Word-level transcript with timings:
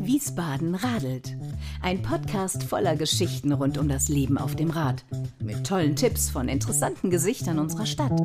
Wiesbaden 0.00 0.74
radelt. 0.74 1.36
Ein 1.82 2.02
Podcast 2.02 2.64
voller 2.64 2.96
Geschichten 2.96 3.52
rund 3.52 3.78
um 3.78 3.88
das 3.88 4.08
Leben 4.08 4.38
auf 4.38 4.56
dem 4.56 4.70
Rad. 4.70 5.04
Mit 5.42 5.66
tollen 5.66 5.94
Tipps 5.94 6.28
von 6.28 6.48
interessanten 6.48 7.10
Gesichtern 7.10 7.58
unserer 7.58 7.86
Stadt. 7.86 8.20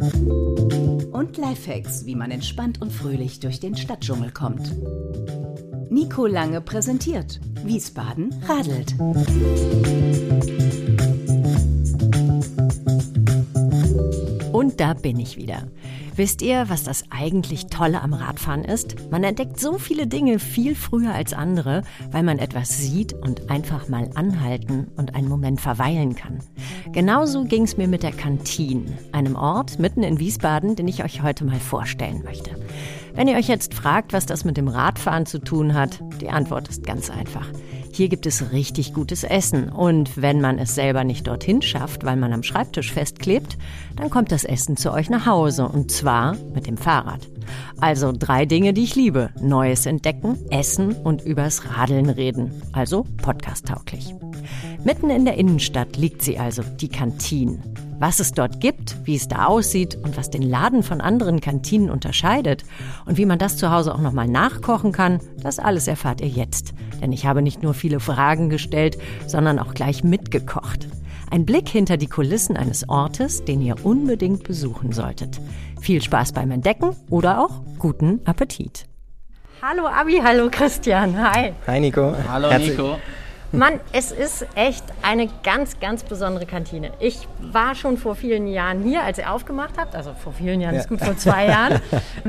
Und 1.11 1.37
Lifehacks, 1.37 2.05
wie 2.05 2.15
man 2.15 2.31
entspannt 2.31 2.81
und 2.81 2.91
fröhlich 2.91 3.39
durch 3.39 3.59
den 3.59 3.77
Stadtdschungel 3.77 4.31
kommt. 4.31 4.75
Nico 5.91 6.25
Lange 6.25 6.61
präsentiert. 6.61 7.39
Wiesbaden 7.63 8.33
radelt. 8.47 8.95
Und 14.51 14.79
da 14.79 14.93
bin 14.93 15.19
ich 15.19 15.37
wieder. 15.37 15.67
Wisst 16.21 16.43
ihr, 16.43 16.69
was 16.69 16.83
das 16.83 17.05
eigentlich 17.09 17.65
Tolle 17.65 17.99
am 17.99 18.13
Radfahren 18.13 18.63
ist? 18.63 19.09
Man 19.09 19.23
entdeckt 19.23 19.59
so 19.59 19.79
viele 19.79 20.05
Dinge 20.05 20.37
viel 20.37 20.75
früher 20.75 21.15
als 21.15 21.33
andere, 21.33 21.81
weil 22.11 22.21
man 22.21 22.37
etwas 22.37 22.77
sieht 22.77 23.13
und 23.13 23.49
einfach 23.49 23.89
mal 23.89 24.07
anhalten 24.13 24.91
und 24.97 25.15
einen 25.15 25.27
Moment 25.27 25.61
verweilen 25.61 26.13
kann. 26.13 26.37
Genauso 26.91 27.45
ging 27.45 27.63
es 27.63 27.75
mir 27.75 27.87
mit 27.87 28.03
der 28.03 28.11
Kantine, 28.11 28.99
einem 29.11 29.35
Ort 29.35 29.79
mitten 29.79 30.03
in 30.03 30.19
Wiesbaden, 30.19 30.75
den 30.75 30.87
ich 30.87 31.03
euch 31.03 31.23
heute 31.23 31.43
mal 31.43 31.59
vorstellen 31.59 32.21
möchte. 32.23 32.51
Wenn 33.15 33.27
ihr 33.27 33.35
euch 33.35 33.47
jetzt 33.47 33.73
fragt, 33.73 34.13
was 34.13 34.27
das 34.27 34.45
mit 34.45 34.57
dem 34.57 34.67
Radfahren 34.67 35.25
zu 35.25 35.39
tun 35.39 35.73
hat, 35.73 36.03
die 36.21 36.29
Antwort 36.29 36.67
ist 36.67 36.85
ganz 36.85 37.09
einfach. 37.09 37.47
Hier 37.93 38.07
gibt 38.07 38.25
es 38.25 38.51
richtig 38.51 38.93
gutes 38.93 39.23
Essen 39.23 39.69
und 39.69 40.21
wenn 40.21 40.39
man 40.39 40.59
es 40.59 40.75
selber 40.75 41.03
nicht 41.03 41.27
dorthin 41.27 41.61
schafft, 41.61 42.05
weil 42.05 42.15
man 42.15 42.31
am 42.31 42.41
Schreibtisch 42.41 42.91
festklebt, 42.91 43.57
dann 43.95 44.09
kommt 44.09 44.31
das 44.31 44.45
Essen 44.45 44.77
zu 44.77 44.93
euch 44.93 45.09
nach 45.09 45.25
Hause 45.25 45.67
und 45.67 45.91
zwar 45.91 46.37
mit 46.53 46.67
dem 46.67 46.77
Fahrrad. 46.77 47.27
Also 47.79 48.13
drei 48.17 48.45
Dinge, 48.45 48.73
die 48.73 48.83
ich 48.83 48.95
liebe. 48.95 49.31
Neues 49.41 49.85
entdecken, 49.85 50.37
essen 50.49 50.93
und 50.93 51.23
übers 51.23 51.69
Radeln 51.69 52.09
reden. 52.09 52.61
Also 52.71 53.05
podcast-tauglich. 53.21 54.15
Mitten 54.83 55.09
in 55.09 55.25
der 55.25 55.37
Innenstadt 55.37 55.97
liegt 55.97 56.21
sie 56.21 56.39
also, 56.39 56.63
die 56.63 56.89
Kantine. 56.89 57.59
Was 58.01 58.19
es 58.19 58.31
dort 58.31 58.59
gibt, 58.59 58.97
wie 59.05 59.15
es 59.15 59.27
da 59.27 59.45
aussieht 59.45 59.95
und 59.95 60.17
was 60.17 60.31
den 60.31 60.41
Laden 60.41 60.81
von 60.81 61.01
anderen 61.01 61.39
Kantinen 61.39 61.91
unterscheidet 61.91 62.65
und 63.05 63.19
wie 63.19 63.27
man 63.27 63.37
das 63.37 63.57
zu 63.57 63.69
Hause 63.69 63.93
auch 63.93 64.01
nochmal 64.01 64.27
nachkochen 64.27 64.91
kann, 64.91 65.19
das 65.43 65.59
alles 65.59 65.87
erfahrt 65.87 66.19
ihr 66.19 66.27
jetzt. 66.27 66.73
Denn 66.99 67.11
ich 67.11 67.27
habe 67.27 67.43
nicht 67.43 67.61
nur 67.61 67.75
viele 67.75 67.99
Fragen 67.99 68.49
gestellt, 68.49 68.97
sondern 69.27 69.59
auch 69.59 69.75
gleich 69.75 70.03
mitgekocht. 70.03 70.87
Ein 71.29 71.45
Blick 71.45 71.69
hinter 71.69 71.97
die 71.97 72.07
Kulissen 72.07 72.57
eines 72.57 72.89
Ortes, 72.89 73.45
den 73.45 73.61
ihr 73.61 73.75
unbedingt 73.85 74.45
besuchen 74.45 74.93
solltet. 74.93 75.39
Viel 75.79 76.01
Spaß 76.01 76.31
beim 76.31 76.49
Entdecken 76.49 76.95
oder 77.11 77.39
auch 77.39 77.61
guten 77.77 78.19
Appetit. 78.25 78.87
Hallo 79.61 79.85
Abi, 79.85 80.19
hallo 80.23 80.49
Christian, 80.49 81.21
hi. 81.21 81.53
Hi 81.67 81.79
Nico. 81.79 82.15
Hallo 82.27 82.49
Herzlich 82.49 82.71
Nico. 82.71 82.97
Mann, 83.53 83.79
es 83.91 84.11
ist 84.13 84.45
echt 84.55 84.83
eine 85.01 85.27
ganz, 85.43 85.79
ganz 85.81 86.03
besondere 86.03 86.45
Kantine. 86.45 86.91
Ich 86.99 87.27
war 87.41 87.75
schon 87.75 87.97
vor 87.97 88.15
vielen 88.15 88.47
Jahren 88.47 88.81
hier, 88.83 89.03
als 89.03 89.17
ihr 89.17 89.29
aufgemacht 89.31 89.73
habt. 89.77 89.93
Also 89.93 90.13
vor 90.13 90.31
vielen 90.31 90.61
Jahren 90.61 90.75
Ja. 90.75 90.81
ist 90.81 90.87
gut, 90.89 91.01
vor 91.01 91.17
zwei 91.17 91.45
Jahren. 91.47 91.81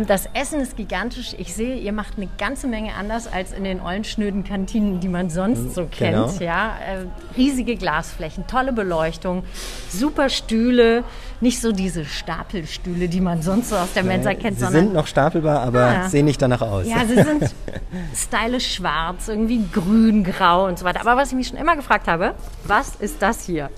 Das 0.09 0.29
Essen 0.34 0.61
ist 0.61 0.77
gigantisch. 0.77 1.34
Ich 1.39 1.55
sehe, 1.55 1.77
ihr 1.77 1.92
macht 1.92 2.14
eine 2.17 2.29
ganze 2.39 2.67
Menge 2.67 2.95
anders 2.98 3.33
als 3.33 3.53
in 3.53 3.62
den 3.62 3.81
ollen, 3.81 4.03
schnöden 4.03 4.42
Kantinen, 4.42 4.98
die 4.98 5.09
man 5.09 5.31
sonst 5.31 5.75
so 5.77 5.87
kennt. 5.87 6.12
Genau. 6.17 6.31
Ja, 6.41 6.73
äh, 6.84 7.06
riesige 7.36 7.77
Glasflächen, 7.77 8.47
tolle 8.48 8.73
Beleuchtung, 8.73 9.45
super 9.91 10.29
Stühle. 10.29 11.05
Nicht 11.41 11.61
so 11.61 11.73
diese 11.73 12.05
Stapelstühle, 12.05 13.09
die 13.09 13.20
man 13.20 13.42
sonst 13.42 13.70
so 13.70 13.77
aus 13.77 13.92
der 13.95 14.05
Mensa 14.05 14.33
kennt, 14.34 14.59
Sie 14.59 14.64
sondern 14.64 14.84
sind 14.84 14.95
noch 14.95 15.09
stapelbar, 15.09 15.61
aber 15.62 15.83
Ah. 15.83 16.09
sehen 16.09 16.25
nicht 16.27 16.41
danach 16.41 16.61
aus. 16.62 16.86
ja, 16.86 17.05
sie 17.05 17.17
sind 17.17 17.53
stylisch 18.14 18.75
schwarz, 18.77 19.27
irgendwie 19.29 19.61
grün, 19.73 20.23
grau 20.25 20.67
und 20.67 20.79
so 20.79 20.84
weiter. 20.84 21.01
Aber 21.01 21.12
was 21.17 21.31
ich 21.31 21.35
mich 21.35 21.49
schon 21.49 21.59
immer 21.59 21.77
gefragt 21.77 22.09
habe, 22.09 22.35
was 22.65 22.97
ist 22.97 23.23
das 23.23 23.45
hier? 23.45 23.71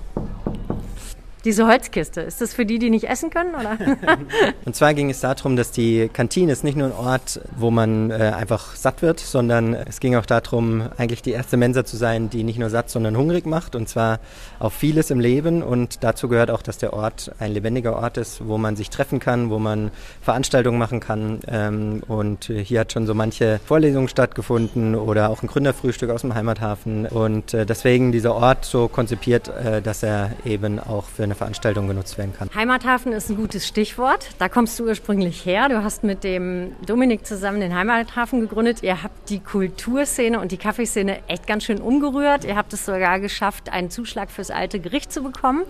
Diese 1.45 1.67
Holzkiste, 1.67 2.21
ist 2.21 2.41
das 2.41 2.55
für 2.55 2.65
die, 2.65 2.79
die 2.79 2.89
nicht 2.89 3.07
essen 3.07 3.29
können? 3.29 3.53
Oder? 3.53 3.77
Und 4.65 4.75
zwar 4.75 4.95
ging 4.95 5.11
es 5.11 5.19
darum, 5.19 5.55
dass 5.55 5.69
die 5.69 6.09
Kantine 6.11 6.51
ist 6.51 6.63
nicht 6.63 6.75
nur 6.75 6.87
ein 6.87 6.93
Ort, 6.93 7.39
wo 7.55 7.69
man 7.69 8.09
äh, 8.09 8.33
einfach 8.35 8.75
satt 8.75 9.03
wird, 9.03 9.19
sondern 9.19 9.75
es 9.75 9.99
ging 9.99 10.15
auch 10.15 10.25
darum, 10.25 10.89
eigentlich 10.97 11.21
die 11.21 11.29
erste 11.29 11.55
Mensa 11.55 11.85
zu 11.85 11.97
sein, 11.97 12.31
die 12.31 12.43
nicht 12.43 12.57
nur 12.57 12.71
satt, 12.71 12.89
sondern 12.89 13.15
hungrig 13.15 13.45
macht. 13.45 13.75
Und 13.75 13.87
zwar 13.87 14.19
auf 14.57 14.73
vieles 14.73 15.11
im 15.11 15.19
Leben. 15.19 15.61
Und 15.61 16.03
dazu 16.03 16.29
gehört 16.29 16.49
auch, 16.49 16.63
dass 16.63 16.79
der 16.79 16.93
Ort 16.93 17.31
ein 17.37 17.51
lebendiger 17.51 17.95
Ort 17.95 18.17
ist, 18.17 18.47
wo 18.47 18.57
man 18.57 18.75
sich 18.75 18.89
treffen 18.89 19.19
kann, 19.19 19.51
wo 19.51 19.59
man 19.59 19.91
Veranstaltungen 20.23 20.79
machen 20.79 20.99
kann. 20.99 21.41
Ähm, 21.47 22.01
und 22.07 22.45
hier 22.45 22.79
hat 22.79 22.91
schon 22.91 23.05
so 23.05 23.13
manche 23.13 23.59
Vorlesungen 23.63 24.07
stattgefunden 24.07 24.95
oder 24.95 25.29
auch 25.29 25.43
ein 25.43 25.47
Gründerfrühstück 25.47 26.09
aus 26.09 26.21
dem 26.21 26.33
Heimathafen. 26.33 27.05
Und 27.05 27.53
äh, 27.53 27.67
deswegen 27.67 28.11
dieser 28.11 28.33
Ort 28.33 28.65
so 28.65 28.87
konzipiert, 28.87 29.49
äh, 29.49 29.83
dass 29.83 30.01
er 30.01 30.31
eben 30.43 30.79
auch 30.79 31.05
für 31.05 31.21
eine 31.21 31.34
Veranstaltung 31.35 31.87
genutzt 31.87 32.17
werden 32.17 32.33
kann. 32.33 32.49
Heimathafen 32.53 33.11
ist 33.11 33.29
ein 33.29 33.35
gutes 33.35 33.67
Stichwort. 33.67 34.29
Da 34.39 34.49
kommst 34.49 34.79
du 34.79 34.85
ursprünglich 34.85 35.45
her. 35.45 35.69
Du 35.69 35.83
hast 35.83 36.03
mit 36.03 36.23
dem 36.23 36.75
Dominik 36.85 37.25
zusammen 37.25 37.59
den 37.59 37.75
Heimathafen 37.75 38.41
gegründet. 38.41 38.83
Ihr 38.83 39.03
habt 39.03 39.29
die 39.29 39.39
Kulturszene 39.39 40.39
und 40.39 40.51
die 40.51 40.57
Kaffeeszene 40.57 41.19
echt 41.27 41.47
ganz 41.47 41.63
schön 41.63 41.81
umgerührt. 41.81 42.45
Ihr 42.45 42.55
habt 42.55 42.73
es 42.73 42.85
sogar 42.85 43.19
geschafft, 43.19 43.69
einen 43.71 43.89
Zuschlag 43.89 44.31
fürs 44.31 44.51
alte 44.51 44.79
Gericht 44.79 45.11
zu 45.11 45.21
bekommen. 45.21 45.63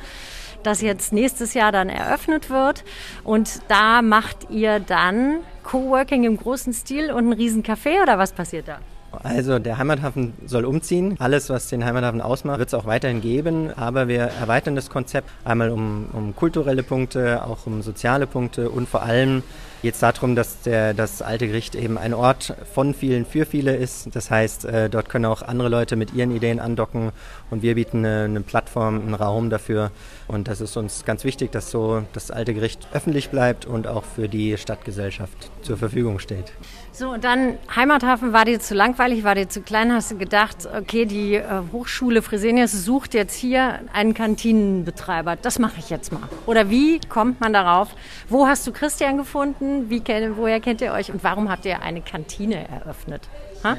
Das 0.63 0.81
jetzt 0.81 1.13
nächstes 1.13 1.53
Jahr 1.53 1.71
dann 1.71 1.89
eröffnet 1.89 2.49
wird. 2.49 2.83
Und 3.23 3.61
da 3.67 4.01
macht 4.01 4.49
ihr 4.49 4.79
dann 4.79 5.41
Coworking 5.63 6.23
im 6.23 6.37
großen 6.37 6.73
Stil 6.73 7.11
und 7.11 7.17
einen 7.17 7.33
riesen 7.33 7.63
Café 7.63 8.01
oder 8.01 8.17
was 8.17 8.33
passiert 8.33 8.67
da? 8.67 8.79
Also 9.23 9.59
der 9.59 9.77
Heimathafen 9.77 10.33
soll 10.45 10.65
umziehen. 10.65 11.15
Alles, 11.19 11.49
was 11.49 11.67
den 11.67 11.85
Heimathafen 11.85 12.21
ausmacht, 12.21 12.59
wird 12.59 12.69
es 12.69 12.73
auch 12.73 12.85
weiterhin 12.85 13.21
geben. 13.21 13.71
Aber 13.75 14.07
wir 14.07 14.21
erweitern 14.21 14.75
das 14.75 14.89
Konzept 14.89 15.29
einmal 15.43 15.69
um, 15.69 16.07
um 16.13 16.35
kulturelle 16.35 16.83
Punkte, 16.83 17.43
auch 17.45 17.65
um 17.65 17.81
soziale 17.81 18.27
Punkte 18.27 18.69
und 18.69 18.87
vor 18.87 19.03
allem 19.03 19.43
geht 19.85 19.93
es 19.93 19.99
darum, 19.99 20.35
dass 20.35 20.61
der, 20.61 20.95
das 20.95 21.21
alte 21.21 21.45
Gericht 21.45 21.75
eben 21.75 21.99
ein 21.99 22.15
Ort 22.15 22.55
von 22.73 22.95
vielen 22.95 23.23
für 23.23 23.45
viele 23.45 23.75
ist. 23.75 24.15
Das 24.15 24.31
heißt, 24.31 24.65
äh, 24.65 24.89
dort 24.89 25.09
können 25.09 25.25
auch 25.25 25.43
andere 25.43 25.69
Leute 25.69 25.95
mit 25.95 26.11
ihren 26.15 26.35
Ideen 26.35 26.59
andocken 26.59 27.11
und 27.51 27.61
wir 27.61 27.75
bieten 27.75 27.99
eine, 27.99 28.23
eine 28.23 28.41
Plattform, 28.41 29.01
einen 29.01 29.13
Raum 29.13 29.51
dafür. 29.51 29.91
Und 30.27 30.47
das 30.47 30.59
ist 30.59 30.75
uns 30.75 31.05
ganz 31.05 31.23
wichtig, 31.23 31.51
dass 31.51 31.69
so 31.69 32.03
das 32.13 32.31
alte 32.31 32.55
Gericht 32.55 32.87
öffentlich 32.93 33.29
bleibt 33.29 33.67
und 33.67 33.85
auch 33.85 34.05
für 34.05 34.27
die 34.27 34.57
Stadtgesellschaft 34.57 35.51
zur 35.61 35.77
Verfügung 35.77 36.17
steht. 36.17 36.51
So, 36.97 37.09
und 37.09 37.25
dann 37.25 37.57
Heimathafen 37.75 38.31
war 38.31 38.45
dir 38.45 38.61
zu 38.61 38.73
langweilig, 38.73 39.25
war 39.25 39.35
dir 39.35 39.50
zu 39.50 39.59
klein, 39.59 39.91
hast 39.91 40.11
du 40.11 40.17
gedacht, 40.17 40.66
okay, 40.78 41.06
die 41.06 41.35
äh, 41.35 41.44
Hochschule 41.73 42.22
Fresenius 42.22 42.72
sucht 42.72 43.13
jetzt 43.13 43.35
hier 43.35 43.81
einen 43.91 44.13
Kantinenbetreiber. 44.13 45.35
Das 45.35 45.59
mache 45.59 45.75
ich 45.79 45.89
jetzt 45.89 46.13
mal. 46.13 46.22
Oder 46.45 46.69
wie 46.69 47.01
kommt 47.01 47.41
man 47.41 47.51
darauf? 47.51 47.89
Wo 48.29 48.47
hast 48.47 48.66
du 48.66 48.72
Christian 48.72 49.17
gefunden? 49.17 49.89
Wie, 49.89 50.01
woher 50.38 50.61
kennt 50.61 50.79
ihr 50.79 50.94
euch? 50.94 51.11
Und 51.11 51.22
warum 51.22 51.50
habt 51.51 51.66
ihr 51.66 51.81
eine 51.81 52.00
Kantine 52.00 52.66
eröffnet? 52.69 53.23
Ha? 53.66 53.75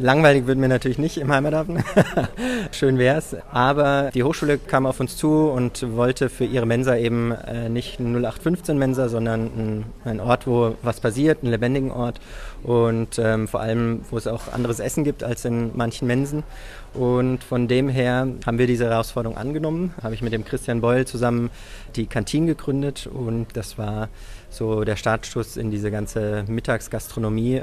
Langweilig 0.00 0.46
würden 0.46 0.60
wir 0.60 0.68
natürlich 0.68 0.98
nicht 0.98 1.18
im 1.18 1.32
Heimathafen. 1.32 1.82
Schön 2.70 2.98
wär's. 2.98 3.34
Aber 3.50 4.10
die 4.14 4.22
Hochschule 4.22 4.56
kam 4.56 4.86
auf 4.86 5.00
uns 5.00 5.16
zu 5.16 5.50
und 5.50 5.96
wollte 5.96 6.28
für 6.28 6.44
ihre 6.44 6.66
Mensa 6.66 6.96
eben 6.96 7.32
äh, 7.32 7.68
nicht 7.68 7.98
eine 7.98 8.18
0815 8.18 8.78
Mensa, 8.78 9.08
sondern 9.08 9.84
ein, 10.04 10.20
Ort, 10.20 10.46
wo 10.46 10.76
was 10.82 11.00
passiert, 11.00 11.42
einen 11.42 11.50
lebendigen 11.50 11.90
Ort 11.90 12.20
und 12.62 13.18
ähm, 13.18 13.48
vor 13.48 13.60
allem, 13.60 14.02
wo 14.10 14.16
es 14.16 14.28
auch 14.28 14.52
anderes 14.52 14.78
Essen 14.78 15.02
gibt 15.02 15.24
als 15.24 15.44
in 15.44 15.76
manchen 15.76 16.06
Mensen. 16.06 16.44
Und 16.94 17.42
von 17.42 17.66
dem 17.66 17.88
her 17.88 18.28
haben 18.46 18.58
wir 18.58 18.68
diese 18.68 18.88
Herausforderung 18.88 19.36
angenommen, 19.36 19.94
habe 20.00 20.14
ich 20.14 20.22
mit 20.22 20.32
dem 20.32 20.44
Christian 20.44 20.80
Beul 20.80 21.06
zusammen 21.06 21.50
die 21.96 22.06
Kantine 22.06 22.46
gegründet 22.46 23.08
und 23.12 23.48
das 23.54 23.78
war 23.78 24.08
so 24.48 24.84
der 24.84 24.96
Startschuss 24.96 25.56
in 25.56 25.72
diese 25.72 25.90
ganze 25.90 26.44
Mittagsgastronomie. 26.46 27.62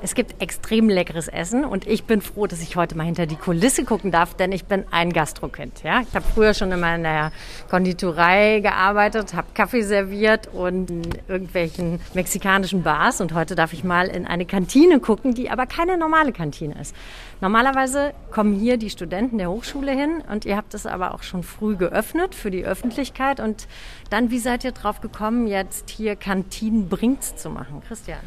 Es 0.00 0.14
gibt 0.14 0.40
extrem 0.40 0.88
leckeres 0.88 1.26
Essen 1.26 1.64
und 1.64 1.84
ich 1.84 2.04
bin 2.04 2.20
froh, 2.22 2.46
dass 2.46 2.62
ich 2.62 2.76
heute 2.76 2.96
mal 2.96 3.02
hinter 3.02 3.26
die 3.26 3.34
Kulisse 3.34 3.84
gucken 3.84 4.12
darf, 4.12 4.34
denn 4.34 4.52
ich 4.52 4.64
bin 4.66 4.84
ein 4.92 5.12
Gastrokind. 5.12 5.82
Ja? 5.82 6.02
Ich 6.02 6.14
habe 6.14 6.24
früher 6.24 6.54
schon 6.54 6.70
immer 6.70 6.94
in 6.94 7.02
der 7.02 7.32
Konditorei 7.68 8.60
gearbeitet, 8.60 9.34
habe 9.34 9.48
Kaffee 9.54 9.82
serviert 9.82 10.46
und 10.52 10.88
in 10.88 11.02
irgendwelchen 11.26 11.98
mexikanischen 12.14 12.84
Bars 12.84 13.20
und 13.20 13.34
heute 13.34 13.56
darf 13.56 13.72
ich 13.72 13.82
mal 13.82 14.06
in 14.06 14.24
eine 14.24 14.46
Kantine 14.46 15.00
gucken, 15.00 15.34
die 15.34 15.50
aber 15.50 15.66
keine 15.66 15.98
normale 15.98 16.30
Kantine 16.30 16.80
ist. 16.80 16.94
Normalerweise 17.40 18.14
kommen 18.30 18.54
hier 18.54 18.76
die 18.76 18.90
Studenten 18.90 19.38
der 19.38 19.50
Hochschule 19.50 19.90
hin 19.90 20.22
und 20.30 20.44
ihr 20.44 20.56
habt 20.56 20.74
es 20.74 20.86
aber 20.86 21.12
auch 21.12 21.24
schon 21.24 21.42
früh 21.42 21.76
geöffnet 21.76 22.36
für 22.36 22.52
die 22.52 22.64
Öffentlichkeit 22.64 23.40
und 23.40 23.66
dann, 24.10 24.30
wie 24.30 24.38
seid 24.38 24.62
ihr 24.62 24.72
drauf 24.72 25.00
gekommen, 25.00 25.48
jetzt 25.48 25.90
hier 25.90 26.14
Kantinen 26.14 26.88
bringt's 26.88 27.34
zu 27.34 27.50
machen? 27.50 27.82
Christian. 27.88 28.20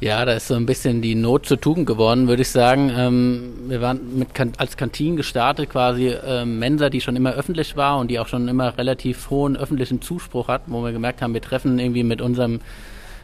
Ja, 0.00 0.24
da 0.24 0.32
ist 0.32 0.48
so 0.48 0.54
ein 0.54 0.64
bisschen 0.64 1.02
die 1.02 1.14
Not 1.14 1.44
zur 1.44 1.60
Tugend 1.60 1.86
geworden, 1.86 2.26
würde 2.26 2.40
ich 2.40 2.48
sagen. 2.48 2.90
Ähm, 2.96 3.52
wir 3.68 3.82
waren 3.82 4.18
mit 4.18 4.28
als 4.56 4.78
Kantine 4.78 5.16
gestartet, 5.16 5.68
quasi 5.68 6.08
ähm, 6.08 6.58
Mensa, 6.58 6.88
die 6.88 7.02
schon 7.02 7.16
immer 7.16 7.32
öffentlich 7.34 7.76
war 7.76 7.98
und 7.98 8.10
die 8.10 8.18
auch 8.18 8.26
schon 8.26 8.48
immer 8.48 8.78
relativ 8.78 9.28
hohen 9.28 9.58
öffentlichen 9.58 10.00
Zuspruch 10.00 10.48
hat, 10.48 10.62
wo 10.68 10.82
wir 10.82 10.92
gemerkt 10.92 11.20
haben, 11.20 11.34
wir 11.34 11.42
treffen 11.42 11.78
irgendwie 11.78 12.02
mit 12.02 12.22
unserem 12.22 12.60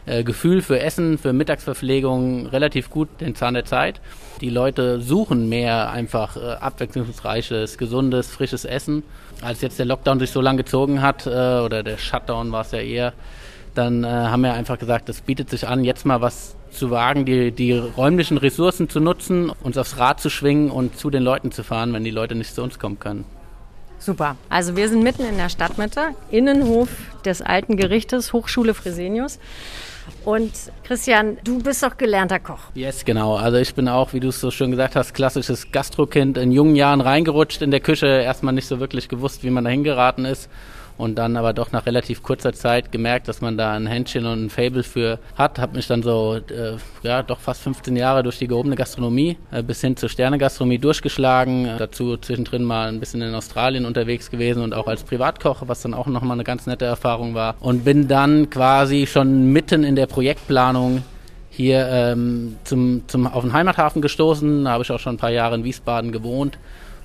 äh, 0.05 0.23
Gefühl 0.23 0.61
für 0.61 0.79
Essen, 0.79 1.17
für 1.17 1.33
Mittagsverpflegung 1.33 2.49
relativ 2.49 2.91
gut 2.91 3.09
den 3.23 3.35
Zahn 3.35 3.55
der 3.55 3.65
Zeit. 3.65 4.03
Die 4.43 4.51
Leute 4.51 5.01
suchen 5.01 5.49
mehr 5.49 5.91
einfach 5.91 6.37
äh, 6.37 6.41
abwechslungsreiches, 6.61 7.79
gesundes, 7.79 8.29
frisches 8.29 8.67
Essen. 8.67 9.03
Als 9.41 9.63
jetzt 9.63 9.79
der 9.79 9.87
Lockdown 9.87 10.19
sich 10.19 10.31
so 10.31 10.43
lange 10.43 10.59
gezogen 10.59 11.01
hat, 11.01 11.27
äh, 11.27 11.31
oder 11.31 11.83
der 11.83 11.97
Shutdown 11.97 12.53
war 12.53 12.61
es 12.61 12.73
ja 12.73 12.81
eher, 12.81 13.15
dann 13.75 14.05
äh, 14.05 14.09
haben 14.09 14.43
wir 14.43 14.53
einfach 14.53 14.79
gesagt, 14.79 15.09
es 15.09 15.23
bietet 15.23 15.49
sich 15.49 15.67
an, 15.67 15.83
jetzt 15.83 16.05
mal 16.05 16.21
was 16.21 16.56
zu 16.71 16.91
wagen, 16.91 17.25
die, 17.25 17.53
die 17.53 17.73
räumlichen 17.73 18.39
Ressourcen 18.39 18.89
zu 18.89 19.01
nutzen, 19.01 19.51
uns 19.63 19.79
aufs 19.79 19.99
Rad 19.99 20.21
zu 20.21 20.31
schwingen 20.31 20.71
und 20.71 20.99
zu 20.99 21.11
den 21.11 21.23
Leuten 21.23 21.53
zu 21.53 21.63
fahren, 21.63 21.93
wenn 21.93 22.05
die 22.05 22.11
Leute 22.11 22.35
nicht 22.35 22.55
zu 22.55 22.63
uns 22.63 22.79
kommen 22.79 22.99
können. 22.99 23.25
Super. 23.99 24.37
Also 24.49 24.77
wir 24.77 24.89
sind 24.89 25.03
mitten 25.03 25.25
in 25.25 25.37
der 25.37 25.49
Stadtmitte, 25.49 26.09
Innenhof 26.31 26.89
des 27.25 27.41
alten 27.43 27.77
Gerichtes, 27.77 28.33
Hochschule 28.33 28.75
Fresenius. 28.75 29.39
Und 30.25 30.53
Christian, 30.85 31.39
du 31.43 31.61
bist 31.61 31.83
doch 31.83 31.97
gelernter 31.97 32.39
Koch. 32.39 32.61
Yes, 32.75 33.05
genau. 33.05 33.37
Also 33.37 33.59
ich 33.59 33.75
bin 33.75 33.89
auch, 33.89 34.13
wie 34.13 34.21
du 34.21 34.29
es 34.29 34.41
so 34.41 34.51
schön 34.51 34.71
gesagt 34.71 34.95
hast, 34.95 35.15
klassisches 35.15 35.73
Gastrokind. 35.73 36.39
In 36.39 36.53
jungen 36.53 36.77
Jahren 36.77 37.01
reingerutscht 37.01 37.63
in 37.63 37.71
der 37.71 37.81
Küche, 37.81 38.07
erstmal 38.07 38.55
nicht 38.55 38.69
so 38.69 38.79
wirklich 38.79 39.09
gewusst, 39.09 39.43
wie 39.43 39.51
man 39.51 39.65
da 39.65 39.71
hingeraten 39.71 40.25
ist 40.25 40.49
und 40.99 41.17
dann 41.17 41.37
aber 41.37 41.53
doch 41.53 41.73
nach 41.73 41.87
relativ 41.87 42.23
kurzer 42.23 42.53
Zeit 42.53 42.93
gemerkt, 42.93 43.29
dass 43.29 43.41
man 43.41 43.57
da 43.57 43.73
ein 43.73 43.87
Händchen 43.87 44.27
und 44.27 44.47
ein 44.47 44.51
Fable 44.51 44.83
für 44.83 45.19
hat. 45.37 45.59
Habe 45.59 45.77
mich 45.77 45.87
dann 45.87 46.03
so, 46.03 46.37
äh, 46.37 46.77
ja, 47.03 47.23
doch 47.23 47.41
fast 47.41 47.63
15 47.63 47.97
Jahre 47.97 48.23
durch 48.23 48.39
die 48.39 48.47
gehobene 48.47 48.77
Gastronomie 48.77 49.37
äh, 49.51 49.63
bis 49.63 49.81
hin 49.81 49.97
zur 49.97 50.09
Sternegastronomie 50.09 50.79
durchgeschlagen. 50.79 51.67
Äh, 51.67 51.79
dazu 51.79 52.17
zwischendrin 52.17 52.65
mal 52.65 52.89
ein 52.89 53.01
bisschen 53.01 53.23
in 53.23 53.35
Australien 53.35 53.85
unterwegs 53.85 54.31
gewesen 54.31 54.63
und 54.63 54.75
auch 54.75 54.87
als 54.87 55.03
Privatkoch, 55.03 55.63
was 55.67 55.83
dann 55.83 55.95
auch 55.95 56.07
nochmal 56.07 56.37
eine 56.37 56.45
ganz 56.45 56.67
nette 56.67 56.85
Erfahrung 56.85 57.35
war. 57.35 57.57
Und 57.61 57.85
bin 57.85 58.09
dann 58.09 58.51
quasi 58.51 59.07
schon 59.07 59.53
mitten 59.53 59.85
in 59.85 59.97
der 59.97 60.07
Projektplanung 60.07 61.03
hier 61.51 61.89
ähm, 61.89 62.57
zum, 62.65 63.03
zum, 63.07 63.27
auf 63.27 63.43
den 63.43 63.53
Heimathafen 63.53 64.03
gestoßen. 64.03 64.65
Da 64.65 64.71
habe 64.73 64.83
ich 64.83 64.91
auch 64.91 65.01
schon 65.01 65.15
ein 65.15 65.19
paar 65.19 65.31
Jahre 65.31 65.55
in 65.55 65.65
Wiesbaden 65.65 66.13
gewohnt 66.13 66.59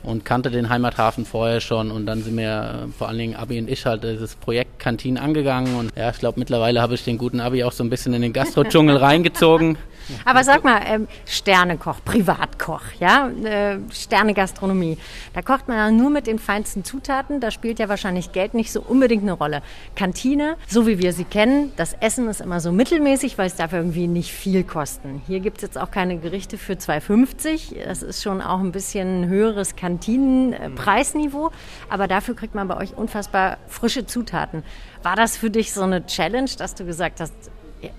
und 0.03 0.25
kannte 0.25 0.51
den 0.51 0.69
Heimathafen 0.69 1.25
vorher 1.25 1.62
schon. 1.62 1.92
Und 1.92 2.06
dann 2.06 2.24
sind 2.24 2.38
wir 2.38 2.88
äh, 2.88 2.92
vor 2.92 3.07
allen 3.07 3.18
Dingen 3.18 3.36
Abi 3.36 3.59
und 3.59 3.69
ich 3.69 3.86
halt 3.86 4.03
dieses 4.03 4.36
Projekt 4.36 4.70
Kantinen 4.81 5.24
angegangen 5.24 5.75
und 5.75 5.92
ja, 5.95 6.10
ich 6.10 6.19
glaube 6.19 6.39
mittlerweile 6.39 6.81
habe 6.81 6.95
ich 6.95 7.06
den 7.06 7.18
guten 7.18 7.39
Abi 7.39 7.63
auch 7.63 7.72
so 7.72 7.83
ein 7.83 7.89
bisschen 7.89 8.13
in 8.13 8.22
den 8.22 8.33
Gastro-Dschungel 8.33 8.98
reingezogen. 8.98 9.78
Aber 10.25 10.44
sag 10.44 10.63
mal, 10.63 10.81
ähm, 10.86 11.07
Sternekoch, 11.25 12.04
Privatkoch, 12.04 12.81
ja, 13.00 13.30
äh, 13.30 13.78
Sternegastronomie, 13.92 14.98
da 15.33 15.42
kocht 15.42 15.68
man 15.68 15.78
ja 15.78 15.92
nur 15.92 16.10
mit 16.10 16.28
den 16.28 16.39
feinsten 16.39 16.83
Zutaten, 16.83 17.39
da 17.39 17.51
spielt 17.51 17.80
ja 17.80 17.88
wahrscheinlich 17.88 18.31
Geld 18.31 18.54
nicht 18.54 18.72
so 18.72 18.81
unbedingt 18.81 19.24
eine 19.24 19.33
Rolle. 19.33 19.62
Kantine, 19.95 20.57
so 20.68 20.88
wie 20.88 21.00
wir 21.00 21.13
sie 21.13 21.24
kennen, 21.24 21.72
das 21.78 21.94
Essen 21.94 22.28
ist 22.28 22.42
immer 22.42 22.60
so 22.60 22.72
mittelmäßig, 22.72 23.38
weil 23.38 23.48
es 23.48 23.56
darf 23.56 23.74
irgendwie 23.74 24.07
nicht 24.07 24.31
viel 24.31 24.63
kosten. 24.63 25.22
Hier 25.28 25.39
gibt 25.39 25.57
es 25.57 25.62
jetzt 25.62 25.78
auch 25.78 25.92
keine 25.92 26.18
Gerichte 26.18 26.57
für 26.57 26.74
2,50, 26.74 27.83
das 27.86 28.01
ist 28.01 28.24
schon 28.24 28.42
auch 28.42 28.60
ein 28.60 28.72
bisschen 28.72 29.28
höheres 29.28 29.75
Kantinenpreisniveau, 29.75 31.51
aber 31.89 32.07
dafür 32.07 32.36
kriegt 32.36 32.56
man 32.56 32.68
bei 32.68 32.78
euch 32.78 32.98
unfassbar 32.98 33.57
frische 33.68 34.06
Zutaten. 34.06 34.63
War 35.03 35.15
das 35.15 35.38
für 35.38 35.50
dich 35.50 35.73
so 35.73 35.81
eine 35.81 36.06
Challenge, 36.06 36.50
dass 36.57 36.75
du 36.75 36.85
gesagt 36.85 37.19
hast, 37.19 37.33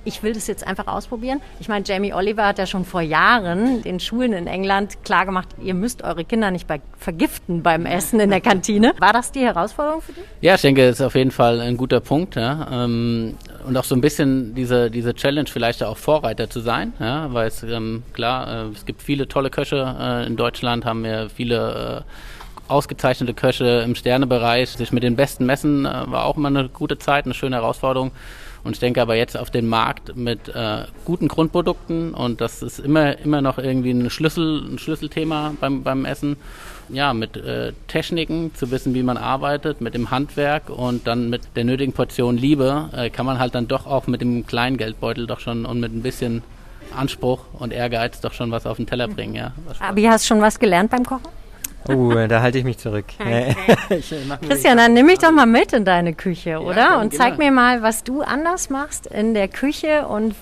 ich 0.04 0.22
will 0.22 0.32
das 0.32 0.46
jetzt 0.46 0.66
einfach 0.66 0.86
ausprobieren. 0.86 1.40
Ich 1.60 1.68
meine, 1.68 1.84
Jamie 1.84 2.12
Oliver 2.12 2.46
hat 2.46 2.58
ja 2.58 2.66
schon 2.66 2.84
vor 2.84 3.00
Jahren 3.00 3.82
den 3.82 4.00
Schulen 4.00 4.32
in 4.32 4.46
England 4.46 5.04
klargemacht, 5.04 5.48
ihr 5.62 5.74
müsst 5.74 6.02
eure 6.02 6.24
Kinder 6.24 6.50
nicht 6.50 6.66
bei, 6.66 6.80
vergiften 6.98 7.62
beim 7.62 7.86
Essen 7.86 8.20
in 8.20 8.30
der 8.30 8.40
Kantine. 8.40 8.92
War 9.00 9.12
das 9.12 9.32
die 9.32 9.40
Herausforderung 9.40 10.02
für 10.02 10.12
dich? 10.12 10.24
Ja, 10.40 10.54
ich 10.54 10.60
denke, 10.60 10.86
das 10.86 11.00
ist 11.00 11.06
auf 11.06 11.14
jeden 11.14 11.30
Fall 11.30 11.60
ein 11.60 11.76
guter 11.76 12.00
Punkt. 12.00 12.36
Ja. 12.36 12.84
Ähm, 12.84 13.36
und 13.66 13.76
auch 13.76 13.84
so 13.84 13.94
ein 13.94 14.00
bisschen 14.00 14.54
diese, 14.54 14.90
diese 14.90 15.14
Challenge 15.14 15.48
vielleicht 15.48 15.82
auch 15.82 15.96
Vorreiter 15.96 16.50
zu 16.50 16.60
sein, 16.60 16.92
ja, 16.98 17.32
weil 17.32 17.48
es 17.48 17.62
ähm, 17.62 18.02
klar, 18.12 18.66
äh, 18.66 18.68
es 18.74 18.84
gibt 18.84 19.02
viele 19.02 19.28
tolle 19.28 19.50
Köche 19.50 19.96
äh, 19.98 20.26
in 20.26 20.36
Deutschland, 20.36 20.84
haben 20.84 21.04
wir 21.04 21.28
viele 21.30 22.04
äh, 22.04 22.12
ausgezeichnete 22.72 23.34
Köche 23.34 23.82
im 23.84 23.94
Sternebereich. 23.94 24.70
Sich 24.70 24.92
mit 24.92 25.02
den 25.02 25.16
Besten 25.16 25.46
messen 25.46 25.84
war 25.84 26.24
auch 26.24 26.36
immer 26.36 26.48
eine 26.48 26.68
gute 26.68 26.98
Zeit, 26.98 27.24
eine 27.24 27.34
schöne 27.34 27.56
Herausforderung. 27.56 28.12
Und 28.64 28.74
ich 28.74 28.78
denke 28.78 29.02
aber 29.02 29.16
jetzt 29.16 29.36
auf 29.36 29.50
den 29.50 29.66
Markt 29.66 30.16
mit 30.16 30.48
äh, 30.48 30.84
guten 31.04 31.26
Grundprodukten 31.26 32.14
und 32.14 32.40
das 32.40 32.62
ist 32.62 32.78
immer, 32.78 33.18
immer 33.18 33.42
noch 33.42 33.58
irgendwie 33.58 33.90
ein, 33.90 34.08
Schlüssel, 34.08 34.62
ein 34.64 34.78
Schlüsselthema 34.78 35.54
beim, 35.60 35.82
beim 35.82 36.04
Essen. 36.04 36.36
Ja, 36.88 37.14
mit 37.14 37.36
äh, 37.36 37.72
Techniken, 37.88 38.54
zu 38.54 38.70
wissen, 38.70 38.94
wie 38.94 39.02
man 39.02 39.16
arbeitet, 39.16 39.80
mit 39.80 39.94
dem 39.94 40.10
Handwerk 40.10 40.68
und 40.68 41.06
dann 41.06 41.30
mit 41.30 41.42
der 41.56 41.64
nötigen 41.64 41.92
Portion 41.92 42.36
Liebe 42.36 42.90
äh, 42.92 43.08
kann 43.08 43.24
man 43.24 43.38
halt 43.38 43.54
dann 43.54 43.66
doch 43.66 43.86
auch 43.86 44.06
mit 44.06 44.20
dem 44.20 44.46
kleinen 44.46 44.76
Geldbeutel 44.76 45.26
doch 45.26 45.40
schon 45.40 45.64
und 45.64 45.80
mit 45.80 45.92
ein 45.92 46.02
bisschen 46.02 46.42
Anspruch 46.94 47.40
und 47.58 47.72
Ehrgeiz 47.72 48.20
doch 48.20 48.32
schon 48.32 48.50
was 48.50 48.66
auf 48.66 48.76
den 48.76 48.86
Teller 48.86 49.08
bringen. 49.08 49.34
Ja. 49.34 49.52
Aber 49.80 50.00
du 50.00 50.08
hast 50.08 50.26
schon 50.26 50.40
was 50.40 50.58
gelernt 50.58 50.90
beim 50.90 51.04
Kochen? 51.04 51.41
Oh, 51.88 52.12
da 52.28 52.42
halte 52.42 52.58
ich 52.58 52.64
mich 52.64 52.78
zurück. 52.78 53.06
Okay. 53.22 53.54
Christian, 54.48 54.76
dann 54.76 54.94
nimm 54.94 55.06
mich 55.06 55.18
doch 55.18 55.30
mal 55.30 55.46
mit 55.46 55.72
in 55.72 55.84
deine 55.84 56.14
Küche, 56.14 56.60
oder? 56.60 56.76
Ja, 56.76 57.00
und 57.00 57.14
zeig 57.14 57.38
mir 57.38 57.50
mal, 57.50 57.82
was 57.82 58.04
du 58.04 58.22
anders 58.22 58.70
machst 58.70 59.06
in 59.06 59.34
der 59.34 59.48
Küche 59.48 60.06
und 60.06 60.34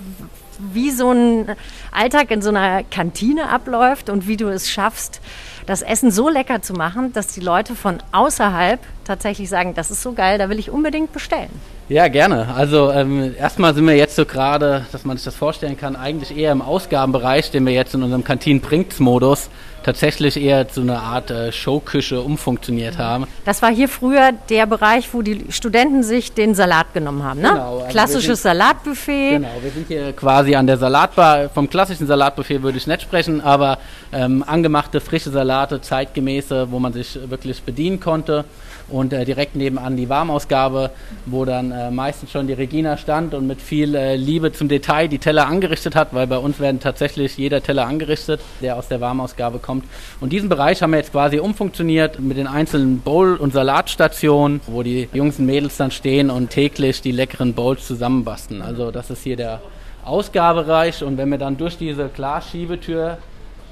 wie 0.58 0.90
so 0.90 1.10
ein 1.12 1.56
Alltag 1.92 2.30
in 2.30 2.42
so 2.42 2.50
einer 2.50 2.82
Kantine 2.84 3.48
abläuft 3.48 4.10
und 4.10 4.26
wie 4.28 4.36
du 4.36 4.48
es 4.48 4.70
schaffst, 4.70 5.20
das 5.66 5.82
Essen 5.82 6.10
so 6.10 6.28
lecker 6.28 6.62
zu 6.62 6.74
machen, 6.74 7.12
dass 7.12 7.28
die 7.28 7.40
Leute 7.40 7.74
von 7.74 7.98
außerhalb 8.12 8.80
tatsächlich 9.10 9.48
sagen, 9.48 9.74
das 9.74 9.90
ist 9.90 10.02
so 10.02 10.12
geil, 10.12 10.38
da 10.38 10.48
will 10.48 10.58
ich 10.60 10.70
unbedingt 10.70 11.12
bestellen. 11.12 11.50
Ja, 11.88 12.06
gerne. 12.06 12.54
Also 12.54 12.92
ähm, 12.92 13.34
erstmal 13.36 13.74
sind 13.74 13.84
wir 13.84 13.96
jetzt 13.96 14.14
so 14.14 14.24
gerade, 14.24 14.86
dass 14.92 15.04
man 15.04 15.16
sich 15.16 15.24
das 15.24 15.34
vorstellen 15.34 15.76
kann, 15.76 15.96
eigentlich 15.96 16.36
eher 16.36 16.52
im 16.52 16.62
Ausgabenbereich, 16.62 17.50
den 17.50 17.66
wir 17.66 17.72
jetzt 17.72 17.92
in 17.94 18.04
unserem 18.04 18.22
Kantinen-Bringts-Modus 18.22 19.50
tatsächlich 19.82 20.40
eher 20.40 20.68
zu 20.68 20.82
einer 20.82 21.02
Art 21.02 21.32
äh, 21.32 21.50
Showküche 21.50 22.20
umfunktioniert 22.20 22.98
haben. 22.98 23.26
Das 23.44 23.60
war 23.60 23.72
hier 23.72 23.88
früher 23.88 24.30
der 24.50 24.66
Bereich, 24.66 25.12
wo 25.12 25.22
die 25.22 25.46
Studenten 25.50 26.04
sich 26.04 26.32
den 26.32 26.54
Salat 26.54 26.94
genommen 26.94 27.24
haben, 27.24 27.40
ne? 27.40 27.48
Genau. 27.48 27.78
Also 27.78 27.86
Klassisches 27.88 28.42
sind, 28.42 28.52
Salatbuffet. 28.52 29.30
Genau, 29.30 29.48
wir 29.60 29.70
sind 29.72 29.88
hier 29.88 30.12
quasi 30.12 30.54
an 30.54 30.68
der 30.68 30.76
Salatbar. 30.76 31.48
Vom 31.48 31.68
klassischen 31.68 32.06
Salatbuffet 32.06 32.62
würde 32.62 32.78
ich 32.78 32.86
nicht 32.86 33.02
sprechen, 33.02 33.40
aber 33.40 33.78
ähm, 34.12 34.44
angemachte, 34.46 35.00
frische 35.00 35.30
Salate, 35.30 35.80
zeitgemäße, 35.80 36.70
wo 36.70 36.78
man 36.78 36.92
sich 36.92 37.18
wirklich 37.28 37.62
bedienen 37.62 37.98
konnte 37.98 38.44
und 38.90 38.99
äh, 39.08 39.24
direkt 39.24 39.56
nebenan 39.56 39.96
die 39.96 40.08
Warmausgabe, 40.08 40.90
wo 41.26 41.44
dann 41.44 41.72
äh, 41.72 41.90
meistens 41.90 42.30
schon 42.30 42.46
die 42.46 42.52
Regina 42.52 42.96
stand 42.96 43.34
und 43.34 43.46
mit 43.46 43.60
viel 43.60 43.94
äh, 43.94 44.16
Liebe 44.16 44.52
zum 44.52 44.68
Detail 44.68 45.08
die 45.08 45.18
Teller 45.18 45.46
angerichtet 45.46 45.94
hat, 45.96 46.12
weil 46.12 46.26
bei 46.26 46.38
uns 46.38 46.60
werden 46.60 46.80
tatsächlich 46.80 47.36
jeder 47.36 47.62
Teller 47.62 47.86
angerichtet, 47.86 48.40
der 48.60 48.76
aus 48.76 48.88
der 48.88 49.00
Warmausgabe 49.00 49.58
kommt. 49.58 49.84
Und 50.20 50.32
diesen 50.32 50.48
Bereich 50.48 50.82
haben 50.82 50.90
wir 50.90 50.98
jetzt 50.98 51.12
quasi 51.12 51.38
umfunktioniert 51.38 52.20
mit 52.20 52.36
den 52.36 52.46
einzelnen 52.46 53.00
Bowl- 53.00 53.36
und 53.36 53.52
Salatstationen, 53.52 54.60
wo 54.66 54.82
die 54.82 55.08
Jungs 55.12 55.38
und 55.38 55.46
Mädels 55.46 55.76
dann 55.76 55.90
stehen 55.90 56.30
und 56.30 56.50
täglich 56.50 57.00
die 57.00 57.12
leckeren 57.12 57.54
Bowls 57.54 57.86
zusammenbasteln. 57.86 58.62
Also 58.62 58.90
das 58.90 59.10
ist 59.10 59.22
hier 59.22 59.36
der 59.36 59.60
Ausgabereich 60.04 61.04
und 61.04 61.18
wenn 61.18 61.28
wir 61.28 61.38
dann 61.38 61.56
durch 61.56 61.76
diese 61.76 62.08
Glasschiebetür 62.08 63.18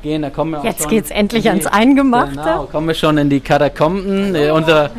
gehen. 0.02 0.22
Da 0.22 0.30
kommen 0.30 0.52
wir 0.52 0.64
Jetzt 0.64 0.88
geht 0.88 1.04
es 1.04 1.10
endlich 1.10 1.42
die, 1.42 1.48
ans 1.48 1.66
Eingemachte. 1.66 2.36
Genau, 2.36 2.64
kommen 2.64 2.88
wir 2.88 2.94
schon 2.94 3.18
in 3.18 3.30
die 3.30 3.40
Katakomben. 3.40 4.36
Oh. 4.36 4.54
Unser 4.54 4.90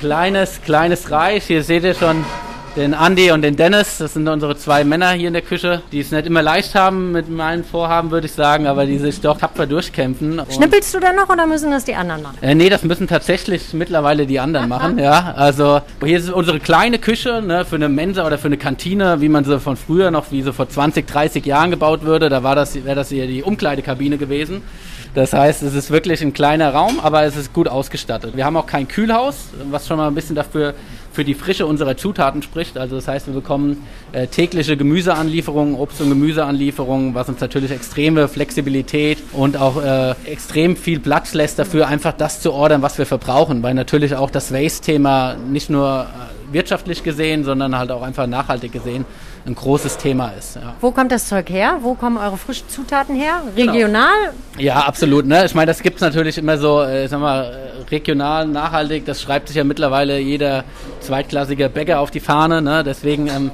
kleines, 0.00 0.62
kleines 0.62 1.10
Reich. 1.10 1.44
Hier 1.44 1.62
seht 1.62 1.84
ihr 1.84 1.94
schon 1.94 2.24
den 2.78 2.92
Andy 2.92 3.32
und 3.32 3.42
den 3.42 3.56
Dennis. 3.56 3.98
Das 3.98 4.14
sind 4.14 4.28
unsere 4.28 4.56
zwei 4.56 4.84
Männer 4.84 5.10
hier 5.10 5.26
in 5.26 5.32
der 5.32 5.42
Küche, 5.42 5.82
die 5.90 5.98
es 5.98 6.12
nicht 6.12 6.26
immer 6.26 6.42
leicht 6.42 6.76
haben 6.76 7.10
mit 7.10 7.28
meinen 7.28 7.64
Vorhaben, 7.64 8.12
würde 8.12 8.26
ich 8.26 8.32
sagen, 8.32 8.68
aber 8.68 8.86
die 8.86 8.98
sich 8.98 9.20
doch 9.20 9.36
tapfer 9.36 9.66
durchkämpfen. 9.66 10.40
Schnippelst 10.48 10.94
du 10.94 11.00
da 11.00 11.12
noch 11.12 11.28
oder 11.28 11.46
müssen 11.46 11.72
das 11.72 11.84
die 11.84 11.96
anderen 11.96 12.22
machen? 12.22 12.38
Äh, 12.40 12.54
nee, 12.54 12.68
das 12.68 12.84
müssen 12.84 13.08
tatsächlich 13.08 13.72
mittlerweile 13.72 14.26
die 14.26 14.38
anderen 14.38 14.68
machen, 14.68 14.98
ja. 14.98 15.34
Also 15.36 15.82
hier 16.04 16.18
ist 16.18 16.30
unsere 16.30 16.60
kleine 16.60 17.00
Küche 17.00 17.42
ne, 17.42 17.64
für 17.64 17.76
eine 17.76 17.88
Mensa 17.88 18.24
oder 18.24 18.38
für 18.38 18.46
eine 18.46 18.58
Kantine, 18.58 19.20
wie 19.20 19.28
man 19.28 19.44
sie 19.44 19.58
von 19.58 19.76
früher 19.76 20.12
noch, 20.12 20.30
wie 20.30 20.42
sie 20.42 20.52
vor 20.52 20.68
20, 20.68 21.06
30 21.06 21.44
Jahren 21.44 21.70
gebaut 21.70 22.02
würde. 22.04 22.28
Da 22.28 22.44
war 22.44 22.54
das, 22.54 22.76
wäre 22.84 22.94
das 22.94 23.08
hier 23.08 23.26
die 23.26 23.42
Umkleidekabine 23.42 24.18
gewesen. 24.18 24.62
Das 25.18 25.32
heißt, 25.32 25.64
es 25.64 25.74
ist 25.74 25.90
wirklich 25.90 26.22
ein 26.22 26.32
kleiner 26.32 26.72
Raum, 26.72 27.00
aber 27.00 27.24
es 27.24 27.36
ist 27.36 27.52
gut 27.52 27.66
ausgestattet. 27.66 28.36
Wir 28.36 28.44
haben 28.44 28.56
auch 28.56 28.66
kein 28.66 28.86
Kühlhaus, 28.86 29.48
was 29.68 29.88
schon 29.88 29.96
mal 29.96 30.06
ein 30.06 30.14
bisschen 30.14 30.36
dafür 30.36 30.74
für 31.10 31.24
die 31.24 31.34
Frische 31.34 31.66
unserer 31.66 31.96
Zutaten 31.96 32.40
spricht. 32.40 32.78
Also 32.78 32.94
das 32.94 33.08
heißt, 33.08 33.26
wir 33.26 33.34
bekommen 33.34 33.84
äh, 34.12 34.28
tägliche 34.28 34.76
Gemüseanlieferungen, 34.76 35.74
Obst- 35.74 36.00
und 36.00 36.10
Gemüseanlieferungen, 36.10 37.16
was 37.16 37.28
uns 37.28 37.40
natürlich 37.40 37.72
extreme 37.72 38.28
Flexibilität 38.28 39.18
und 39.32 39.56
auch 39.56 39.82
äh, 39.82 40.14
extrem 40.24 40.76
viel 40.76 41.00
Platz 41.00 41.34
lässt 41.34 41.58
dafür, 41.58 41.88
einfach 41.88 42.12
das 42.12 42.40
zu 42.40 42.52
ordern, 42.52 42.82
was 42.82 42.96
wir 42.96 43.04
verbrauchen. 43.04 43.64
Weil 43.64 43.74
natürlich 43.74 44.14
auch 44.14 44.30
das 44.30 44.52
Waste-Thema 44.52 45.34
nicht 45.34 45.68
nur 45.68 46.06
äh, 46.06 46.54
wirtschaftlich 46.54 47.02
gesehen, 47.02 47.42
sondern 47.42 47.76
halt 47.76 47.90
auch 47.90 48.02
einfach 48.02 48.28
nachhaltig 48.28 48.70
gesehen 48.70 49.04
ein 49.48 49.54
großes 49.54 49.96
Thema 49.96 50.32
ist. 50.38 50.56
Ja. 50.56 50.74
Wo 50.80 50.90
kommt 50.90 51.10
das 51.10 51.28
Zeug 51.28 51.50
her? 51.50 51.78
Wo 51.80 51.94
kommen 51.94 52.16
eure 52.16 52.36
frischen 52.36 52.68
Zutaten 52.68 53.16
her? 53.16 53.42
Regional? 53.56 54.12
Genau. 54.52 54.62
Ja, 54.62 54.80
absolut. 54.80 55.26
Ne? 55.26 55.44
Ich 55.46 55.54
meine, 55.54 55.66
das 55.66 55.82
gibt 55.82 55.96
es 55.96 56.02
natürlich 56.02 56.38
immer 56.38 56.58
so, 56.58 56.82
äh, 56.82 57.08
sag 57.08 57.20
mal, 57.20 57.52
regional, 57.90 58.46
nachhaltig. 58.46 59.04
Das 59.06 59.22
schreibt 59.22 59.48
sich 59.48 59.56
ja 59.56 59.64
mittlerweile 59.64 60.18
jeder 60.18 60.64
zweitklassige 61.00 61.68
Bäcker 61.68 62.00
auf 62.00 62.10
die 62.10 62.20
Fahne. 62.20 62.62
Ne? 62.62 62.84
Deswegen 62.84 63.28
ähm, 63.28 63.50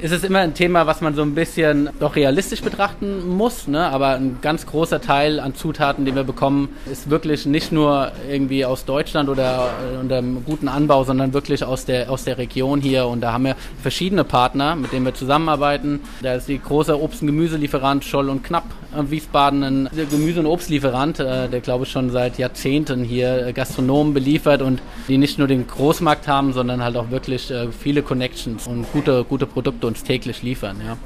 ist 0.00 0.12
es 0.12 0.24
immer 0.24 0.40
ein 0.40 0.54
Thema, 0.54 0.86
was 0.86 1.00
man 1.00 1.14
so 1.14 1.22
ein 1.22 1.34
bisschen 1.34 1.88
doch 2.00 2.16
realistisch 2.16 2.62
betrachten 2.62 3.28
muss. 3.28 3.68
Ne? 3.68 3.86
Aber 3.86 4.10
ein 4.10 4.38
ganz 4.42 4.66
großer 4.66 5.00
Teil 5.00 5.40
an 5.40 5.54
Zutaten, 5.54 6.04
die 6.04 6.14
wir 6.14 6.24
bekommen, 6.24 6.68
ist 6.90 7.10
wirklich 7.10 7.46
nicht 7.46 7.72
nur 7.72 8.12
irgendwie 8.28 8.64
aus 8.64 8.84
Deutschland 8.84 9.28
oder 9.28 9.70
unter 10.00 10.18
einem 10.18 10.44
guten 10.44 10.68
Anbau, 10.68 11.04
sondern 11.04 11.32
wirklich 11.32 11.64
aus 11.64 11.84
der, 11.84 12.10
aus 12.10 12.24
der 12.24 12.38
Region 12.38 12.80
hier. 12.80 13.06
Und 13.06 13.20
da 13.20 13.32
haben 13.32 13.44
wir 13.44 13.56
verschiedene 13.82 14.24
Partner, 14.24 14.76
mit 14.76 14.92
denen 14.92 15.04
wir 15.04 15.14
zusammenarbeiten. 15.14 16.00
Da 16.22 16.34
ist 16.34 16.48
die 16.48 16.60
große 16.60 17.00
Obst- 17.00 17.22
und 17.22 17.28
Gemüselieferant 17.28 18.04
Scholl 18.04 18.28
und 18.28 18.42
Knapp 18.42 18.64
Wiesbaden, 18.96 19.62
ein 19.62 19.90
Gemüse- 20.10 20.40
und 20.40 20.46
Obstlieferant, 20.46 21.18
äh, 21.18 21.48
der 21.48 21.60
glaube 21.60 21.84
ich 21.84 21.90
schon 21.90 22.10
seit 22.10 22.38
Jahrzehnten 22.38 23.04
hier 23.04 23.52
Gastronomen 23.52 24.14
beliefert 24.14 24.62
und 24.62 24.80
die 25.08 25.18
nicht 25.18 25.38
nur 25.38 25.48
den 25.48 25.66
Großmarkt 25.66 26.28
haben, 26.28 26.52
sondern 26.52 26.82
halt 26.82 26.96
auch 26.96 27.10
wirklich 27.10 27.50
äh, 27.50 27.68
viele 27.72 28.02
Connections 28.02 28.66
und 28.66 28.90
gute, 28.92 29.24
gute 29.24 29.46
Produkte 29.46 29.83
uns 29.86 30.02
täglich 30.02 30.42
liefern. 30.42 30.80
Ja. 30.84 30.96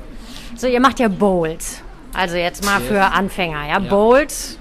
So, 0.57 0.67
ihr 0.67 0.81
macht 0.81 0.99
ja 0.99 1.09
Bowls. 1.09 1.83
Also 2.13 2.37
jetzt 2.37 2.65
mal 2.65 2.81
yes. 2.81 2.89
für 2.89 3.03
Anfänger. 3.05 3.67
Ja, 3.67 3.69
ja. 3.69 3.79
Bowls 3.79 4.59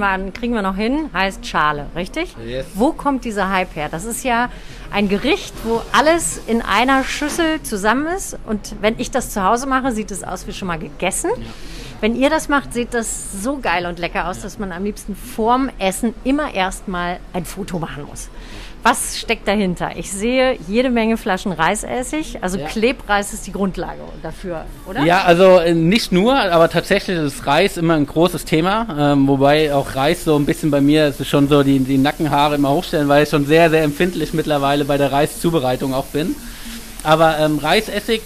wir, 0.00 0.32
kriegen 0.32 0.54
wir 0.54 0.62
noch 0.62 0.76
hin, 0.76 1.10
heißt 1.12 1.46
Schale, 1.46 1.86
richtig? 1.94 2.34
Yes. 2.44 2.66
Wo 2.74 2.92
kommt 2.92 3.24
dieser 3.24 3.50
Hype 3.50 3.74
her? 3.74 3.88
Das 3.90 4.04
ist 4.04 4.24
ja 4.24 4.48
ein 4.90 5.08
Gericht, 5.08 5.54
wo 5.64 5.82
alles 5.92 6.40
in 6.46 6.62
einer 6.62 7.04
Schüssel 7.04 7.62
zusammen 7.62 8.06
ist. 8.06 8.36
Und 8.46 8.76
wenn 8.80 8.98
ich 8.98 9.10
das 9.10 9.30
zu 9.30 9.42
Hause 9.42 9.66
mache, 9.66 9.92
sieht 9.92 10.10
es 10.10 10.22
aus 10.24 10.46
wie 10.46 10.52
schon 10.52 10.68
mal 10.68 10.78
gegessen. 10.78 11.30
Ja. 11.36 11.46
Wenn 12.00 12.16
ihr 12.16 12.30
das 12.30 12.48
macht, 12.48 12.72
sieht 12.74 12.94
das 12.94 13.42
so 13.42 13.58
geil 13.58 13.86
und 13.86 13.98
lecker 13.98 14.28
aus, 14.28 14.40
dass 14.40 14.58
man 14.58 14.72
am 14.72 14.84
liebsten 14.84 15.14
vorm 15.14 15.70
Essen 15.78 16.14
immer 16.24 16.52
erstmal 16.52 17.20
ein 17.32 17.44
Foto 17.44 17.78
machen 17.78 18.04
muss. 18.04 18.28
Was 18.82 19.18
steckt 19.18 19.46
dahinter? 19.46 19.92
Ich 19.96 20.10
sehe 20.10 20.58
jede 20.66 20.90
Menge 20.90 21.16
Flaschen 21.16 21.52
Reisessig. 21.52 22.38
Also 22.42 22.58
ja. 22.58 22.66
Klebreis 22.66 23.32
ist 23.32 23.46
die 23.46 23.52
Grundlage 23.52 24.00
dafür, 24.22 24.64
oder? 24.88 25.04
Ja, 25.04 25.22
also 25.22 25.58
äh, 25.58 25.72
nicht 25.72 26.10
nur, 26.10 26.34
aber 26.34 26.68
tatsächlich 26.68 27.16
ist 27.16 27.46
Reis 27.46 27.76
immer 27.76 27.94
ein 27.94 28.06
großes 28.06 28.44
Thema. 28.44 29.12
Ähm, 29.12 29.28
wobei 29.28 29.72
auch 29.72 29.94
Reis 29.94 30.24
so 30.24 30.34
ein 30.34 30.46
bisschen 30.46 30.72
bei 30.72 30.80
mir 30.80 31.06
ist 31.06 31.24
schon 31.26 31.48
so 31.48 31.62
die, 31.62 31.78
die 31.78 31.96
Nackenhaare 31.96 32.56
immer 32.56 32.70
hochstellen, 32.70 33.06
weil 33.08 33.22
ich 33.22 33.28
schon 33.28 33.46
sehr, 33.46 33.70
sehr 33.70 33.84
empfindlich 33.84 34.32
mittlerweile 34.32 34.84
bei 34.84 34.98
der 34.98 35.12
Reiszubereitung 35.12 35.94
auch 35.94 36.06
bin. 36.06 36.34
Aber 37.04 37.38
ähm, 37.38 37.58
Reisessig, 37.58 38.22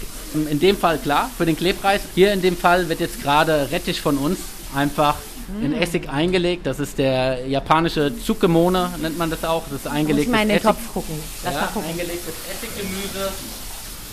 in 0.49 0.59
dem 0.59 0.75
Fall 0.75 0.97
klar, 0.97 1.29
für 1.37 1.45
den 1.45 1.55
Klebreis. 1.55 2.01
Hier 2.15 2.33
in 2.33 2.41
dem 2.41 2.57
Fall 2.57 2.89
wird 2.89 2.99
jetzt 2.99 3.21
gerade 3.21 3.69
Rettich 3.71 4.01
von 4.01 4.17
uns 4.17 4.39
einfach 4.75 5.15
in 5.61 5.73
Essig 5.73 6.09
eingelegt. 6.09 6.65
Das 6.65 6.79
ist 6.79 6.97
der 6.97 7.47
japanische 7.47 8.11
Tsukemone, 8.17 8.89
nennt 9.01 9.17
man 9.17 9.29
das 9.29 9.43
auch. 9.43 9.63
Das 9.63 9.81
ist 9.81 9.87
eingelegtes 9.87 10.31
Muss 10.31 10.41
ich 10.41 10.47
mal 10.47 10.53
in 10.53 10.59
den 10.59 10.61
Topf 10.61 10.93
gucken. 10.93 11.15
Lass 11.43 11.53
ja, 11.53 11.61
mal 11.61 11.67
gucken. 11.67 11.89
Eingelegtes 11.89 12.33
Essiggemüse. 12.51 13.31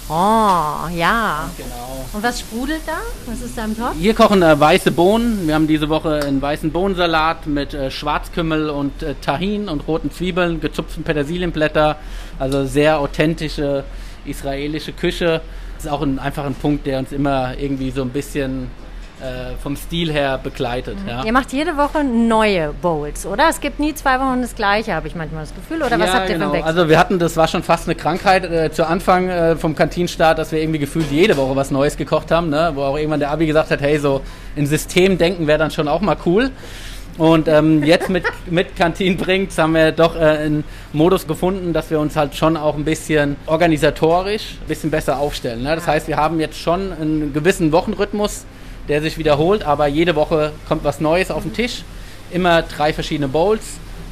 Oh, 0.09 0.89
ja. 0.95 1.49
Genau. 1.57 2.05
Und 2.13 2.23
was 2.23 2.41
sprudelt 2.41 2.83
da? 2.87 2.99
Was 3.27 3.41
ist 3.41 3.57
da 3.57 3.65
im 3.65 3.77
Topf? 3.77 3.95
Hier 3.99 4.15
kochen 4.15 4.43
äh, 4.43 4.61
weiße 4.61 4.91
Bohnen. 4.93 5.47
Wir 5.47 5.55
haben 5.55 5.67
diese 5.67 5.89
Woche 5.89 6.21
einen 6.25 6.43
weißen 6.43 6.71
Bohnensalat 6.71 7.47
mit 7.47 7.73
äh, 7.73 7.91
Schwarzkümmel 7.91 8.69
und 8.69 9.03
äh, 9.03 9.15
Tahin 9.23 9.69
und 9.69 9.89
roten 9.89 10.11
Zwiebeln, 10.11 10.61
gezupften 10.61 11.05
Petersilienblätter. 11.05 11.97
Also 12.39 12.67
sehr 12.67 13.01
authentische 13.01 13.85
israelische 14.27 14.93
Küche. 14.93 15.41
Das 15.77 15.87
ist 15.87 15.91
auch 15.91 16.03
ein, 16.03 16.19
einfach 16.19 16.45
ein 16.45 16.55
Punkt, 16.55 16.87
der 16.87 16.99
uns 16.99 17.13
immer 17.13 17.57
irgendwie 17.59 17.91
so 17.91 18.03
ein 18.03 18.11
bisschen 18.11 18.71
äh, 19.25 19.57
vom 19.63 19.77
Stil 19.77 20.13
her 20.13 20.39
begleitet. 20.43 21.03
Mhm. 21.03 21.09
Ja. 21.09 21.25
Ihr 21.25 21.33
macht 21.33 21.53
jede 21.53 21.77
Woche 21.77 22.05
neue 22.05 22.73
Bowls, 22.73 23.27
oder? 23.27 23.49
Es 23.49 23.61
gibt 23.61 23.81
nie 23.81 23.95
zwei 23.95 24.21
Wochen 24.21 24.43
das 24.43 24.55
gleiche, 24.55 24.95
habe 24.95 25.09
ich 25.09 25.15
manchmal 25.15 25.43
das 25.43 25.55
Gefühl. 25.55 25.83
Oder 25.83 25.99
was 25.99 26.09
ja, 26.09 26.15
habt 26.15 26.29
ihr 26.29 26.35
genau. 26.35 26.53
einen 26.53 26.63
Also 26.63 26.89
wir 26.89 26.99
hatten, 26.99 27.19
das 27.19 27.37
war 27.37 27.49
schon 27.49 27.63
fast 27.63 27.89
eine 27.89 27.95
Krankheit 27.95 28.45
äh, 28.45 28.71
zu 28.71 28.87
Anfang 28.87 29.29
äh, 29.29 29.57
vom 29.57 29.75
Kantinstart, 29.75 30.39
dass 30.39 30.53
wir 30.53 30.61
irgendwie 30.61 30.79
gefühlt 30.79 31.11
jede 31.11 31.37
Woche 31.37 31.57
was 31.57 31.71
Neues 31.71 31.97
gekocht 31.97 32.31
haben, 32.31 32.51
ne? 32.51 32.73
wo 32.75 32.83
auch 32.83 32.97
irgendwann 32.97 33.21
der 33.21 33.31
Abi 33.31 33.47
gesagt 33.47 33.71
hat, 33.71 33.81
hey, 33.81 33.99
so 33.99 34.21
ein 34.57 34.67
System 34.67 35.19
denken 35.19 35.47
wäre 35.47 35.59
dann 35.59 35.71
schon 35.71 35.89
auch 35.89 36.01
mal 36.01 36.17
cool. 36.27 36.51
Und 37.17 37.47
ähm, 37.47 37.85
jetzt 37.85 38.09
mit, 38.09 38.25
mit 38.51 38.77
Kantin 38.77 39.17
bringt, 39.17 39.57
haben 39.57 39.75
wir 39.75 39.93
doch 39.93 40.17
äh, 40.17 40.19
einen 40.19 40.65
Modus 40.93 41.27
gefunden, 41.27 41.73
dass 41.73 41.91
wir 41.91 42.01
uns 42.01 42.17
halt 42.17 42.35
schon 42.35 42.57
auch 42.57 42.77
ein 42.77 42.85
bisschen 42.85 43.37
organisatorisch 43.47 44.59
ein 44.61 44.69
bisschen 44.69 44.91
besser 44.91 45.19
aufstellen. 45.19 45.63
Ne? 45.63 45.75
Das 45.75 45.87
heißt, 45.87 46.09
wir 46.09 46.17
haben 46.17 46.41
jetzt 46.41 46.59
schon 46.59 46.93
einen 46.93 47.33
gewissen 47.33 47.73
Wochenrhythmus, 47.73 48.45
der 48.89 49.03
sich 49.03 49.19
wiederholt, 49.19 49.63
aber 49.63 49.87
jede 49.87 50.15
Woche 50.15 50.53
kommt 50.69 50.85
was 50.85 51.01
Neues 51.01 51.31
auf 51.31 51.43
den 51.43 51.55
Tisch. 51.55 51.83
Immer 52.31 52.63
drei 52.63 52.93
verschiedene 52.93 53.29
Bowls, 53.29 53.63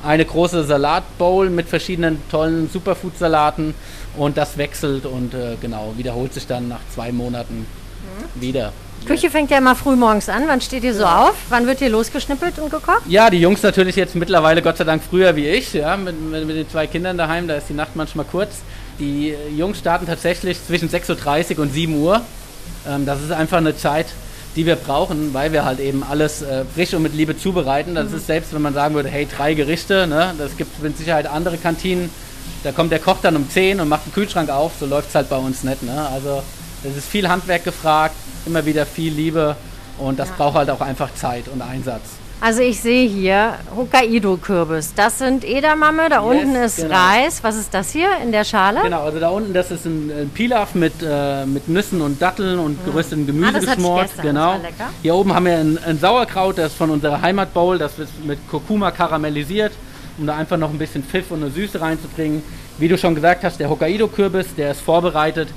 eine 0.05 0.25
große 0.25 0.65
Salatbowl 0.65 1.51
mit 1.51 1.69
verschiedenen 1.69 2.23
tollen 2.31 2.69
Superfood-Salaten 2.71 3.75
und 4.17 4.37
das 4.37 4.59
wechselt 4.59 5.07
und 5.07 5.35
äh, 5.35 5.57
genau 5.61 5.95
wiederholt 5.97 6.35
sich 6.35 6.47
dann 6.47 6.69
nach 6.69 6.81
zwei 6.95 7.13
Monaten 7.13 7.59
mhm. 7.61 8.41
wieder. 8.41 8.73
Küche 9.07 9.31
fängt 9.31 9.51
ja 9.51 9.59
immer 9.59 9.75
früh 9.75 9.97
morgens 9.97 10.29
an. 10.29 10.45
Wann 10.47 10.61
steht 10.61 10.85
ihr 10.85 10.95
so 10.95 11.03
ja. 11.03 11.25
auf? 11.25 11.35
Wann 11.49 11.67
wird 11.67 11.81
hier 11.81 11.89
losgeschnippelt 11.89 12.59
und 12.59 12.71
gekocht? 12.71 13.03
Ja, 13.09 13.31
die 13.31 13.39
Jungs 13.39 13.63
natürlich 13.63 13.97
jetzt 13.97 14.15
mittlerweile 14.15 14.63
Gott 14.63 14.77
sei 14.77 14.85
Dank 14.85 15.03
früher 15.03 15.35
wie 15.35 15.49
ich, 15.49 15.73
ja, 15.73 15.97
mit, 15.97 16.21
mit, 16.21 16.47
mit 16.47 16.57
den 16.57 16.69
zwei 16.69 16.87
Kindern 16.87 17.19
daheim, 17.19 17.49
da 17.49 17.57
ist 17.57 17.69
die 17.69 17.75
Nacht 17.75 17.97
manchmal 17.97 18.27
kurz. 18.31 18.51
Die 18.99 19.35
Jungs 19.57 19.79
starten 19.79 20.07
tatsächlich 20.07 20.65
zwischen 20.65 20.89
6.30 20.89 21.57
Uhr 21.57 21.63
und 21.63 21.73
7 21.73 22.01
Uhr. 22.01 22.21
Ähm, 22.89 23.07
das 23.07 23.21
ist 23.23 23.33
einfach 23.33 23.59
eine 23.59 23.77
Zeit, 23.77 24.07
die 24.57 24.67
wir 24.67 24.77
brauchen, 24.77 25.33
weil 25.33 25.53
wir 25.53 25.65
halt 25.65 25.81
eben 25.81 26.03
alles 26.03 26.43
äh, 26.43 26.65
frisch 26.75 26.93
und 26.95 27.03
mit 27.03 27.15
Liebe 27.15 27.37
zubereiten. 27.37 27.95
Das 27.95 28.11
mhm. 28.11 28.17
ist 28.17 28.27
selbst, 28.27 28.53
wenn 28.53 28.63
man 28.63 28.75
sagen 28.75 28.95
würde, 28.95 29.09
hey, 29.09 29.27
drei 29.27 29.55
Gerichte, 29.55 30.07
ne, 30.07 30.35
das 30.39 30.57
gibt 30.57 30.83
mit 30.83 30.97
Sicherheit 30.99 31.27
andere 31.27 31.57
Kantinen, 31.57 32.11
da 32.63 32.73
kommt 32.73 32.93
der 32.93 32.99
Koch 32.99 33.19
dann 33.23 33.37
um 33.37 33.49
10 33.49 33.81
und 33.81 33.89
macht 33.89 34.07
den 34.07 34.13
Kühlschrank 34.13 34.51
auf, 34.51 34.73
so 34.79 34.87
läuft 34.87 35.09
es 35.09 35.15
halt 35.15 35.29
bei 35.29 35.37
uns 35.37 35.65
nicht. 35.65 35.83
Ne? 35.83 36.09
Also 36.13 36.43
es 36.85 36.97
ist 36.97 37.09
viel 37.09 37.29
Handwerk 37.29 37.65
gefragt, 37.65 38.15
immer 38.47 38.65
wieder 38.67 38.87
viel 38.87 39.13
Liebe 39.13 39.57
und 39.99 40.19
das 40.19 40.29
ja. 40.29 40.35
braucht 40.37 40.57
halt 40.57 40.71
auch 40.71 40.81
einfach 40.81 41.15
Zeit 41.15 41.49
und 41.49 41.63
Einsatz. 41.63 42.03
Also 42.41 42.61
ich 42.61 42.81
sehe 42.81 43.09
hier 43.09 43.55
Hokkaido-Kürbis. 43.77 44.95
Das 44.95 45.19
sind 45.19 45.45
Edamame, 45.45 46.09
da 46.09 46.25
yes, 46.25 46.25
unten 46.25 46.57
ist 46.57 46.77
genau. 46.77 46.95
Reis. 46.95 47.45
Was 47.45 47.57
ist 47.57 47.73
das 47.73 47.91
hier 47.91 48.09
in 48.23 48.33
der 48.33 48.45
Schale? 48.45 48.81
Genau, 48.83 49.05
also 49.05 49.21
da 49.21 49.29
unten, 49.29 49.53
das 49.53 49.71
ist 49.71 49.85
ein, 49.87 50.11
ein 50.11 50.31
Pilaf 50.31 50.75
mit, 50.75 50.95
äh, 51.03 51.47
mit 51.47 51.69
Nüssen 51.69 52.01
und 52.01 52.21
Datteln 52.21 52.59
und 52.59 52.81
mhm. 52.81 52.91
geröstetem 52.91 53.27
Gemüse 53.27 53.49
ah, 53.49 53.53
das 53.53 53.67
geschmort. 53.67 54.09
Gestern, 54.09 54.27
genau. 54.27 54.61
Hier 55.03 55.15
oben 55.15 55.33
haben 55.33 55.47
wir 55.47 55.59
ein, 55.59 55.79
ein, 55.85 55.99
Sauerkraut, 55.99 56.59
das 56.59 56.73
ist 56.73 56.79
von 56.79 56.91
unserer 56.91 57.23
Heimatbowl, 57.23 57.79
das 57.79 57.97
wird 57.99 58.09
mit 58.25 58.39
Kurkuma 58.49 58.91
karamellisiert, 58.91 59.73
um 60.19 60.27
da 60.27 60.37
einfach 60.37 60.57
noch 60.57 60.71
ein 60.71 60.79
bisschen 60.79 61.05
Pfiff 61.05 61.31
und 61.31 61.43
eine 61.43 61.51
Süße 61.53 61.81
reinzubringen. 61.81 62.43
Wie 62.79 62.89
du 62.89 62.99
schon 62.99 63.15
gesagt 63.15 63.45
hast, 63.45 63.61
der 63.61 63.71
Hokkaido-Kürbis, 63.71 64.57
der 64.57 64.73
ist 64.73 64.81
vorbereitet 64.81 65.49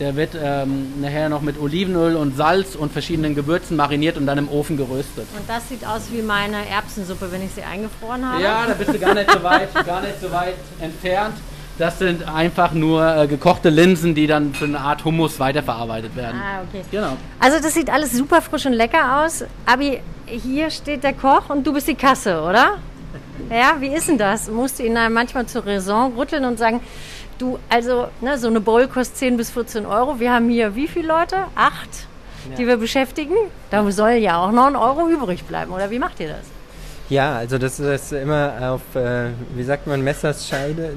der 0.00 0.16
wird 0.16 0.30
ähm, 0.40 1.00
nachher 1.00 1.28
noch 1.28 1.40
mit 1.40 1.60
Olivenöl 1.60 2.16
und 2.16 2.36
Salz 2.36 2.74
und 2.74 2.92
verschiedenen 2.92 3.34
Gewürzen 3.34 3.76
mariniert 3.76 4.16
und 4.16 4.26
dann 4.26 4.38
im 4.38 4.48
Ofen 4.48 4.76
geröstet. 4.76 5.26
Und 5.36 5.48
das 5.48 5.68
sieht 5.68 5.86
aus 5.86 6.02
wie 6.10 6.22
meine 6.22 6.68
Erbsensuppe, 6.68 7.30
wenn 7.30 7.44
ich 7.44 7.52
sie 7.52 7.62
eingefroren 7.62 8.28
habe. 8.28 8.42
Ja, 8.42 8.64
da 8.66 8.74
bist 8.74 8.92
du 8.92 8.98
gar 8.98 9.14
nicht 9.14 9.30
so 9.30 9.42
weit, 9.42 9.72
gar 9.86 10.00
nicht 10.00 10.20
so 10.20 10.30
weit 10.32 10.56
entfernt. 10.80 11.34
Das 11.76 11.98
sind 11.98 12.28
einfach 12.28 12.72
nur 12.72 13.04
äh, 13.04 13.26
gekochte 13.26 13.68
Linsen, 13.68 14.14
die 14.14 14.28
dann 14.28 14.54
für 14.54 14.64
eine 14.64 14.78
Art 14.78 15.04
Hummus 15.04 15.40
weiterverarbeitet 15.40 16.14
werden. 16.14 16.40
Ah, 16.40 16.62
okay. 16.68 16.84
Genau. 16.90 17.16
Also 17.40 17.60
das 17.60 17.74
sieht 17.74 17.90
alles 17.90 18.12
super 18.12 18.40
frisch 18.42 18.66
und 18.66 18.74
lecker 18.74 19.24
aus. 19.24 19.44
Abi, 19.66 20.00
hier 20.26 20.70
steht 20.70 21.02
der 21.02 21.14
Koch 21.14 21.50
und 21.50 21.66
du 21.66 21.72
bist 21.72 21.88
die 21.88 21.96
Kasse, 21.96 22.42
oder? 22.42 22.78
Ja, 23.50 23.76
wie 23.80 23.88
ist 23.88 24.08
denn 24.08 24.18
das? 24.18 24.48
Musst 24.48 24.78
du 24.78 24.84
ihn 24.84 24.94
dann 24.94 25.12
manchmal 25.12 25.46
zur 25.46 25.66
Raison 25.66 26.14
rütteln 26.16 26.44
und 26.44 26.58
sagen, 26.58 26.80
Du, 27.38 27.58
also, 27.68 28.08
ne, 28.20 28.38
so 28.38 28.48
eine 28.48 28.60
Bowl 28.60 28.86
kostet 28.86 29.16
10 29.16 29.36
bis 29.36 29.50
14 29.50 29.86
Euro. 29.86 30.20
Wir 30.20 30.32
haben 30.32 30.48
hier 30.48 30.74
wie 30.76 30.86
viele 30.86 31.08
Leute? 31.08 31.36
Acht, 31.54 32.06
ja. 32.48 32.56
die 32.56 32.66
wir 32.66 32.76
beschäftigen. 32.76 33.34
Da 33.70 33.90
soll 33.90 34.12
ja 34.12 34.38
auch 34.38 34.52
noch 34.52 34.66
ein 34.66 34.76
Euro 34.76 35.08
übrig 35.08 35.44
bleiben. 35.44 35.72
Oder 35.72 35.90
wie 35.90 35.98
macht 35.98 36.20
ihr 36.20 36.28
das? 36.28 36.54
Ja, 37.10 37.36
also 37.36 37.58
das 37.58 37.78
ist 37.78 38.12
immer 38.12 38.54
auf, 38.72 38.96
äh, 38.96 39.28
wie 39.54 39.62
sagt 39.62 39.86
man, 39.86 40.02
Messerscheide 40.02 40.94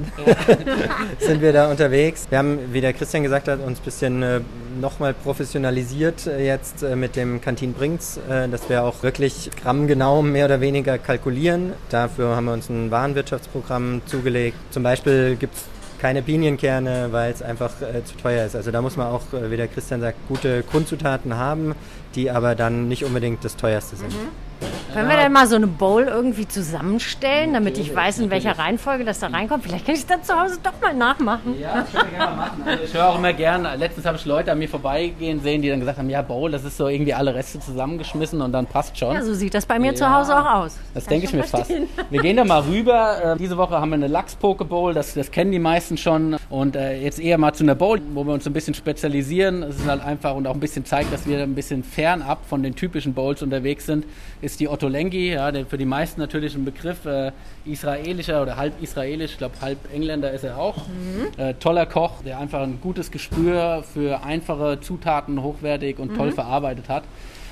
sind 1.20 1.42
wir 1.42 1.52
da 1.52 1.70
unterwegs. 1.70 2.28
Wir 2.30 2.38
haben, 2.38 2.60
wie 2.72 2.80
der 2.80 2.94
Christian 2.94 3.24
gesagt 3.24 3.50
hat, 3.50 3.60
uns 3.60 3.80
ein 3.80 3.84
bisschen 3.84 4.24
äh, 4.24 4.40
nochmal 4.80 5.14
professionalisiert 5.14 6.26
äh, 6.26 6.46
jetzt 6.46 6.82
äh, 6.82 6.96
mit 6.96 7.18
dem 7.18 7.42
Kantin 7.42 7.74
Brinks, 7.74 8.22
äh, 8.30 8.48
dass 8.48 8.70
wir 8.70 8.84
auch 8.84 9.04
wirklich 9.04 9.52
grammgenau 9.62 10.22
mehr 10.22 10.46
oder 10.46 10.62
weniger 10.62 10.98
kalkulieren. 10.98 11.74
Dafür 11.90 12.38
haben 12.38 12.46
wir 12.46 12.54
uns 12.54 12.70
ein 12.70 12.90
Warenwirtschaftsprogramm 12.90 14.02
zugelegt. 14.06 14.58
Zum 14.72 14.84
Beispiel 14.84 15.36
gibt 15.36 15.56
es 15.56 15.66
keine 16.00 16.22
Pinienkerne, 16.22 17.10
weil 17.12 17.32
es 17.32 17.42
einfach 17.42 17.82
äh, 17.82 18.04
zu 18.04 18.16
teuer 18.18 18.46
ist. 18.46 18.56
Also 18.56 18.72
da 18.72 18.82
muss 18.82 18.98
man 18.98 19.08
auch, 19.08 19.34
äh, 19.34 19.52
wie 19.52 19.58
der 19.58 19.68
Christian 19.68 20.02
sagt, 20.02 20.18
gute 20.28 20.64
Grundzutaten 20.64 21.36
haben, 21.36 21.76
die 22.16 22.30
aber 22.32 22.56
dann 22.56 22.88
nicht 22.88 23.04
unbedingt 23.04 23.44
das 23.44 23.56
teuerste 23.56 23.96
sind. 23.96 24.12
Mhm. 24.12 24.47
Können 24.94 25.10
wir 25.10 25.18
denn 25.18 25.32
mal 25.32 25.46
so 25.46 25.56
eine 25.56 25.68
Bowl 25.68 26.04
irgendwie 26.04 26.48
zusammenstellen, 26.48 27.54
damit 27.54 27.78
ich 27.78 27.94
weiß, 27.96 28.18
in 28.18 28.32
welcher 28.32 28.58
Reihenfolge 28.58 29.06
das 29.06 29.20
da 29.20 29.28
reinkommt? 29.28 29.64
Vielleicht 29.64 29.86
kann 29.86 29.94
ich 29.94 30.02
es 30.02 30.08
dann 30.08 30.24
zu 30.24 30.34
Hause 30.34 30.58
doch 30.64 30.74
mal 30.82 30.94
nachmachen. 30.94 31.60
Ja, 31.60 31.82
das 31.82 31.92
können 31.92 32.12
wir 32.12 32.18
gerne 32.18 32.36
mal 32.36 32.48
machen. 32.48 32.64
Also 32.66 32.84
ich 32.84 32.94
höre 32.96 33.10
auch 33.10 33.18
immer 33.20 33.34
gern, 33.34 33.68
letztens 33.78 34.08
habe 34.08 34.18
ich 34.18 34.26
Leute 34.26 34.52
an 34.52 34.58
mir 34.58 34.68
vorbeigehen 34.68 35.40
sehen, 35.42 35.62
die 35.62 35.70
dann 35.70 35.80
gesagt 35.80 36.00
haben, 36.00 36.10
ja, 36.10 36.24
Bowl, 36.24 36.50
das 36.50 36.64
ist 36.64 36.78
so 36.78 36.88
irgendwie 36.88 37.14
alle 37.14 37.36
Reste 37.36 37.60
zusammengeschmissen 37.60 38.42
und 38.42 38.52
dann 38.54 38.66
passt 38.66 38.98
schon. 38.98 39.14
Ja, 39.14 39.24
so 39.24 39.36
sieht 39.36 39.54
das 39.54 39.68
bei 39.68 39.78
mir 39.78 39.92
ja, 39.92 39.96
zu 39.96 40.10
Hause 40.12 40.36
auch 40.36 40.64
aus. 40.64 40.78
Das 40.96 41.06
denke 41.06 41.28
ich, 41.28 41.34
mir 41.34 41.44
verstehen. 41.44 41.88
fast. 41.96 42.12
Wir 42.12 42.22
gehen 42.22 42.38
da 42.38 42.46
mal 42.46 42.62
rüber. 42.62 43.36
Äh, 43.36 43.38
diese 43.38 43.58
Woche 43.58 43.80
haben 43.80 43.90
wir 43.90 43.96
eine 43.96 44.08
Lachs-Poke-Bowl, 44.08 44.94
das, 44.94 45.14
das 45.14 45.30
kennen 45.30 45.52
die 45.52 45.60
meisten 45.60 45.98
schon. 45.98 46.38
Und 46.50 46.76
äh, 46.76 47.00
jetzt 47.00 47.20
eher 47.20 47.38
mal 47.38 47.54
zu 47.54 47.64
einer 47.64 47.76
Bowl, 47.76 48.02
wo 48.14 48.26
wir 48.26 48.34
uns 48.34 48.48
ein 48.48 48.54
bisschen 48.54 48.74
spezialisieren. 48.74 49.62
Es 49.62 49.76
ist 49.76 49.88
halt 49.88 50.04
einfach 50.04 50.34
und 50.34 50.48
auch 50.48 50.54
ein 50.54 50.60
bisschen 50.60 50.86
zeigt, 50.86 51.14
dass 51.14 51.28
wir 51.28 51.44
ein 51.44 51.54
bisschen 51.54 51.84
fernab 51.84 52.40
von 52.48 52.64
den 52.64 52.76
typischen 52.76 53.14
Bowls 53.14 53.44
unterwegs 53.44 53.86
sind, 53.86 54.06
ist 54.48 54.62
die 54.62 54.70
Otto 54.70 54.88
Lengi, 54.88 55.34
ja, 55.34 55.52
der 55.52 55.66
für 55.66 55.78
die 55.78 55.86
meisten 55.86 56.22
natürlich 56.22 56.56
ein 56.56 56.64
Begriff, 56.64 57.06
äh, 57.06 57.34
israelischer 57.66 58.42
oder 58.42 58.56
halb 58.56 58.82
israelisch, 58.82 59.34
ich 59.34 59.38
glaube 59.38 59.56
halb 59.62 59.78
Engländer 59.94 60.32
ist 60.32 60.46
er 60.46 60.58
auch. 60.58 60.88
Mhm. 60.88 61.38
Äh, 61.38 61.54
toller 61.56 61.86
Koch, 61.86 62.24
der 62.26 62.40
einfach 62.40 62.62
ein 62.62 62.80
gutes 62.82 63.12
Gespür 63.12 63.84
für 63.94 64.24
einfache 64.24 64.80
Zutaten 64.80 65.44
hochwertig 65.44 66.00
und 66.00 66.14
mhm. 66.14 66.18
toll 66.18 66.32
verarbeitet 66.32 66.88
hat. 66.88 67.04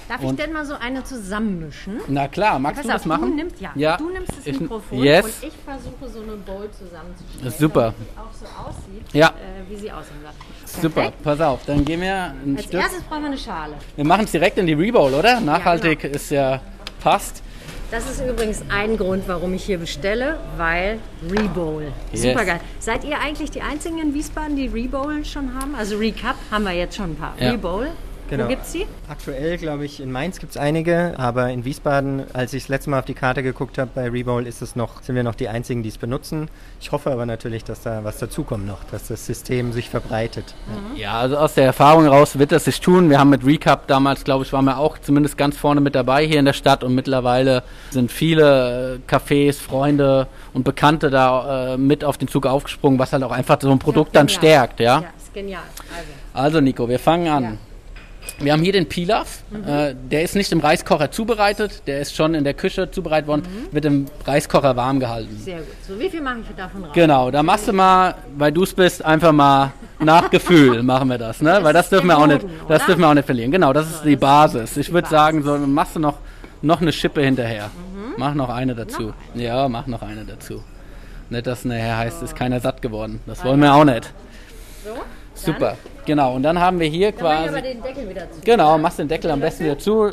Darf 0.08 0.22
und 0.22 0.40
ich 0.40 0.46
denn 0.46 0.54
mal 0.54 0.66
so 0.66 0.76
eine 0.76 1.04
zusammenmischen? 1.04 2.00
Na 2.08 2.28
klar, 2.28 2.60
magst 2.60 2.78
ja, 2.78 2.84
du 2.84 2.90
das 2.90 3.02
auf, 3.02 3.08
machen? 3.08 3.32
Du 3.32 3.36
nimmst, 3.36 3.60
ja, 3.60 3.72
ja, 3.76 3.98
du 3.98 4.10
nimmst 4.10 4.30
das 4.38 4.46
ich, 4.46 4.60
Mikrofon 4.60 5.04
yes. 5.04 5.26
und 5.26 5.48
ich 5.48 5.54
versuche 5.66 6.10
so 6.14 6.22
eine 6.22 6.38
Bowl 6.38 6.70
zusammenzustellen. 6.72 7.54
Super. 7.58 7.94
auch 8.16 8.34
so 8.34 8.46
aussieht, 8.46 9.04
ja. 9.14 9.30
äh, 9.30 9.70
wie 9.70 9.76
sie 9.76 9.92
aussehen 9.92 10.22
wird. 10.22 10.34
Super, 10.66 11.12
pass 11.24 11.42
auf, 11.42 11.66
dann 11.66 11.84
gehen 11.84 12.02
wir 12.02 12.14
ein 12.14 12.56
Als 12.56 12.66
Stück. 12.66 12.82
erstes 12.82 13.04
brauchen 13.04 13.22
wir 13.24 13.28
eine 13.28 13.38
Schale. 13.38 13.74
Wir 13.96 14.06
machen 14.06 14.26
es 14.26 14.32
direkt 14.32 14.58
in 14.58 14.68
die 14.68 14.74
Rebowl, 14.74 15.14
oder? 15.14 15.40
Nachhaltig 15.40 16.04
ja, 16.04 16.10
genau. 16.10 16.16
ist 16.16 16.30
ja 16.30 16.62
passt. 17.02 17.42
Das 17.92 18.10
ist 18.10 18.20
übrigens 18.20 18.64
ein 18.70 18.98
Grund, 18.98 19.28
warum 19.28 19.54
ich 19.54 19.64
hier 19.64 19.78
bestelle, 19.78 20.40
weil 20.58 21.00
Rebowl. 21.30 21.92
Yes. 22.12 22.24
Super 22.24 22.44
geil. 22.44 22.60
Seid 22.80 23.04
ihr 23.04 23.20
eigentlich 23.20 23.52
die 23.52 23.62
einzigen 23.62 24.00
in 24.00 24.14
Wiesbaden, 24.14 24.56
die 24.56 24.68
Rebowl 24.68 25.24
schon 25.24 25.54
haben? 25.54 25.76
Also 25.76 25.98
Recap 25.98 26.36
haben 26.50 26.64
wir 26.64 26.74
jetzt 26.74 26.96
schon 26.96 27.12
ein 27.12 27.16
paar. 27.16 27.36
Ja. 27.40 27.52
Rebowl. 27.52 27.90
Genau. 28.29 28.46
Wo 28.46 28.48
gibt 28.48 28.63
es 28.63 28.72
die? 28.72 28.88
Aktuell, 29.08 29.58
glaube 29.58 29.86
ich, 29.86 30.00
in 30.00 30.12
Mainz 30.12 30.39
gibt 30.39 30.51
es 30.51 30.58
einige, 30.58 31.13
aber 31.17 31.51
in 31.51 31.63
Wiesbaden, 31.63 32.24
als 32.34 32.53
ich 32.53 32.63
das 32.63 32.70
letzte 32.70 32.89
Mal 32.89 33.00
auf 33.00 33.05
die 33.05 33.13
Karte 33.13 33.44
geguckt 33.44 33.77
habe 33.77 33.91
bei 33.94 34.10
Rebowl, 34.10 34.48
ist 34.48 34.62
es 34.62 34.75
noch, 34.75 35.03
sind 35.03 35.15
wir 35.15 35.24
noch 35.24 35.36
die 35.36 35.48
einzigen, 35.48 35.84
die 35.84 35.89
es 35.89 35.98
benutzen. 35.98 36.50
Ich 36.82 36.91
hoffe 36.91 37.12
aber 37.12 37.25
natürlich, 37.25 37.63
dass 37.63 37.82
da 37.82 38.03
was 38.03 38.17
dazukommt 38.17 38.65
noch, 38.65 38.84
dass 38.86 39.08
das 39.08 39.25
System 39.25 39.74
sich 39.74 39.89
verbreitet. 39.89 40.55
Mhm. 40.67 40.98
Ja, 40.98 41.20
also 41.20 41.38
aus 41.38 41.53
der 41.53 41.65
Erfahrung 41.65 42.03
heraus 42.03 42.39
wird 42.39 42.51
das 42.51 42.65
sich 42.65 42.82
tun. 42.82 43.10
Wir 43.10 43.20
haben 43.20 43.29
mit 43.29 43.46
Recap 43.46 43.88
damals, 43.88 44.24
glaube 44.24 44.44
ich, 44.44 44.53
waren 44.53 44.65
wir 44.65 44.79
auch 44.79 44.98
zumindest 44.98 45.38
ganz 45.38 45.55
vorne 45.55 45.82
mit 45.82 45.94
dabei 45.94 46.25
hier 46.25 46.39
in 46.39 46.46
der 46.46 46.53
Stadt 46.53 46.84
und 46.84 46.96
mittlerweile 46.96 47.63
sind 47.91 48.12
viele 48.12 48.96
äh, 48.96 49.12
Cafés, 49.12 49.60
Freunde 49.60 50.27
und 50.53 50.63
Bekannte 50.63 51.12
da 51.12 51.74
äh, 51.74 51.77
mit 51.77 52.03
auf 52.03 52.17
den 52.17 52.27
Zug 52.27 52.48
aufgesprungen, 52.48 52.98
was 52.98 53.13
halt 53.13 53.24
auch 53.24 53.32
einfach 53.32 53.62
so 53.62 53.72
ein 53.72 53.79
Produkt 53.79 54.15
ja, 54.15 54.22
dann 54.22 54.29
stärkt. 54.29 54.79
Ja, 54.79 55.01
ja 55.01 55.08
ist 55.17 55.34
genial. 55.34 55.62
Also. 56.34 56.46
also 56.46 56.62
Nico, 56.62 56.89
wir 56.89 57.00
fangen 57.00 57.27
an. 57.27 57.44
Ja. 57.44 57.58
Wir 58.39 58.53
haben 58.53 58.62
hier 58.62 58.74
den 58.74 58.88
Pilaf. 58.88 59.44
Mhm. 59.50 59.67
Äh, 59.67 59.96
der 60.12 60.24
ist 60.24 60.36
nicht 60.36 60.51
im 60.51 60.60
Reiskocher 60.60 61.12
zubereitet, 61.12 61.84
der 61.88 62.01
ist 62.01 62.15
schon 62.15 62.34
in 62.34 62.44
der 62.44 62.53
Küche 62.53 62.91
zubereitet 62.91 63.27
worden, 63.27 63.44
mhm. 63.44 63.74
wird 63.74 63.86
im 63.86 64.05
Reiskocher 64.25 64.75
warm 64.75 65.00
gehalten. 65.00 65.38
Sehr 65.39 65.60
gut. 65.60 65.67
So, 65.88 66.00
wie 66.00 66.10
viel 66.10 66.22
mache 66.22 66.39
ich 66.41 66.55
davon 66.55 66.84
raus? 66.84 66.91
Genau, 66.94 67.32
da 67.32 67.44
machst 67.44 67.67
du 67.67 67.74
mal, 67.74 68.15
weil 68.38 68.51
du 68.51 68.63
es 68.63 68.74
bist, 68.74 69.03
einfach 69.03 69.32
mal 69.32 69.74
nach 70.00 70.29
Gefühl 70.29 70.84
machen 70.84 71.10
wir 71.10 71.17
das, 71.17 71.41
ne? 71.41 71.51
Das 71.51 71.63
weil 71.63 71.74
das 71.74 71.89
dürfen 71.89 72.08
wir 72.08 72.17
auch 72.17 72.27
nicht, 72.27 72.44
das 72.44 72.82
oder? 72.82 72.86
dürfen 72.86 73.01
wir 73.01 73.10
auch 73.10 73.13
nicht 73.13 73.25
verlieren. 73.25 73.51
Genau, 73.51 73.74
das 73.74 73.89
so, 73.89 73.96
ist 73.96 74.05
die 74.05 74.15
das 74.15 74.22
Basis. 74.22 74.77
Ich 74.77 74.91
würde 74.91 75.08
sagen, 75.08 75.44
so 75.44 75.58
machst 75.58 75.96
du 75.96 76.00
noch, 76.00 76.17
noch 76.62 76.82
eine 76.82 76.91
Schippe 76.91 77.22
hinterher. 77.22 77.67
Mhm. 77.67 78.13
Mach 78.17 78.34
noch 78.34 78.50
eine 78.50 78.75
dazu. 78.75 79.13
Noch. 79.34 79.41
Ja, 79.41 79.67
mach 79.70 79.88
noch 79.88 80.01
eine 80.01 80.25
dazu. 80.25 80.63
Nicht, 81.29 81.48
dass 81.48 81.65
nachher 81.65 81.98
heißt, 81.98 82.22
ist 82.22 82.36
keiner 82.36 82.60
satt 82.60 82.82
geworden. 82.82 83.20
Das 83.25 83.44
wollen 83.44 83.60
wir 83.60 83.74
auch 83.74 83.84
nicht. 83.84 84.13
So? 84.84 84.91
Super, 85.46 85.78
genau. 86.06 86.36
Und 86.36 86.44
dann 86.44 86.60
haben 86.60 86.80
wir 86.80 86.88
hier 86.88 87.12
dann 87.12 87.20
quasi. 87.22 87.50
Aber 87.50 87.62
den 87.62 87.82
Deckel 87.82 88.10
wieder 88.10 88.32
zu. 88.32 88.42
Genau, 88.44 88.78
machst 88.78 89.00
den 89.00 89.08
Deckel 89.08 89.32
am 89.32 89.40
besten 89.40 89.66
wieder 89.66 89.78
zu. 89.78 90.10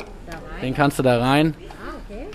Den 0.61 0.73
kannst 0.73 0.99
du 0.99 1.03
da 1.03 1.19
rein. 1.19 1.53
Ah, 1.59 1.95
okay. 2.05 2.27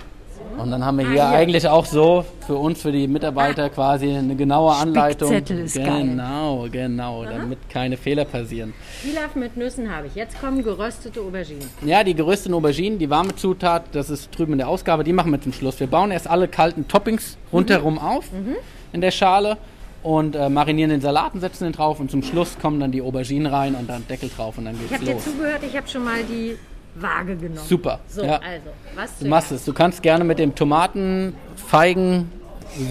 Und 0.61 0.71
dann 0.71 0.85
haben 0.85 0.97
wir 0.97 1.09
hier, 1.09 1.23
ah, 1.23 1.29
hier, 1.29 1.39
eigentlich 1.39 1.67
auch 1.67 1.85
so 1.85 2.25
für 2.45 2.55
uns, 2.55 2.81
für 2.81 2.91
die 2.91 3.07
Mitarbeiter 3.07 3.65
ah. 3.65 3.69
quasi 3.69 4.15
eine 4.15 4.35
genaue 4.35 4.73
Anleitung. 4.73 5.31
Ist 5.33 5.75
genau, 5.75 6.61
geil. 6.61 6.69
genau, 6.69 7.23
Aha. 7.23 7.31
damit 7.31 7.69
keine 7.69 7.97
Fehler 7.97 8.25
passieren. 8.25 8.73
Pilaf 9.01 9.35
mit 9.35 9.55
Nüssen 9.55 9.93
habe 9.95 10.07
ich. 10.07 10.15
Jetzt 10.15 10.39
kommen 10.39 10.61
geröstete 10.63 11.21
Auberginen. 11.21 11.67
Ja, 11.85 12.03
die 12.03 12.13
gerösteten 12.13 12.53
Auberginen, 12.53 12.99
die 12.99 13.09
warme 13.09 13.35
Zutat, 13.35 13.83
das 13.93 14.09
ist 14.09 14.37
drüben 14.37 14.53
in 14.53 14.57
der 14.59 14.67
Ausgabe, 14.67 15.03
die 15.03 15.13
machen 15.13 15.31
wir 15.31 15.41
zum 15.41 15.53
Schluss. 15.53 15.79
Wir 15.79 15.87
bauen 15.87 16.11
erst 16.11 16.29
alle 16.29 16.47
kalten 16.47 16.87
Toppings 16.87 17.37
rundherum 17.53 17.95
mhm. 17.95 17.99
auf 17.99 18.31
mhm. 18.31 18.55
in 18.91 19.01
der 19.01 19.11
Schale 19.11 19.57
und 20.03 20.35
äh, 20.35 20.49
marinieren 20.49 20.89
den 20.89 21.01
Salat 21.01 21.33
und 21.33 21.41
setzen 21.41 21.65
den 21.65 21.73
drauf 21.73 21.99
und 21.99 22.09
zum 22.09 22.23
Schluss 22.23 22.57
kommen 22.59 22.79
dann 22.79 22.91
die 22.91 23.01
Auberginen 23.01 23.47
rein 23.51 23.75
und 23.75 23.89
dann 23.89 24.07
Deckel 24.07 24.29
drauf 24.29 24.57
und 24.57 24.65
dann 24.65 24.77
geht's 24.79 24.91
los. 24.91 25.01
Ich 25.01 25.07
habe 25.09 25.17
dir 25.19 25.23
zugehört, 25.31 25.63
ich 25.63 25.77
habe 25.77 25.87
schon 25.87 26.03
mal 26.03 26.23
die 26.23 26.57
Waage 26.95 27.35
genommen. 27.35 27.67
Super. 27.67 27.99
So, 28.07 28.23
ja. 28.23 28.35
also, 28.35 28.69
was 28.95 29.19
Du 29.19 29.27
machst 29.27 29.51
es. 29.51 29.65
Du 29.65 29.73
kannst 29.73 30.01
gerne 30.01 30.23
mit 30.23 30.39
dem 30.39 30.55
Tomaten, 30.55 31.35
Feigen, 31.55 32.31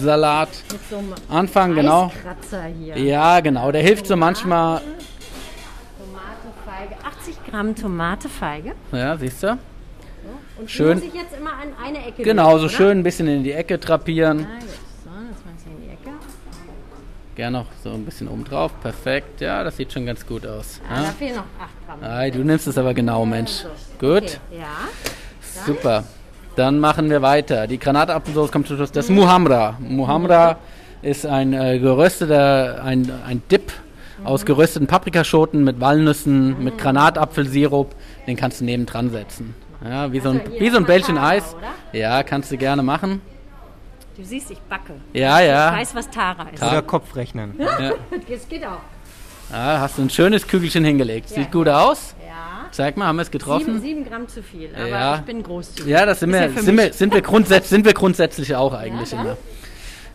Salat 0.01 0.49
so 0.89 1.01
anfangen, 1.29 1.75
genau. 1.75 2.11
Hier. 2.83 2.97
Ja, 2.97 3.39
genau. 3.39 3.71
Der 3.71 3.81
hilft 3.81 4.07
so 4.07 4.15
manchmal. 4.15 4.81
Tomatenfeige, 5.97 6.95
80 7.05 7.35
Gramm 7.49 7.75
Tomatefeige. 7.75 8.73
Ja, 8.91 9.17
siehst 9.17 9.43
du? 9.43 9.47
So. 9.47 9.59
Und 10.61 10.69
schön. 10.69 10.97
muss 10.99 11.07
ich 11.07 11.13
jetzt 11.13 11.35
immer 11.37 11.51
an 11.51 11.69
eine 11.81 12.05
Ecke 12.05 12.23
Genau, 12.23 12.49
nehmen, 12.49 12.59
so 12.59 12.65
oder? 12.65 12.73
schön 12.73 12.99
ein 12.99 13.03
bisschen 13.03 13.27
in 13.27 13.43
die 13.43 13.53
Ecke 13.53 13.79
trapieren. 13.79 14.45
Ah, 14.49 14.59
Gerne 17.39 17.59
noch 17.59 17.67
so 17.81 17.91
ein 17.91 18.03
bisschen 18.03 18.27
oben 18.27 18.43
drauf. 18.43 18.73
Perfekt. 18.81 19.39
Ja, 19.39 19.63
das 19.63 19.77
sieht 19.77 19.93
schon 19.93 20.05
ganz 20.05 20.27
gut 20.27 20.45
aus. 20.45 20.81
Ja, 20.89 20.97
ja? 20.97 21.03
Da 21.03 21.11
fehlen 21.11 21.35
noch 21.37 21.43
8 21.57 22.01
Gramm. 22.01 22.11
Ah, 22.11 22.29
du 22.29 22.39
nimmst 22.39 22.67
es 22.67 22.77
aber 22.77 22.93
genau, 22.93 23.25
Mensch. 23.25 23.51
So. 23.51 23.69
Gut. 23.97 24.23
Okay. 24.23 24.59
Ja. 24.59 24.65
Dann? 25.55 25.65
Super. 25.65 26.03
Dann 26.57 26.79
machen 26.79 27.09
wir 27.09 27.21
weiter. 27.21 27.65
Die 27.67 27.79
Granatapfelsauce 27.79 28.51
kommt 28.51 28.67
zum 28.67 28.75
Schluss. 28.75 28.91
Das 28.91 29.07
mhm. 29.07 29.15
Muhamra. 29.15 29.77
Muhamra 29.79 30.55
mhm. 30.55 31.07
ist 31.07 31.25
ein 31.25 31.53
äh, 31.53 31.79
gerösteter, 31.79 32.83
ein, 32.83 33.09
ein 33.25 33.41
Dip 33.49 33.71
mhm. 34.17 34.27
aus 34.27 34.45
gerösteten 34.45 34.87
Paprikaschoten 34.87 35.63
mit 35.63 35.79
Walnüssen, 35.79 36.57
mhm. 36.57 36.63
mit 36.65 36.77
Granatapfelsirup. 36.77 37.95
Den 38.27 38.35
kannst 38.35 38.59
du 38.59 38.65
nebendran 38.65 39.11
setzen. 39.11 39.55
Ja, 39.81 40.11
wie, 40.11 40.19
also 40.19 40.33
so 40.33 40.39
ein, 40.39 40.59
wie 40.59 40.69
so 40.69 40.75
ein 40.75 40.83
Bällchen 40.83 41.17
Eis. 41.17 41.55
Oder? 41.55 41.97
Ja, 41.97 42.21
kannst 42.23 42.51
du 42.51 42.57
gerne 42.57 42.83
machen. 42.83 43.21
Du 44.19 44.25
siehst, 44.25 44.51
ich 44.51 44.59
backe. 44.59 44.95
Ja, 45.13 45.39
ja. 45.39 45.71
Ich 45.71 45.79
weiß, 45.79 45.95
was 45.95 46.09
Tara 46.09 46.49
ist. 46.49 46.61
Oder 46.61 46.81
Kopfrechnen. 46.81 47.53
Ja. 47.57 47.93
das 48.29 48.49
geht 48.49 48.65
auch. 48.65 48.81
Ja, 49.49 49.79
hast 49.79 49.97
du 49.97 50.01
ein 50.01 50.09
schönes 50.09 50.45
Kügelchen 50.45 50.83
hingelegt. 50.83 51.29
Sieht 51.29 51.37
ja. 51.37 51.49
gut 51.49 51.69
aus. 51.69 52.15
Ja. 52.27 52.65
Zeig 52.69 52.97
mal, 52.97 53.05
haben 53.05 53.15
wir 53.15 53.21
es 53.21 53.31
getroffen? 53.31 53.79
Sieben, 53.79 53.81
sieben 53.81 54.05
Gramm 54.05 54.27
zu 54.27 54.43
viel, 54.43 54.71
aber 54.75 54.87
ja. 54.89 55.15
ich 55.15 55.21
bin 55.21 55.41
großzügig. 55.41 55.89
Ja, 55.89 56.05
das 56.05 56.19
sind, 56.19 56.33
wir, 56.33 56.49
sind, 56.49 56.77
wir, 56.77 56.91
sind, 56.91 57.13
wir 57.13 57.21
grundsätzlich, 57.21 57.69
sind 57.69 57.85
wir 57.85 57.93
grundsätzlich 57.93 58.53
auch 58.55 58.73
eigentlich 58.73 59.13
immer. 59.13 59.37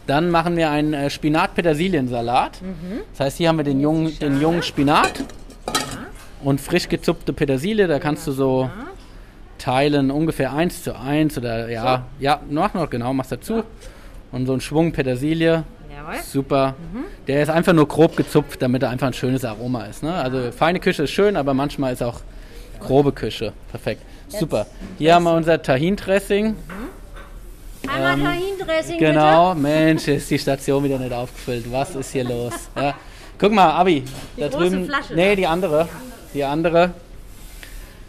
Dann 0.06 0.30
machen 0.30 0.58
wir 0.58 0.68
einen 0.68 0.92
äh, 0.92 1.08
Spinat-Petersiliensalat. 1.08 2.60
Mhm. 2.60 3.00
Das 3.12 3.20
heißt, 3.20 3.38
hier 3.38 3.48
haben 3.48 3.56
wir 3.56 3.64
den 3.64 3.80
jungen, 3.80 4.18
den 4.18 4.38
jungen 4.38 4.62
Spinat 4.62 5.24
und 6.42 6.60
frisch 6.60 6.90
gezupfte 6.90 7.32
Petersilie. 7.32 7.86
Da 7.86 7.98
kannst 8.00 8.26
du 8.26 8.32
so 8.32 8.68
teilen, 9.56 10.10
ungefähr 10.10 10.52
1 10.52 10.82
zu 10.82 10.94
1 10.94 11.38
oder 11.38 11.70
ja, 11.70 11.96
so. 11.96 12.22
ja, 12.22 12.40
mach 12.50 12.74
noch 12.74 12.90
genau, 12.90 13.14
machst 13.14 13.32
dazu 13.32 13.64
und 14.34 14.46
so 14.46 14.52
ein 14.52 14.60
Schwung 14.60 14.92
Petersilie. 14.92 15.64
Jawohl. 15.94 16.20
Super. 16.22 16.74
Mhm. 16.92 17.04
Der 17.26 17.42
ist 17.42 17.48
einfach 17.48 17.72
nur 17.72 17.86
grob 17.86 18.16
gezupft, 18.16 18.60
damit 18.60 18.82
er 18.82 18.90
einfach 18.90 19.06
ein 19.06 19.12
schönes 19.12 19.44
Aroma 19.44 19.84
ist. 19.84 20.02
Ne? 20.02 20.12
Also 20.12 20.50
feine 20.52 20.80
Küche 20.80 21.04
ist 21.04 21.12
schön, 21.12 21.36
aber 21.36 21.54
manchmal 21.54 21.92
ist 21.92 22.02
auch 22.02 22.20
grobe 22.80 23.12
Küche. 23.12 23.52
Perfekt. 23.70 24.02
Jetzt 24.28 24.40
Super. 24.40 24.66
Hier 24.98 25.14
haben 25.14 25.24
wir 25.24 25.34
unser 25.34 25.62
Tahin-Dressing. 25.62 26.48
Mhm. 26.48 27.88
Einmal 27.88 28.14
ähm, 28.14 28.24
Tahin-Dressing. 28.24 28.98
Genau, 28.98 29.54
bitte. 29.54 29.62
Mensch, 29.62 30.08
ist 30.08 30.30
die 30.30 30.38
Station 30.38 30.82
wieder 30.82 30.98
nicht 30.98 31.12
aufgefüllt. 31.12 31.70
Was 31.70 31.94
ist 31.94 32.12
hier 32.12 32.24
los? 32.24 32.52
Ja. 32.76 32.94
Guck 33.38 33.52
mal, 33.52 33.70
Abi, 33.70 34.04
die 34.36 34.40
da 34.40 34.48
drüben. 34.48 34.86
Flasche, 34.86 35.14
nee, 35.14 35.36
die 35.36 35.46
andere. 35.46 35.88
Die 36.32 36.44
andere. 36.44 36.90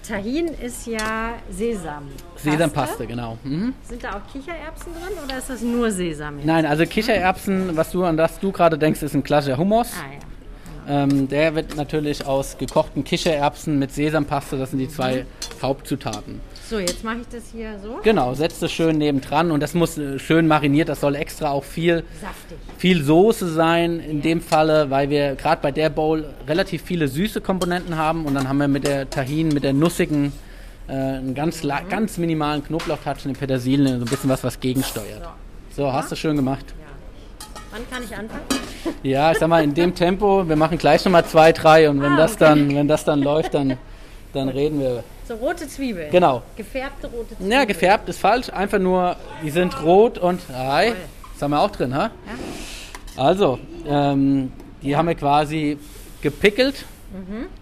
Tahin 0.07 0.47
ist 0.47 0.85
ja 0.85 1.33
Sesam. 1.49 2.03
Sesampaste, 2.35 3.07
genau. 3.07 3.37
Mhm. 3.43 3.73
Sind 3.83 4.03
da 4.03 4.11
auch 4.11 4.31
Kichererbsen 4.31 4.93
drin 4.93 5.17
oder 5.23 5.37
ist 5.37 5.49
das 5.49 5.61
nur 5.61 5.89
Sesam? 5.91 6.37
Jetzt? 6.37 6.45
Nein, 6.45 6.65
also 6.65 6.85
Kichererbsen, 6.85 7.75
was 7.75 7.91
du 7.91 8.03
an 8.03 8.17
das 8.17 8.39
du 8.39 8.51
gerade 8.51 8.77
denkst, 8.77 9.01
ist 9.01 9.15
ein 9.15 9.23
klassischer 9.23 9.57
Hummus. 9.57 9.91
Ah, 9.93 10.13
ja. 10.13 11.03
Ähm, 11.03 11.27
der 11.27 11.55
wird 11.55 11.75
natürlich 11.75 12.25
aus 12.25 12.57
gekochten 12.57 13.03
Kichererbsen 13.03 13.79
mit 13.79 13.91
Sesampaste, 13.91 14.57
das 14.57 14.69
sind 14.69 14.79
die 14.79 14.89
zwei 14.89 15.23
mhm. 15.23 15.61
Hauptzutaten. 15.63 16.41
So, 16.67 16.79
jetzt 16.79 17.03
mache 17.03 17.17
ich 17.21 17.27
das 17.27 17.43
hier 17.51 17.77
so. 17.77 17.99
Genau, 18.01 18.33
setzt 18.33 18.63
es 18.63 18.71
schön 18.71 18.97
nebendran 18.97 19.51
und 19.51 19.59
das 19.59 19.75
muss 19.75 19.99
äh, 19.99 20.17
schön 20.17 20.47
mariniert, 20.47 20.89
das 20.89 20.99
soll 20.99 21.15
extra 21.15 21.51
auch 21.51 21.63
viel, 21.63 22.03
Saftig. 22.19 22.57
viel 22.79 23.03
Soße 23.03 23.47
sein 23.53 23.99
in 23.99 24.17
ja. 24.17 24.23
dem 24.23 24.41
Falle, 24.41 24.89
weil 24.89 25.11
wir 25.11 25.35
gerade 25.35 25.61
bei 25.61 25.71
der 25.71 25.89
Bowl 25.91 26.25
relativ 26.47 26.81
viele 26.81 27.07
süße 27.07 27.41
Komponenten 27.41 27.97
haben 27.97 28.25
und 28.25 28.33
dann 28.33 28.49
haben 28.49 28.57
wir 28.57 28.67
mit 28.67 28.83
der 28.87 29.07
Tahin, 29.07 29.49
mit 29.49 29.63
der 29.63 29.73
nussigen, 29.73 30.33
äh, 30.87 30.93
einen 30.93 31.35
ganz, 31.35 31.63
mhm. 31.63 31.69
ganz 31.87 32.17
minimalen 32.17 32.63
Knoblauchtouch 32.63 33.17
und 33.17 33.25
den 33.25 33.35
Petersilien, 33.35 33.99
so 33.99 34.05
ein 34.05 34.09
bisschen 34.09 34.31
was, 34.31 34.43
was 34.43 34.59
gegensteuert. 34.59 35.21
So, 35.69 35.83
so 35.83 35.93
hast 35.93 36.11
du 36.11 36.15
schön 36.15 36.35
gemacht. 36.35 36.65
Ja. 36.79 36.85
Wann 37.73 37.89
kann 37.91 38.03
ich 38.03 38.15
anfangen? 38.15 38.41
Ja, 39.03 39.31
ich 39.31 39.37
sag 39.39 39.49
mal, 39.49 39.63
in 39.63 39.73
dem 39.73 39.93
Tempo, 39.93 40.47
wir 40.47 40.55
machen 40.55 40.77
gleich 40.79 41.03
nochmal 41.05 41.25
zwei, 41.25 41.51
drei 41.51 41.89
und 41.89 42.01
wenn 42.01 42.13
ah, 42.13 42.17
das 42.17 42.37
dann, 42.37 42.73
wenn 42.73 42.87
das 42.87 43.03
dann 43.03 43.21
läuft, 43.21 43.53
dann, 43.53 43.77
dann 44.33 44.49
reden 44.49 44.79
wir 44.79 45.03
so 45.27 45.35
rote 45.35 45.67
Zwiebeln. 45.67 46.11
Genau. 46.11 46.43
Gefärbte 46.55 47.07
rote 47.07 47.29
Zwiebeln. 47.35 47.51
Ja, 47.51 47.65
gefärbt 47.65 48.09
ist 48.09 48.19
falsch. 48.19 48.49
Einfach 48.49 48.79
nur, 48.79 49.15
die 49.43 49.49
sind 49.49 49.81
rot 49.83 50.17
und. 50.17 50.41
Ei, 50.53 50.93
das 51.33 51.41
haben 51.41 51.51
wir 51.51 51.59
auch 51.61 51.71
drin, 51.71 51.95
ha? 51.95 52.11
Ja. 53.15 53.23
Also, 53.23 53.59
ähm, 53.87 54.51
Die 54.81 54.95
haben 54.95 55.07
wir 55.07 55.15
quasi 55.15 55.77
gepickelt. 56.21 56.85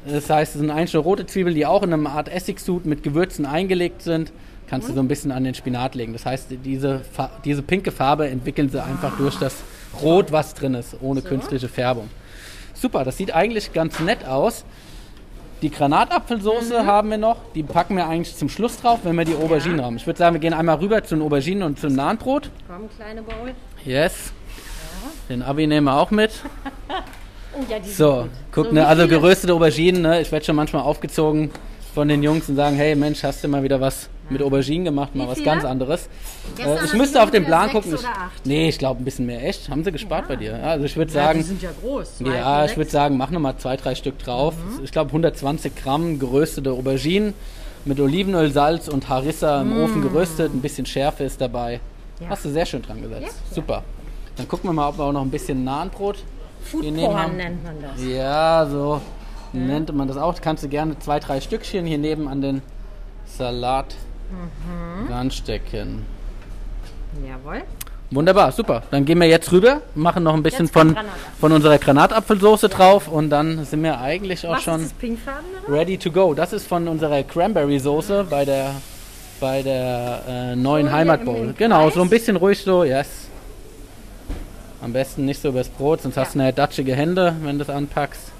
Das 0.05 0.29
heißt, 0.29 0.55
es 0.55 0.59
sind 0.59 0.71
einzelne 0.71 1.03
rote 1.03 1.25
Zwiebeln, 1.25 1.55
die 1.55 1.65
auch 1.65 1.83
in 1.83 1.93
einer 1.93 2.09
Art 2.09 2.27
Essigsud 2.27 2.85
mit 2.85 3.03
Gewürzen 3.03 3.45
eingelegt 3.45 4.01
sind. 4.01 4.31
Kannst 4.67 4.89
du 4.89 4.93
so 4.93 4.99
ein 4.99 5.07
bisschen 5.07 5.31
an 5.31 5.43
den 5.43 5.53
Spinat 5.53 5.93
legen. 5.93 6.13
Das 6.13 6.25
heißt, 6.25 6.47
diese, 6.65 7.01
diese 7.45 7.61
pinke 7.61 7.91
Farbe 7.91 8.27
entwickeln 8.27 8.69
sie 8.69 8.83
einfach 8.83 9.15
durch 9.17 9.37
das 9.37 9.55
Rot, 10.01 10.31
was 10.31 10.55
drin 10.55 10.73
ist, 10.73 10.97
ohne 11.01 11.21
künstliche 11.21 11.69
Färbung. 11.69 12.09
Super, 12.73 13.03
das 13.03 13.17
sieht 13.17 13.33
eigentlich 13.35 13.73
ganz 13.73 13.99
nett 13.99 14.25
aus. 14.25 14.65
Die 15.63 15.71
Granatapfelsoße 15.71 16.85
haben 16.85 17.09
wir 17.09 17.17
noch. 17.17 17.37
Die 17.55 17.63
packen 17.63 17.95
wir 17.95 18.05
eigentlich 18.05 18.35
zum 18.35 18.49
Schluss 18.49 18.75
drauf, 18.81 18.99
wenn 19.03 19.15
wir 19.15 19.23
die 19.23 19.33
Auberginen 19.33 19.81
haben. 19.81 19.95
Ich 19.95 20.05
würde 20.05 20.19
sagen, 20.19 20.35
wir 20.35 20.41
gehen 20.41 20.53
einmal 20.53 20.75
rüber 20.75 21.01
zu 21.05 21.15
den 21.15 21.21
Auberginen 21.21 21.63
und 21.63 21.79
zum 21.79 21.95
Nahenbrot. 21.95 22.49
Komm, 22.67 22.89
kleine 22.97 23.21
Bowl. 23.21 23.53
Yes. 23.85 24.33
Den 25.29 25.41
Abi 25.41 25.65
nehmen 25.65 25.85
wir 25.85 25.95
auch 25.95 26.11
mit. 26.11 26.31
Oh 27.55 27.63
ja, 27.69 27.77
die 27.77 27.87
So, 27.87 28.29
guck, 28.51 28.65
So, 28.65 28.71
ne, 28.71 28.87
also 28.87 29.07
geröstete 29.07 29.53
Auberginen, 29.53 30.01
ne? 30.01 30.21
Ich 30.21 30.31
werde 30.31 30.43
schon 30.43 30.55
manchmal 30.55 30.81
aufgezogen 30.81 31.51
von 31.93 32.07
den 32.07 32.23
Jungs 32.23 32.49
und 32.49 32.55
sagen, 32.55 32.75
hey 32.75 32.95
Mensch, 32.95 33.23
hast 33.23 33.43
du 33.43 33.47
mal 33.47 33.61
wieder 33.63 33.79
was 33.79 34.09
mit 34.29 34.41
Auberginen 34.41 34.85
gemacht, 34.85 35.15
mal 35.15 35.27
was 35.27 35.43
ganz 35.43 35.63
anderes. 35.63 36.09
Äh, 36.57 36.85
ich 36.85 36.93
müsste 36.93 37.21
auf 37.21 37.29
den 37.29 37.45
Plan 37.45 37.69
gucken. 37.69 37.93
Ich, 37.93 38.01
nee, 38.45 38.69
ich 38.69 38.79
glaube 38.79 39.01
ein 39.01 39.05
bisschen 39.05 39.25
mehr. 39.25 39.43
Echt? 39.47 39.69
Haben 39.69 39.83
sie 39.83 39.91
gespart 39.91 40.27
bei 40.27 40.35
dir? 40.35 40.57
Ja, 40.57 40.63
also 40.71 40.85
ich 40.85 40.95
würde 40.95 41.13
Ja, 41.13 41.33
die 41.33 41.39
sagen, 41.39 41.43
sind 41.43 41.61
ja 41.61 41.69
groß. 41.81 42.15
Ja, 42.25 42.65
ich 42.65 42.75
würde 42.75 42.89
sagen, 42.89 43.17
mach 43.17 43.29
nochmal 43.29 43.57
zwei, 43.57 43.77
drei 43.77 43.95
Stück 43.95 44.17
drauf. 44.19 44.55
Mhm. 44.55 44.83
Ich 44.83 44.91
glaube 44.91 45.09
120 45.09 45.75
Gramm 45.75 46.17
geröstete 46.19 46.71
Auberginen 46.71 47.33
mit 47.85 47.99
Olivenöl, 47.99 48.51
Salz 48.51 48.87
und 48.87 49.09
Harissa 49.09 49.61
im 49.61 49.77
Ofen 49.77 50.01
geröstet. 50.01 50.53
Ein 50.53 50.61
bisschen 50.61 50.85
Schärfe 50.85 51.25
ist 51.25 51.39
dabei. 51.39 51.79
Ja. 52.19 52.29
Hast 52.29 52.45
du 52.45 52.49
sehr 52.49 52.65
schön 52.65 52.81
dran 52.81 53.01
gesetzt. 53.01 53.35
Ja. 53.49 53.55
Super. 53.55 53.83
Dann 54.35 54.47
gucken 54.47 54.69
wir 54.69 54.73
mal, 54.73 54.89
ob 54.89 54.97
wir 54.97 55.03
auch 55.03 55.11
noch 55.11 55.21
ein 55.21 55.29
bisschen 55.31 55.63
Nahenbrot 55.63 56.17
Foodporn 56.63 57.37
nennt 57.37 57.63
man 57.63 57.75
das. 57.81 58.03
Ja, 58.03 58.65
so 58.69 59.01
nennt 59.53 59.93
man 59.95 60.07
das 60.07 60.17
auch. 60.17 60.39
Kannst 60.41 60.63
du 60.63 60.67
gerne 60.67 60.97
zwei, 60.99 61.19
drei 61.19 61.39
Stückchen 61.41 61.85
hier 61.85 61.97
neben 61.97 62.27
an 62.27 62.41
den 62.41 62.61
Salat 63.25 63.95
Mhm. 64.31 65.11
ranstecken. 65.11 66.05
Jawohl. 67.27 67.61
Wunderbar, 68.11 68.51
super. 68.51 68.83
Dann 68.91 69.05
gehen 69.05 69.19
wir 69.19 69.27
jetzt 69.27 69.51
rüber, 69.51 69.81
machen 69.95 70.23
noch 70.23 70.33
ein 70.35 70.43
bisschen 70.43 70.67
von, 70.67 70.95
von 71.39 71.51
unserer 71.51 71.77
Granatapfelsoße 71.79 72.69
drauf 72.69 73.07
und 73.07 73.29
dann 73.31 73.65
sind 73.65 73.81
wir 73.83 73.99
eigentlich 73.99 74.45
auch 74.47 74.53
Was 74.55 74.63
schon 74.63 74.89
ready 75.67 75.97
to 75.97 76.11
go. 76.11 76.33
Das 76.33 76.53
ist 76.53 76.67
von 76.67 76.87
unserer 76.87 77.23
Cranberry 77.23 77.79
Soße 77.79 78.25
bei 78.29 78.45
der 78.45 78.75
bei 79.39 79.61
der 79.61 80.21
äh, 80.27 80.55
neuen 80.55 80.87
hier 80.87 80.95
Heimat 80.95 81.19
im- 81.21 81.25
Bowl. 81.25 81.53
Genau, 81.57 81.89
so 81.89 82.01
ein 82.01 82.09
bisschen 82.09 82.35
ruhig 82.37 82.61
so, 82.61 82.83
yes. 82.83 83.07
Am 84.81 84.93
besten 84.93 85.25
nicht 85.25 85.41
so 85.41 85.49
übers 85.49 85.69
Brot, 85.69 86.01
sonst 86.01 86.17
hast 86.17 86.33
du 86.35 86.37
nachher 86.39 86.51
datschige 86.53 86.95
Hände, 86.95 87.35
wenn 87.41 87.57
du 87.57 87.63
es 87.63 87.69
anpackst. 87.69 88.31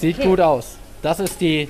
Sieht 0.00 0.18
Okay. 0.18 0.28
gut 0.28 0.40
aus. 0.40 0.76
Das 1.02 1.20
ist 1.20 1.40
die 1.40 1.68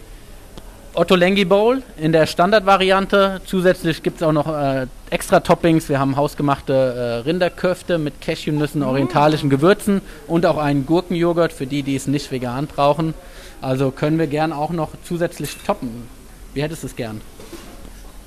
Otto 0.95 1.15
Lengi 1.15 1.45
Bowl 1.45 1.83
in 1.97 2.13
der 2.13 2.27
Standardvariante. 2.27 3.41
Zusätzlich 3.47 4.03
gibt 4.03 4.17
es 4.19 4.23
auch 4.23 4.33
noch 4.33 4.49
äh, 4.53 4.87
extra 5.11 5.41
Toppings. 5.41 5.89
Wir 5.89 5.99
haben 6.01 6.17
hausgemachte 6.17 6.73
äh, 6.73 7.29
Rinderköfte 7.29 7.99
mit 7.99 8.21
Cashewnüssen, 8.21 8.83
orientalischen 8.83 9.51
Gewürzen 9.51 10.01
und 10.27 10.47
auch 10.47 10.59
einen 10.59 10.87
Gurkenjoghurt 10.87 11.53
für 11.53 11.67
die, 11.67 11.83
die 11.83 11.95
es 11.97 12.07
nicht 12.07 12.31
vegan 12.33 12.67
brauchen. 12.67 13.15
Also 13.61 13.91
können 13.91 14.19
wir 14.19 14.27
gern 14.27 14.53
auch 14.53 14.71
noch 14.71 14.91
zusätzlich 15.05 15.57
toppen. 15.67 16.09
Wie 16.55 16.63
hättest 16.63 16.83
du 16.83 16.87
es 16.89 16.97
gern? 16.97 17.21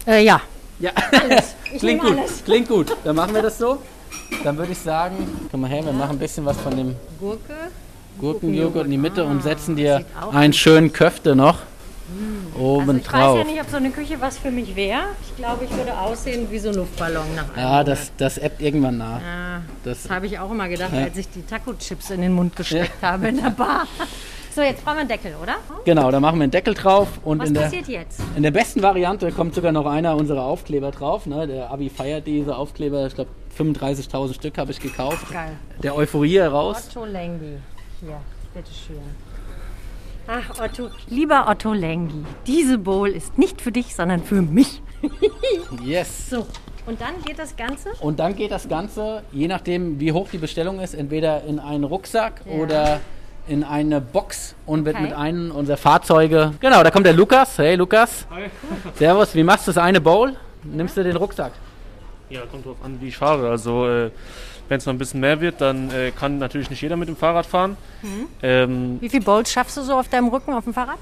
Äh, 0.08 0.24
ja. 0.24 0.42
Ja, 0.80 0.92
klingt 1.80 2.02
gut. 2.02 2.18
alles. 2.18 2.44
Klingt 2.46 2.68
gut. 2.70 2.96
Dann 3.04 3.16
machen 3.16 3.34
wir 3.34 3.42
das 3.42 3.58
so. 3.58 3.80
Dann 4.44 4.58
würde 4.58 4.72
ich 4.72 4.80
sagen, 4.80 5.16
komm 5.52 5.62
mal 5.62 5.70
her, 5.70 5.84
wir 5.86 5.94
machen 5.94 6.12
ein 6.12 6.20
bisschen 6.20 6.46
was 6.46 6.58
von 6.58 6.76
dem 6.76 6.96
Gurke. 7.20 7.54
Gurkenjoghurt 8.20 8.86
in 8.86 8.92
die 8.92 8.98
Mitte 8.98 9.24
und 9.26 9.44
setzen 9.44 9.76
dir 9.76 9.96
Ah, 9.96 9.98
sieht 9.98 10.06
auch 10.24 10.34
einen 10.34 10.54
schönen 10.54 10.92
Köfte 10.94 11.36
noch 11.36 11.58
oben 12.60 12.82
Also 12.90 12.92
ich 13.02 13.06
weiß 13.06 13.12
drauf. 13.22 13.38
ja 13.40 13.44
nicht, 13.46 13.62
ob 13.62 13.70
so 13.70 13.78
eine 13.78 13.90
Küche 13.90 14.18
was 14.20 14.38
für 14.38 14.52
mich 14.52 14.76
wäre. 14.76 15.02
Ich 15.28 15.36
glaube, 15.38 15.66
ich 15.66 15.72
würde 15.76 15.98
aussehen 15.98 16.48
wie 16.52 16.60
so 16.60 16.70
ein 16.70 16.76
Luftballon 16.76 17.24
nach 17.36 17.46
einem 17.56 17.58
Ja, 17.58 17.84
das, 17.84 18.12
das 18.18 18.38
ebbt 18.38 18.62
irgendwann 18.62 18.98
nach. 19.00 19.20
Ja, 19.22 19.62
Das, 19.84 20.04
das 20.04 20.12
habe 20.12 20.28
ich 20.28 20.38
auch 20.38 20.52
immer 20.52 20.68
gedacht, 20.70 20.92
Ja. 20.94 21.04
als 21.06 21.18
ich 21.18 21.30
die 21.30 21.42
Taco-Chips 21.42 22.12
in 22.12 22.22
den 22.22 22.34
Mund 22.34 22.56
gesteckt 22.56 23.02
habe 23.02 23.30
in 23.30 23.42
der 23.42 23.50
Bar. 23.50 23.88
So, 24.56 24.62
jetzt 24.62 24.86
brauchen 24.86 24.98
wir 24.98 25.00
einen 25.00 25.10
Deckel, 25.10 25.34
oder? 25.42 25.56
genau, 25.84 26.12
da 26.12 26.20
machen 26.20 26.38
wir 26.38 26.44
einen 26.44 26.52
Deckel 26.52 26.76
drauf 26.76 27.08
und 27.24 27.40
Was 27.40 27.48
in 27.48 27.56
der, 27.56 27.62
passiert 27.62 27.88
jetzt? 27.88 28.20
in 28.36 28.44
der 28.44 28.52
besten 28.52 28.84
Variante 28.84 29.32
kommt 29.32 29.56
sogar 29.56 29.72
noch 29.72 29.88
einer 29.88 30.16
unserer 30.16 30.44
Aufkleber 30.44 30.92
drauf. 30.92 31.26
Ne? 31.26 31.48
Der 31.48 31.72
Abi 31.72 31.90
feiert 31.90 32.28
diese 32.28 32.56
Aufkleber, 32.56 33.08
ich 33.08 33.16
glaube 33.16 33.32
35.000 33.58 34.36
Stück 34.36 34.58
habe 34.60 34.70
ich 34.72 34.80
gekauft. 34.80 35.32
Geil. 35.32 35.54
Der 35.82 35.96
Euphorie 35.96 36.38
heraus. 36.38 36.88
Otto 36.92 37.06
Lengi. 37.06 37.58
Hier, 38.06 38.20
bitteschön. 38.54 39.02
Ach, 40.28 40.60
Otto. 40.62 40.90
Lieber 41.10 41.48
Otto 41.50 41.74
Lengi, 41.74 42.26
diese 42.48 42.78
Bowl 42.78 43.10
ist 43.10 43.38
nicht 43.38 43.62
für 43.62 43.72
dich, 43.72 43.96
sondern 43.96 44.24
für 44.24 44.42
mich. 44.42 44.82
Yes. 45.84 46.30
So, 46.30 46.48
und 46.86 47.02
dann 47.02 47.22
geht 47.26 47.38
das 47.38 47.56
Ganze? 47.58 47.90
Und 48.00 48.20
dann 48.20 48.36
geht 48.38 48.52
das 48.52 48.70
Ganze, 48.70 49.24
je 49.34 49.48
nachdem 49.50 50.00
wie 50.00 50.14
hoch 50.14 50.30
die 50.32 50.38
Bestellung 50.38 50.80
ist, 50.80 50.94
entweder 50.94 51.44
in 51.44 51.60
einen 51.60 51.84
Rucksack 51.84 52.42
Ja. 52.46 52.54
oder 52.62 53.00
in 53.48 53.66
eine 53.66 54.00
Box 54.00 54.56
und 54.66 54.86
wird 54.86 54.96
Okay. 54.96 55.06
mit 55.06 55.14
einem 55.14 55.52
unserer 55.52 55.76
Fahrzeuge. 55.76 56.54
Genau, 56.62 56.82
da 56.84 56.92
kommt 56.92 57.06
der 57.06 57.12
Lukas. 57.14 57.58
Hey 57.58 57.76
Lukas. 57.76 58.26
Hi. 58.30 58.44
Servus, 58.96 59.36
wie 59.36 59.44
machst 59.44 59.68
du 59.68 59.72
das 59.74 59.84
eine 59.84 60.00
Bowl? 60.00 60.36
Nimmst 60.64 60.96
du 60.96 61.04
den 61.04 61.18
Rucksack? 61.18 61.52
Ja, 62.30 62.42
kommt 62.50 62.66
drauf 62.66 62.78
an, 62.84 62.98
wie 63.02 63.10
ich 63.10 63.18
fahre. 63.18 63.50
Also, 63.50 63.86
äh, 63.90 64.12
wenn 64.70 64.78
es 64.78 64.86
noch 64.86 64.94
ein 64.94 64.98
bisschen 64.98 65.20
mehr 65.20 65.40
wird, 65.42 65.62
dann 65.62 65.90
äh, 65.92 66.12
kann 66.12 66.38
natürlich 66.38 66.70
nicht 66.70 66.82
jeder 66.82 66.96
mit 66.96 67.08
dem 67.10 67.16
Fahrrad 67.16 67.46
fahren. 67.46 67.78
Ähm, 68.42 68.98
Wie 69.02 69.10
viele 69.10 69.24
Bowls 69.24 69.52
schaffst 69.52 69.78
du 69.78 69.82
so 69.82 69.94
auf 69.94 70.08
deinem 70.10 70.28
Rücken 70.30 70.54
auf 70.54 70.64
dem 70.64 70.74
Fahrrad? 70.74 70.98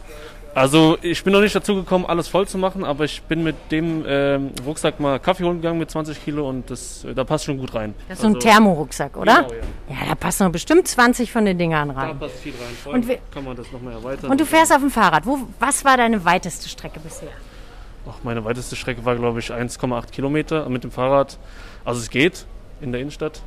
also, 0.54 0.98
ich 1.02 1.24
bin 1.24 1.32
noch 1.32 1.40
nicht 1.40 1.56
dazu 1.56 1.76
gekommen, 1.76 2.06
alles 2.06 2.28
voll 2.28 2.46
zu 2.46 2.58
machen, 2.58 2.84
aber 2.84 3.06
ich 3.06 3.22
bin 3.22 3.42
mit 3.42 3.56
dem 3.72 4.04
ähm, 4.06 4.50
Rucksack 4.66 5.00
mal 5.00 5.18
Kaffee 5.20 5.46
holen 5.46 5.62
gegangen 5.62 5.80
mit 5.80 5.90
20 5.90 6.22
Kilo 6.26 6.50
und 6.50 6.70
das, 6.70 7.06
äh, 7.06 7.14
da 7.14 7.24
passt 7.24 7.46
schon 7.46 7.58
gut 7.58 7.74
rein. 7.74 7.94
Das 8.10 8.18
ist 8.18 8.22
so 8.24 8.28
ein 8.28 8.36
Also, 8.36 8.48
Thermorucksack, 8.50 9.16
oder? 9.16 9.44
Genau, 9.44 9.54
ja. 9.54 9.96
Ja, 10.02 10.10
da 10.10 10.16
passen 10.16 10.44
noch 10.44 10.52
bestimmt 10.52 10.88
20 10.90 11.32
von 11.32 11.46
den 11.46 11.58
Dingern 11.58 11.88
Da 11.90 11.94
rein. 11.96 12.20
passt 12.20 12.36
viel 12.36 12.52
rein. 12.54 12.76
Vor 12.84 12.94
Und 12.94 13.08
kann 13.34 13.46
man 13.46 13.56
das 13.56 13.72
nochmal 13.72 13.94
erweitern. 13.94 14.30
Und 14.30 14.42
du 14.42 14.46
fährst 14.46 14.74
auf 14.74 14.80
dem 14.82 14.92
Fahrrad. 14.92 15.26
Wo, 15.26 15.40
was 15.60 15.86
war 15.86 15.96
deine 15.96 16.26
weiteste 16.26 16.68
Strecke 16.68 17.00
bisher? 17.00 17.30
Ach, 18.10 18.16
meine 18.24 18.44
weiteste 18.44 18.76
Strecke 18.76 19.06
war, 19.06 19.16
glaube 19.16 19.40
ich, 19.40 19.54
1,8 19.54 20.12
Kilometer 20.12 20.68
mit 20.68 20.84
dem 20.84 20.92
Fahrrad. 20.92 21.38
Also, 21.86 22.02
es 22.02 22.10
geht 22.10 22.46
in 22.82 22.92
der 22.92 23.00
Innenstadt. 23.00 23.42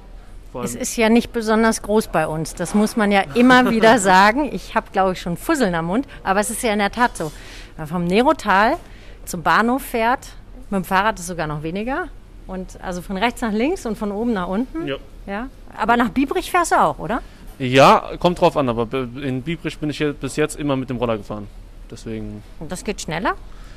Es 0.62 0.74
ist 0.74 0.96
ja 0.96 1.08
nicht 1.08 1.32
besonders 1.32 1.82
groß 1.82 2.08
bei 2.08 2.26
uns. 2.26 2.54
Das 2.54 2.74
muss 2.74 2.96
man 2.96 3.10
ja 3.10 3.22
immer 3.34 3.70
wieder 3.70 3.98
sagen. 3.98 4.48
Ich 4.52 4.74
habe, 4.74 4.86
glaube 4.92 5.12
ich, 5.14 5.20
schon 5.20 5.36
Fusseln 5.36 5.74
am 5.74 5.86
Mund. 5.86 6.06
Aber 6.22 6.40
es 6.40 6.50
ist 6.50 6.62
ja 6.62 6.72
in 6.72 6.78
der 6.78 6.92
Tat 6.92 7.16
so. 7.16 7.32
Wenn 7.76 7.82
man 7.82 7.86
vom 7.88 8.04
Nerotal 8.04 8.76
zum 9.24 9.42
Bahnhof 9.42 9.82
fährt, 9.82 10.28
mit 10.70 10.78
dem 10.82 10.84
Fahrrad 10.84 11.18
ist 11.18 11.26
sogar 11.26 11.46
noch 11.46 11.62
weniger. 11.62 12.08
Und 12.46 12.78
also 12.82 13.00
von 13.02 13.16
rechts 13.16 13.40
nach 13.40 13.52
links 13.52 13.86
und 13.86 13.96
von 13.96 14.12
oben 14.12 14.32
nach 14.32 14.48
unten. 14.48 14.86
ja. 14.86 14.96
Ja. 15.26 15.48
Aber 15.76 15.96
nach 15.96 16.10
Biebrich 16.10 16.50
fährst 16.50 16.72
du 16.72 16.76
auch, 16.80 16.98
oder? 16.98 17.22
ja, 17.58 18.10
kommt 18.18 18.38
drauf 18.40 18.56
an, 18.58 18.68
aber 18.68 18.84
be- 18.84 19.08
in 19.22 19.40
Biebrich 19.42 19.78
bin 19.78 19.88
ich 19.88 20.04
bis 20.20 20.36
jetzt 20.36 20.56
immer 20.56 20.76
mit 20.76 20.90
dem 20.90 20.98
Roller 20.98 21.16
gefahren. 21.16 21.46
Deswegen 21.90 22.42
Und 22.60 22.70
das 22.70 22.84
geht 22.84 23.00
schneller? 23.00 23.34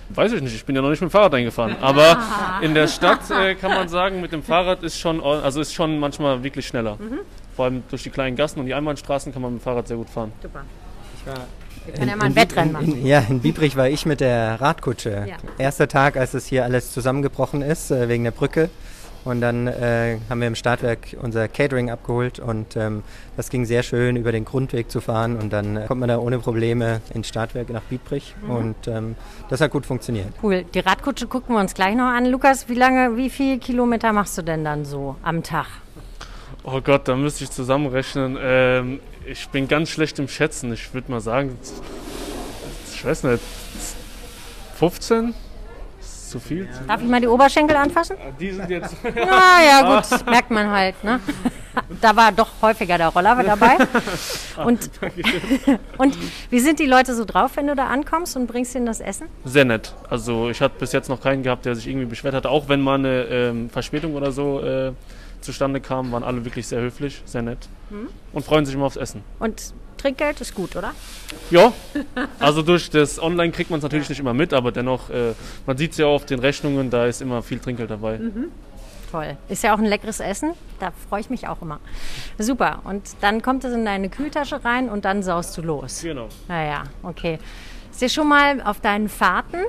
Weiß 0.10 0.32
ich 0.32 0.42
nicht, 0.42 0.56
ich 0.56 0.66
bin 0.66 0.76
ja 0.76 0.82
noch 0.82 0.90
nicht 0.90 1.02
mit 1.02 1.10
dem 1.10 1.12
Fahrrad 1.12 1.34
eingefahren. 1.34 1.76
Aber 1.82 2.18
in 2.62 2.74
der 2.74 2.88
Stadt 2.88 3.30
äh, 3.30 3.56
kann 3.56 3.72
man 3.72 3.90
sagen, 3.90 4.22
mit 4.22 4.32
dem 4.32 4.44
Fahrrad 4.44 4.84
ist 4.84 5.00
schon, 5.00 5.22
also 5.22 5.62
ist 5.62 5.74
schon 5.74 6.00
manchmal 6.00 6.44
wirklich 6.44 6.68
schneller. 6.68 6.98
Vor 7.56 7.66
allem 7.66 7.84
durch 7.90 8.04
die 8.04 8.10
kleinen 8.10 8.36
Gassen 8.36 8.60
und 8.60 8.68
die 8.68 8.74
Einbahnstraßen 8.74 9.34
kann 9.34 9.42
man 9.42 9.54
mit 9.54 9.62
dem 9.62 9.64
Fahrrad 9.64 9.88
sehr 9.88 9.98
gut 9.98 10.10
fahren. 10.10 10.32
Super. 10.42 10.64
Ich 11.20 11.28
war 11.28 11.48
Wir 11.86 11.94
können 11.94 12.10
ja 12.10 12.16
mal 12.16 12.26
ein 12.26 12.36
Wettrennen 12.36 12.72
machen. 12.72 13.00
In, 13.00 13.06
ja, 13.06 13.20
in 13.28 13.42
Biebrich 13.42 13.76
war 13.76 13.90
ich 13.90 14.06
mit 14.06 14.22
der 14.22 14.62
Radkutsche. 14.62 15.26
Ja. 15.28 15.36
Erster 15.58 15.88
Tag, 15.88 16.18
als 16.18 16.34
es 16.34 16.46
hier 16.46 16.64
alles 16.64 16.92
zusammengebrochen 16.94 17.62
ist, 17.62 17.92
äh, 17.92 18.08
wegen 18.08 18.24
der 18.24 18.32
Brücke. 18.32 18.70
Und 19.28 19.42
dann 19.42 19.68
äh, 19.68 20.20
haben 20.30 20.40
wir 20.40 20.48
im 20.48 20.56
Startwerk 20.56 21.18
unser 21.22 21.50
Catering 21.50 21.90
abgeholt 21.90 22.40
und 22.40 22.78
ähm, 22.78 23.04
das 23.36 23.50
ging 23.50 23.66
sehr 23.66 23.84
schön, 23.84 24.16
über 24.16 24.32
den 24.32 24.46
Grundweg 24.46 24.90
zu 24.90 25.02
fahren. 25.02 25.36
Und 25.36 25.52
dann 25.52 25.76
äh, 25.76 25.86
kommt 25.86 26.00
man 26.00 26.08
da 26.08 26.18
ohne 26.18 26.40
Probleme 26.40 27.02
ins 27.14 27.28
Startwerk 27.28 27.70
nach 27.70 27.82
Biebrich. 27.82 28.36
Und 28.48 28.88
ähm, 28.88 29.18
das 29.50 29.60
hat 29.60 29.72
gut 29.72 29.86
funktioniert. 29.86 30.28
Cool. 30.42 30.64
Die 30.74 30.80
Radkutsche 30.80 31.28
gucken 31.28 31.56
wir 31.56 31.60
uns 31.60 31.74
gleich 31.74 31.94
noch 31.96 32.06
an. 32.06 32.26
Lukas, 32.26 32.70
wie 32.70 32.76
lange, 32.76 33.18
wie 33.18 33.30
viele 33.30 33.58
Kilometer 33.58 34.14
machst 34.14 34.38
du 34.38 34.44
denn 34.44 34.64
dann 34.64 34.86
so 34.86 35.18
am 35.24 35.44
Tag? 35.44 35.68
Oh 36.64 36.80
Gott, 36.80 37.10
da 37.10 37.18
müsste 37.18 37.44
ich 37.44 37.52
zusammenrechnen. 37.52 38.38
Ähm, 38.40 39.02
ich 39.26 39.50
bin 39.50 39.68
ganz 39.68 39.90
schlecht 39.90 40.20
im 40.20 40.30
Schätzen. 40.30 40.72
Ich 40.72 40.94
würde 40.94 41.12
mal 41.12 41.20
sagen, 41.20 41.58
ich 42.94 43.04
weiß 43.04 43.24
nicht, 43.24 43.44
15? 44.76 45.34
Ist 46.28 46.32
zu 46.32 46.40
viel? 46.42 46.68
Darf 46.90 47.02
ich 47.02 47.08
mal 47.08 47.22
die 47.22 47.28
Oberschenkel 47.28 47.78
anfassen? 47.78 48.18
Die 48.38 48.52
sind 48.52 48.70
jetzt. 48.70 48.98
Ah 49.32 49.64
ja, 49.64 49.96
gut, 49.96 50.12
das 50.12 50.26
merkt 50.26 50.52
man 50.52 50.70
halt. 50.70 51.02
Ne? 51.02 51.22
Da 52.02 52.16
war 52.16 52.32
doch 52.32 52.50
häufiger 52.62 52.98
der 52.98 53.10
Roller 53.10 53.42
dabei. 53.44 53.78
Und, 54.66 54.90
und 56.00 56.18
wie 56.50 56.60
sind 56.60 56.80
die 56.80 56.88
Leute 56.88 57.14
so 57.14 57.24
drauf, 57.24 57.52
wenn 57.54 57.68
du 57.68 57.76
da 57.76 57.86
ankommst 57.86 58.36
und 58.36 58.48
bringst 58.48 58.74
ihnen 58.74 58.88
das 58.88 59.00
Essen? 59.00 59.28
Sehr 59.46 59.64
nett. 59.64 59.94
Also 60.10 60.50
ich 60.50 60.60
hatte 60.60 60.74
bis 60.80 60.92
jetzt 60.92 61.08
noch 61.08 61.22
keinen 61.22 61.44
gehabt, 61.44 61.66
der 61.66 61.76
sich 61.76 61.88
irgendwie 61.88 62.08
beschwert 62.08 62.34
hatte. 62.34 62.50
Auch 62.50 62.68
wenn 62.68 62.82
mal 62.82 62.96
eine 62.96 63.26
ähm, 63.26 63.70
Verspätung 63.70 64.16
oder 64.16 64.32
so 64.32 64.60
äh, 64.60 64.92
zustande 65.42 65.80
kam, 65.80 66.12
waren 66.12 66.24
alle 66.24 66.44
wirklich 66.44 66.66
sehr 66.66 66.82
höflich, 66.82 67.22
sehr 67.26 67.44
nett. 67.44 67.70
Und 68.34 68.44
freuen 68.44 68.66
sich 68.66 68.74
immer 68.74 68.86
aufs 68.86 68.98
Essen. 68.98 69.24
Und 69.38 69.74
Trinkgeld 69.98 70.40
ist 70.42 70.54
gut, 70.56 70.76
oder? 70.76 70.94
Ja, 71.52 71.74
also 72.40 72.62
durch 72.62 72.90
das 72.90 73.22
Online 73.22 73.52
kriegt 73.52 73.70
man 73.70 73.80
es 73.80 73.84
natürlich 73.84 74.10
nicht 74.10 74.20
immer 74.20 74.34
mit, 74.34 74.54
aber 74.54 74.72
dennoch, 74.72 75.10
äh, 75.10 75.34
man 75.66 75.78
sieht 75.78 75.92
es 75.92 75.98
ja 75.98 76.06
auf 76.08 76.26
den 76.26 76.40
Rechnungen, 76.40 76.90
da 76.90 77.06
ist 77.06 77.22
immer 77.22 77.42
viel 77.42 77.60
Trinkgeld 77.60 77.90
dabei. 77.92 78.18
Mhm. 78.20 78.52
Toll. 79.12 79.38
Ist 79.48 79.64
ja 79.64 79.74
auch 79.74 79.78
ein 79.80 79.86
leckeres 79.86 80.20
Essen. 80.20 80.52
Da 80.80 80.92
freue 81.10 81.22
ich 81.22 81.30
mich 81.30 81.48
auch 81.48 81.62
immer. 81.62 81.80
Super. 82.38 82.80
Und 82.84 83.04
dann 83.22 83.42
kommt 83.42 83.64
es 83.64 83.74
in 83.74 83.86
deine 83.86 84.10
Kühltasche 84.10 84.66
rein 84.66 84.90
und 84.90 85.06
dann 85.06 85.24
saust 85.24 85.58
du 85.58 85.62
los. 85.62 86.02
Genau. 86.02 86.28
Naja, 86.50 86.84
okay. 87.04 87.40
Ist 87.90 88.02
dir 88.02 88.10
schon 88.10 88.28
mal 88.28 88.62
auf 88.62 88.82
deinen 88.82 89.08
Fahrten, 89.08 89.60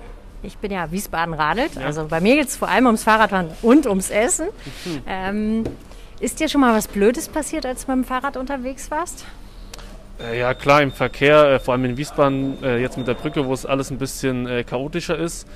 ich 0.43 0.57
bin 0.59 0.73
ja 0.73 0.91
Wiesbaden 0.91 1.35
radelt, 1.35 1.75
Ja. 1.77 1.83
also 1.83 2.07
bei 2.09 2.21
mir 2.21 2.35
geht 2.35 2.49
es 2.49 2.57
vor 2.57 2.69
allem 2.69 2.87
ums 2.87 3.05
Fahrradfahren 3.05 3.51
und 3.63 3.87
ums 3.87 4.11
Essen. 4.11 4.49
Mhm. 4.85 5.03
Ähm, 5.07 5.65
ist 6.21 6.41
dir 6.41 6.49
schon 6.49 6.61
mal 6.61 6.75
was 6.75 6.89
Blödes 6.89 7.29
passiert, 7.29 7.65
als 7.65 7.87
du 7.87 7.93
mit 7.93 8.05
dem 8.05 8.09
Fahrrad 8.09 8.37
unterwegs 8.37 8.91
warst? 8.91 9.25
Äh, 10.21 10.41
ja 10.41 10.55
klar, 10.55 10.83
im 10.83 10.93
Verkehr, 10.93 11.45
äh, 11.45 11.59
vor 11.61 11.75
allem 11.75 11.85
in 11.85 11.97
Wiesbaden, 11.97 12.63
äh, 12.63 12.81
jetzt 12.81 12.99
mit 12.99 13.07
der 13.07 13.15
Brücke, 13.15 13.47
wo 13.47 13.53
es 13.53 13.65
alles 13.67 13.91
ein 13.91 13.99
bisschen 13.99 14.65
chaotischer 14.67 15.17
ist, 15.19 15.47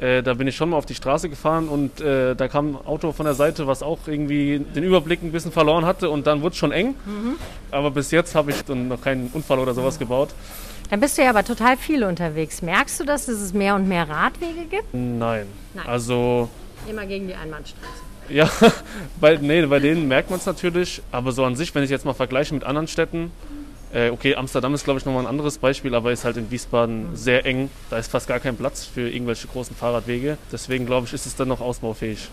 da 0.00 0.34
bin 0.34 0.48
ich 0.48 0.56
schon 0.56 0.70
mal 0.70 0.78
auf 0.78 0.86
die 0.86 0.96
Straße 0.96 1.28
gefahren 1.28 1.68
und 1.68 2.00
da 2.00 2.48
kam 2.48 2.70
ein 2.74 2.86
Auto 2.86 3.12
von 3.12 3.24
der 3.24 3.34
Seite, 3.34 3.68
was 3.68 3.84
auch 3.84 4.00
irgendwie 4.06 4.58
den 4.58 4.82
Überblick 4.82 5.22
ein 5.22 5.30
bisschen 5.30 5.52
verloren 5.52 5.86
hatte 5.86 6.10
und 6.10 6.26
dann 6.26 6.42
wurde 6.42 6.54
es 6.54 6.56
schon 6.56 6.72
eng. 6.72 6.96
Aber 7.70 7.92
bis 7.92 8.10
jetzt 8.10 8.34
habe 8.34 8.50
ich 8.50 8.64
dann 8.64 8.88
noch 8.88 9.00
keinen 9.00 9.30
Unfall 9.32 9.60
oder 9.60 9.74
sowas 9.74 10.00
gebaut. 10.00 10.30
Dann 10.90 10.98
bist 10.98 11.18
du 11.18 11.22
ja 11.22 11.30
aber 11.30 11.44
total 11.44 11.76
viel 11.76 12.02
unterwegs. 12.02 12.62
Merkst 12.62 12.98
du 12.98 13.04
das, 13.04 13.26
dass 13.26 13.36
es 13.36 13.52
mehr 13.52 13.76
und 13.76 13.86
mehr 13.86 14.08
Radwege 14.08 14.64
gibt? 14.68 14.92
Nein. 14.92 15.46
Nein. 15.74 15.86
Also 15.86 16.48
Immer 16.90 17.06
gegen 17.06 17.28
die 17.28 17.34
Einbahnstraße. 17.34 18.02
Ja, 18.28 18.50
bei, 19.20 19.36
nee, 19.36 19.64
bei 19.66 19.78
denen 19.78 20.08
merkt 20.08 20.30
man 20.30 20.40
es 20.40 20.46
natürlich, 20.46 21.00
aber 21.12 21.30
so 21.30 21.44
an 21.44 21.54
sich, 21.54 21.74
wenn 21.76 21.84
ich 21.84 21.90
jetzt 21.90 22.04
mal 22.04 22.14
vergleiche 22.14 22.54
mit 22.54 22.64
anderen 22.64 22.88
Städten, 22.88 23.30
äh, 23.92 24.10
okay, 24.10 24.34
Amsterdam 24.34 24.74
ist 24.74 24.84
glaube 24.84 24.98
ich 24.98 25.06
nochmal 25.06 25.24
ein 25.24 25.28
anderes 25.28 25.58
Beispiel, 25.58 25.94
aber 25.94 26.12
ist 26.12 26.24
halt 26.24 26.36
in 26.36 26.50
Wiesbaden 26.50 27.14
sehr 27.14 27.46
eng, 27.46 27.70
da 27.90 27.98
ist 27.98 28.10
fast 28.10 28.28
gar 28.28 28.40
kein 28.40 28.56
Platz 28.56 28.84
für 28.84 29.08
irgendwelche 29.08 29.48
großen 29.48 29.76
Fahrradwege, 29.76 30.38
deswegen 30.50 30.86
glaube 30.86 31.06
ich, 31.06 31.12
ist 31.12 31.26
es 31.26 31.36
dann 31.36 31.48
noch 31.48 31.60
ausbaufähig. 31.60 32.28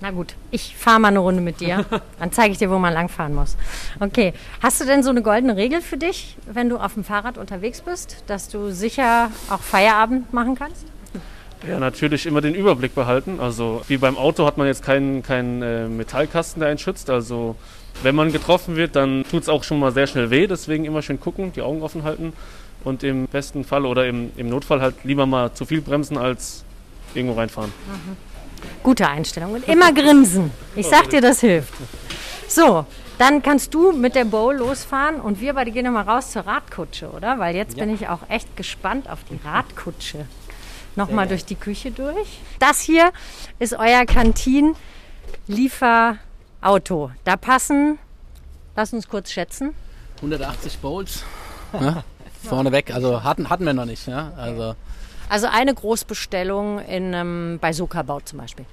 Na 0.00 0.12
gut, 0.12 0.34
ich 0.52 0.76
fahre 0.76 1.00
mal 1.00 1.08
eine 1.08 1.18
Runde 1.18 1.40
mit 1.40 1.60
dir. 1.60 1.84
Dann 2.20 2.30
zeige 2.30 2.52
ich 2.52 2.58
dir, 2.58 2.70
wo 2.70 2.78
man 2.78 2.94
langfahren 2.94 3.34
muss. 3.34 3.56
Okay. 3.98 4.32
Hast 4.62 4.80
du 4.80 4.84
denn 4.84 5.02
so 5.02 5.10
eine 5.10 5.22
goldene 5.22 5.56
Regel 5.56 5.80
für 5.80 5.96
dich, 5.96 6.36
wenn 6.46 6.68
du 6.68 6.76
auf 6.76 6.94
dem 6.94 7.02
Fahrrad 7.02 7.36
unterwegs 7.36 7.80
bist, 7.80 8.22
dass 8.28 8.48
du 8.48 8.70
sicher 8.70 9.32
auch 9.50 9.60
Feierabend 9.60 10.32
machen 10.32 10.54
kannst? 10.54 10.86
Ja, 11.66 11.80
natürlich 11.80 12.26
immer 12.26 12.40
den 12.40 12.54
Überblick 12.54 12.94
behalten, 12.94 13.40
also 13.40 13.82
wie 13.88 13.96
beim 13.96 14.16
Auto 14.16 14.46
hat 14.46 14.58
man 14.58 14.68
jetzt 14.68 14.84
keinen, 14.84 15.24
keinen 15.24 15.60
äh, 15.60 15.88
Metallkasten, 15.88 16.60
der 16.60 16.68
einen 16.68 16.78
schützt, 16.78 17.10
also 17.10 17.56
wenn 18.02 18.14
man 18.14 18.32
getroffen 18.32 18.76
wird, 18.76 18.96
dann 18.96 19.24
tut 19.30 19.42
es 19.42 19.48
auch 19.48 19.64
schon 19.64 19.80
mal 19.80 19.92
sehr 19.92 20.06
schnell 20.06 20.30
weh, 20.30 20.46
deswegen 20.46 20.84
immer 20.84 21.02
schön 21.02 21.20
gucken, 21.20 21.52
die 21.52 21.62
Augen 21.62 21.82
offen 21.82 22.04
halten 22.04 22.32
und 22.84 23.02
im 23.02 23.26
besten 23.26 23.64
Fall 23.64 23.84
oder 23.84 24.06
im, 24.06 24.30
im 24.36 24.48
Notfall 24.48 24.80
halt 24.80 24.96
lieber 25.04 25.26
mal 25.26 25.52
zu 25.52 25.64
viel 25.64 25.80
bremsen 25.80 26.16
als 26.16 26.64
irgendwo 27.14 27.38
reinfahren. 27.38 27.72
Gute 28.82 29.08
Einstellung. 29.08 29.52
Und 29.52 29.68
immer 29.68 29.92
grinsen. 29.92 30.50
Ich 30.76 30.86
sag 30.86 31.10
dir, 31.10 31.20
das 31.20 31.40
hilft. 31.40 31.74
So, 32.48 32.86
dann 33.18 33.42
kannst 33.42 33.74
du 33.74 33.92
mit 33.92 34.14
der 34.14 34.24
Bowl 34.24 34.56
losfahren 34.56 35.20
und 35.20 35.40
wir 35.40 35.52
beide 35.54 35.70
gehen 35.70 35.84
nochmal 35.84 36.04
raus 36.04 36.30
zur 36.30 36.46
Radkutsche, 36.46 37.10
oder? 37.10 37.38
Weil 37.38 37.56
jetzt 37.56 37.76
bin 37.76 37.92
ich 37.92 38.08
auch 38.08 38.20
echt 38.28 38.56
gespannt 38.56 39.08
auf 39.10 39.18
die 39.30 39.38
Radkutsche. 39.44 40.26
Nochmal 40.96 41.28
durch 41.28 41.44
die 41.44 41.54
Küche 41.54 41.90
durch. 41.90 42.40
Das 42.58 42.80
hier 42.80 43.12
ist 43.58 43.74
euer 43.74 44.04
Kantin-Lieferauto. 46.60 47.10
Da 47.24 47.36
passen, 47.36 47.98
lass 48.76 48.92
uns 48.92 49.08
kurz 49.08 49.30
schätzen, 49.30 49.74
180 50.16 50.78
Bowls. 50.78 51.24
Ja, 51.78 52.02
vorneweg, 52.48 52.94
also 52.94 53.22
hatten, 53.22 53.50
hatten 53.50 53.66
wir 53.66 53.74
noch 53.74 53.84
nicht. 53.84 54.06
Ja, 54.08 54.32
also 54.38 54.74
Also 55.28 55.48
eine 55.48 55.74
Großbestellung 55.74 56.78
in 56.78 57.14
einem 57.14 57.58
bei 57.60 57.74
Soka-Bau 57.74 58.20
zum 58.20 58.38
Beispiel. 58.38 58.64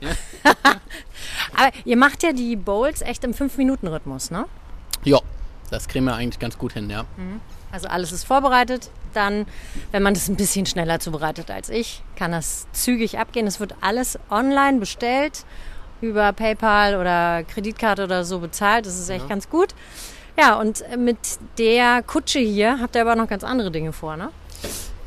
Aber 1.54 1.72
ihr 1.84 1.98
macht 1.98 2.24
ja 2.24 2.32
die 2.32 2.56
Bowls 2.56 3.02
echt 3.02 3.26
im 3.26 3.34
5-Minuten-Rhythmus, 3.34 4.32
ne? 4.32 4.46
ja, 5.04 5.20
das 5.72 5.90
kriegen 5.90 6.06
wir 6.06 6.16
eigentlich 6.16 6.40
ganz 6.40 6.58
gut 6.58 6.72
hin, 6.72 6.90
ja. 6.90 7.04
Also 7.74 7.90
alles 7.90 8.14
ist 8.14 8.24
vorbereitet. 8.24 8.90
Dann, 9.14 9.46
wenn 9.92 10.02
man 10.02 10.14
das 10.14 10.30
ein 10.30 10.38
bisschen 10.38 10.66
schneller 10.66 11.02
zubereitet 11.02 11.52
als 11.52 11.68
ich, 11.68 12.02
kann 12.16 12.32
das 12.32 12.66
zügig 12.72 13.20
abgehen. 13.20 13.46
Es 13.46 13.60
wird 13.60 13.76
alles 13.82 14.18
online 14.30 14.80
bestellt, 14.80 15.44
über 16.02 16.34
PayPal 16.34 16.96
oder 16.96 17.44
Kreditkarte 17.44 18.04
oder 18.04 18.24
so 18.24 18.40
bezahlt. 18.40 18.86
Das 18.86 19.00
ist 19.00 19.10
echt 19.10 19.28
ganz 19.30 19.50
gut. 19.50 19.74
Ja, 20.38 20.56
und 20.60 20.84
mit 20.98 21.18
der 21.58 22.04
Kutsche 22.04 22.40
hier 22.40 22.80
habt 22.82 22.96
ihr 22.96 23.02
aber 23.02 23.16
noch 23.16 23.28
ganz 23.28 23.44
andere 23.44 23.72
Dinge 23.72 23.94
vor, 23.94 24.18
ne? 24.18 24.30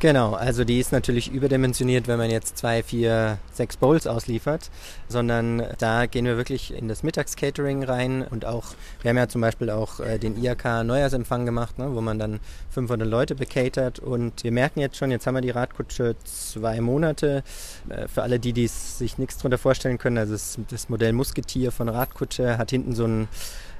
Genau, 0.01 0.33
also 0.33 0.63
die 0.63 0.79
ist 0.79 0.93
natürlich 0.93 1.29
überdimensioniert, 1.29 2.07
wenn 2.07 2.17
man 2.17 2.31
jetzt 2.31 2.57
zwei, 2.57 2.83
vier, 2.83 3.37
sechs 3.51 3.75
Bowls 3.75 4.07
ausliefert, 4.07 4.71
sondern 5.09 5.61
da 5.77 6.05
gehen 6.05 6.23
wir 6.23 6.37
wirklich 6.37 6.73
in 6.73 6.87
das 6.87 7.03
Mittagscatering 7.03 7.83
rein 7.83 8.21
und 8.21 8.45
auch, 8.45 8.67
wir 9.01 9.09
haben 9.09 9.17
ja 9.17 9.27
zum 9.27 9.41
Beispiel 9.41 9.69
auch 9.69 9.99
äh, 9.99 10.17
den 10.17 10.41
IAK 10.41 10.85
Neujahrsempfang 10.85 11.45
gemacht, 11.45 11.77
ne, 11.79 11.93
wo 11.93 11.99
man 11.99 12.17
dann 12.17 12.39
500 12.69 13.05
Leute 13.09 13.35
bekatert 13.35 13.99
und 13.99 14.41
wir 14.45 14.53
merken 14.53 14.79
jetzt 14.79 14.95
schon, 14.95 15.11
jetzt 15.11 15.27
haben 15.27 15.35
wir 15.35 15.41
die 15.41 15.49
Radkutsche 15.49 16.15
zwei 16.23 16.79
Monate, 16.79 17.43
äh, 17.89 18.07
für 18.07 18.23
alle 18.23 18.39
die, 18.39 18.53
die 18.53 18.67
sich 18.67 19.17
nichts 19.17 19.37
drunter 19.37 19.57
vorstellen 19.57 19.97
können, 19.97 20.17
also 20.17 20.31
das, 20.69 20.87
Modell 20.87 21.11
Musketier 21.11 21.73
von 21.73 21.89
Radkutsche 21.89 22.57
hat 22.57 22.69
hinten 22.71 22.95
so 22.95 23.03
ein 23.03 23.27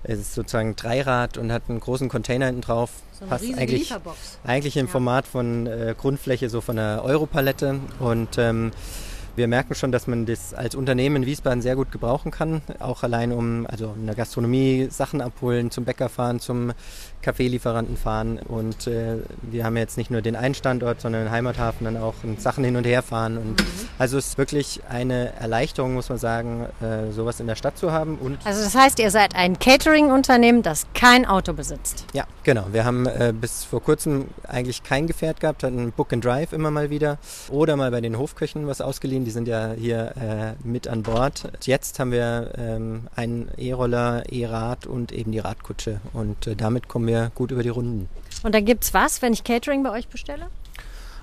ist 0.04 0.34
sozusagen 0.34 0.76
Dreirad 0.76 1.38
und 1.38 1.52
hat 1.52 1.64
einen 1.68 1.80
großen 1.80 2.10
Container 2.10 2.46
hinten 2.48 2.62
drauf. 2.62 2.92
So 3.20 3.26
eine 3.26 3.30
Passt 3.32 3.44
riesige 3.44 3.60
eigentlich, 3.60 3.80
Lieferbox. 3.82 4.18
eigentlich 4.46 4.78
im 4.78 4.86
Ja. 4.86 4.92
Format 4.92 5.28
von 5.28 5.68
äh, 5.68 5.94
Grundfläche, 5.98 6.50
so 6.50 6.62
von 6.62 6.80
einer 6.80 7.04
Europalette. 7.04 7.80
Und 8.00 8.38
ähm, 8.38 8.72
wir 9.36 9.48
merken 9.48 9.76
schon, 9.76 9.92
dass 9.92 10.08
man 10.08 10.26
das 10.26 10.54
als 10.54 10.76
Unternehmen 10.76 11.18
in 11.18 11.26
Wiesbaden 11.26 11.62
sehr 11.62 11.76
gut 11.76 11.92
gebrauchen 11.92 12.32
kann. 12.32 12.62
Auch 12.80 13.04
allein 13.04 13.32
um 13.32 13.66
also 13.68 13.94
in 13.96 14.06
der 14.06 14.16
Gastronomie 14.16 14.88
Sachen 14.90 15.22
abholen, 15.22 15.72
zum 15.72 15.86
Bäcker 15.86 16.10
fahren, 16.10 16.40
zum 16.40 16.74
Kaffeelieferanten 17.22 17.98
fahren. 17.98 18.40
Und 18.40 18.88
äh, 18.88 19.18
wir 19.42 19.66
haben 19.66 19.78
jetzt 19.78 19.98
nicht 19.98 20.12
nur 20.12 20.22
den 20.22 20.36
einen 20.36 20.56
Standort, 20.56 21.02
sondern 21.02 21.26
den 21.26 21.32
Heimathafen 21.32 21.86
dann 21.86 21.98
auch 21.98 22.16
und 22.24 22.42
Sachen 22.42 22.64
hin 22.64 22.76
und 22.76 22.86
her 22.86 23.02
fahren. 23.02 23.38
Und 23.38 23.64
Also 23.98 24.18
es 24.18 24.30
ist 24.30 24.38
wirklich 24.38 24.82
eine 24.90 25.34
Erleichterung, 25.34 25.94
muss 25.94 26.10
man 26.10 26.18
sagen, 26.18 26.68
äh, 26.82 27.12
sowas 27.12 27.40
in 27.40 27.48
der 27.48 27.56
Stadt 27.56 27.78
zu 27.78 27.92
haben. 27.92 28.18
Und 28.18 28.40
Also 28.46 28.64
das 28.64 28.76
heißt, 28.76 29.00
ihr 29.00 29.12
seid 29.12 29.36
ein 29.36 29.60
Catering-Unternehmen, 29.60 30.64
das 30.64 30.88
kein 30.94 31.26
Auto 31.26 31.54
besitzt. 31.54 32.06
Ja, 32.14 32.26
genau. 32.44 32.68
Wir 32.72 32.86
haben 32.86 33.06
äh, 33.06 33.34
bis 33.34 33.64
vor 33.64 33.82
kurzem 33.82 34.28
eigentlich 34.48 34.84
kein 34.84 35.08
Gefährt 35.08 35.40
gehabt, 35.40 35.64
hatten 35.64 35.92
Book 35.92 36.14
and 36.14 36.24
Drive 36.24 36.54
immer 36.54 36.72
mal 36.72 36.90
wieder 36.90 37.18
oder 37.50 37.76
mal 37.76 37.92
bei 37.92 38.02
den 38.02 38.18
Hofköchen 38.18 38.68
was 38.68 38.82
ausgeliehen. 38.82 39.19
Die 39.26 39.32
sind 39.32 39.48
ja 39.48 39.74
hier 39.78 40.14
äh, 40.64 40.68
mit 40.68 40.88
an 40.88 41.04
Bord. 41.04 41.44
Jetzt 41.64 42.00
haben 42.00 42.12
wir 42.12 42.52
ähm, 42.58 43.08
einen 43.16 43.50
E-Roller, 43.58 44.24
E-Rad 44.32 44.86
und 44.86 45.12
eben 45.12 45.32
die 45.32 45.40
Radkutsche 45.40 46.00
und 46.14 46.48
äh, 46.48 46.56
damit 46.56 46.88
kommen 46.88 47.08
wir 47.08 47.32
gut 47.36 47.52
über 47.52 47.64
die 47.64 47.70
Runden. 47.70 48.10
Und 48.44 48.56
dann 48.56 48.66
gibt's 48.66 48.94
was, 48.94 49.22
wenn 49.22 49.34
ich 49.34 49.44
Catering 49.44 49.84
bei 49.84 49.92
euch 49.92 50.08
bestelle? 50.08 50.48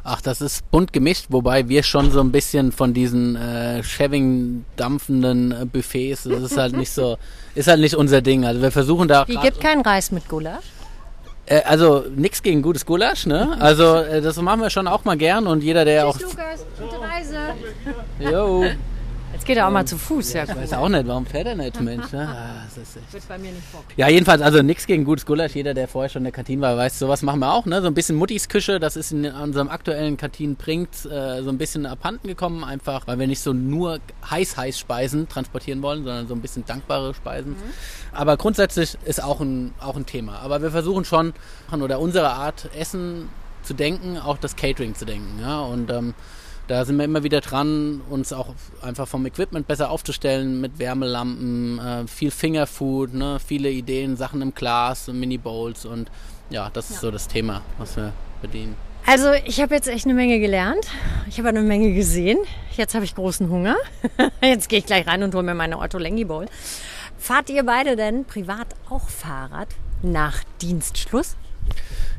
Ach, 0.09 0.21
das 0.21 0.41
ist 0.41 0.71
bunt 0.71 0.93
gemischt, 0.93 1.27
wobei 1.31 1.69
wir 1.69 1.83
schon 1.83 2.13
so 2.13 2.21
ein 2.21 2.31
bisschen 2.31 2.71
von 2.71 2.95
diesen 2.95 3.35
äh, 3.35 3.83
Cheving 3.83 4.65
dampfenden 4.77 5.51
äh, 5.51 5.65
Buffets, 5.65 6.23
das 6.23 6.43
ist 6.43 6.57
halt 6.57 6.77
nicht 6.77 6.93
so, 6.93 7.19
ist 7.57 7.67
halt 7.67 7.81
nicht 7.81 7.97
unser 7.97 8.23
Ding. 8.23 8.45
Also 8.45 8.63
wir 8.63 8.71
versuchen 8.71 9.09
da 9.09 9.25
grad- 9.25 9.43
gebt 9.43 9.61
keinen 9.61 9.81
Reis 9.83 10.13
mit 10.13 10.29
Gulasch? 10.29 10.63
Äh, 11.47 11.63
also 11.63 12.05
nichts 12.15 12.43
gegen 12.43 12.63
gutes 12.63 12.85
Gulasch, 12.85 13.27
ne? 13.27 13.57
Also 13.61 13.97
äh, 13.97 14.21
das 14.21 14.37
machen 14.37 14.61
wir 14.61 14.71
schon 14.71 14.87
auch 14.89 15.05
mal 15.05 15.17
gern 15.17 15.47
und 15.47 15.63
jeder 15.63 15.85
der 15.85 16.07
auch 16.07 16.19
Lukas, 16.19 16.65
gute 16.79 17.01
Reise. 17.01 17.39
Jo, 18.19 18.65
geht 19.47 19.57
er 19.57 19.69
auch 19.69 19.71
mal 19.71 19.87
zu 19.87 19.97
Fuß, 19.97 20.33
ja. 20.35 20.49
weiß 20.49 20.73
auch 20.75 20.89
nicht, 20.89 21.07
warum 21.07 21.25
fährt 21.25 21.47
er 21.47 21.55
nicht, 21.55 21.81
Mensch, 21.81 22.13
ne? 22.13 22.29
Ah, 22.29 22.65
das 22.65 22.77
ist 22.77 22.97
echt. 22.97 23.13
Wird 23.13 23.29
bei 23.29 23.39
mir 23.39 23.53
nicht 23.53 23.67
vor. 23.71 23.83
Ja, 23.97 24.09
jedenfalls, 24.09 24.43
also 24.43 24.63
nichts 24.63 24.87
gegen 24.87 25.05
gutes 25.05 25.25
Gulasch. 25.25 25.55
Jeder, 25.55 25.75
der 25.75 25.89
vorher 25.89 26.09
schon 26.09 26.21
in 26.21 26.25
der 26.25 26.33
Kantine 26.33 26.63
war, 26.63 26.77
weiß, 26.77 26.99
sowas 26.99 27.23
machen 27.23 27.41
wir 27.41 27.53
auch. 27.53 27.65
Ne? 27.67 27.81
So 27.81 27.87
ein 27.87 27.95
bisschen 27.95 28.17
Muttis 28.17 28.49
Küche, 28.49 28.81
das 28.81 28.97
ist 28.97 29.13
in 29.13 29.25
unserem 29.25 29.69
aktuellen 29.69 30.17
Kantinen 30.17 30.57
bringt 30.57 31.07
äh, 31.07 31.43
so 31.43 31.51
ein 31.51 31.59
bisschen 31.59 31.87
abhanden 31.87 32.29
gekommen, 32.29 32.65
einfach 32.65 33.07
weil 33.07 33.19
wir 33.19 33.27
nicht 33.27 33.41
so 33.41 33.53
nur 33.53 34.01
heiß-heiß 34.31 34.79
Speisen 34.79 35.29
transportieren 35.29 35.83
wollen, 35.83 36.05
sondern 36.05 36.27
so 36.27 36.35
ein 36.35 36.41
bisschen 36.41 36.65
dankbare 36.67 37.15
Speisen. 37.15 37.57
Aber 38.13 38.37
grundsätzlich 38.37 38.99
ist 39.05 39.23
auch 39.23 39.41
ein, 39.41 39.73
auch 39.81 39.97
ein 39.97 40.07
Thema. 40.07 40.41
Aber 40.41 40.63
wir 40.63 40.71
versuchen 40.71 41.05
schon, 41.05 41.33
oder 41.73 42.01
unsere 42.01 42.31
Art, 42.31 42.69
Essen 42.77 43.29
zu 43.63 43.75
denken, 43.75 44.19
auch 44.19 44.39
das 44.39 44.57
Catering 44.57 44.95
zu 44.95 45.05
denken. 45.05 45.39
Ja? 45.41 45.61
Und 45.61 45.91
ähm, 45.91 46.15
da 46.69 46.85
sind 46.85 46.97
wir 46.97 47.05
immer 47.05 47.23
wieder 47.23 47.41
dran, 47.41 48.01
uns 48.11 48.33
auch 48.33 48.55
einfach 48.83 49.07
vom 49.07 49.25
Equipment 49.27 49.67
besser 49.67 49.91
aufzustellen 49.91 50.61
mit 50.61 50.79
Wärmelampen, 50.79 51.79
äh, 51.79 52.07
viel 52.07 52.31
Fingerfood, 52.31 53.15
ne, 53.15 53.39
viele 53.45 53.71
Ideen, 53.71 54.17
Sachen 54.17 54.43
im 54.43 54.55
Glas, 54.55 55.09
Mini-Bowls 55.09 55.85
und 55.87 56.11
ja, 56.51 56.71
das 56.73 56.91
ist 56.91 57.01
so 57.01 57.11
das 57.11 57.29
Thema, 57.29 57.63
was 57.79 57.97
wir 57.97 58.13
bedienen. 58.43 58.77
Also 59.09 59.33
ich 59.45 59.61
habe 59.61 59.75
jetzt 59.75 59.87
echt 59.87 60.05
eine 60.05 60.15
Menge 60.15 60.41
gelernt. 60.41 60.89
Ich 61.29 61.39
habe 61.39 61.49
eine 61.49 61.61
Menge 61.61 61.95
gesehen. 61.95 62.39
Jetzt 62.77 62.95
habe 62.97 63.05
ich 63.05 63.15
großen 63.15 63.49
Hunger. 63.49 63.77
Jetzt 64.43 64.69
gehe 64.69 64.81
ich 64.81 64.87
gleich 64.87 65.07
rein 65.07 65.23
und 65.23 65.33
hole 65.33 65.45
mir 65.45 65.55
meine 65.55 65.79
Otto 65.79 65.97
Lengi 65.99 66.25
Bowl. 66.25 66.47
Fahrt 67.17 67.49
ihr 67.49 67.65
beide 67.65 67.95
denn 67.95 68.25
privat 68.25 68.67
auch 68.91 69.09
Fahrrad 69.09 69.69
nach 70.03 70.43
Dienstschluss? 70.61 71.37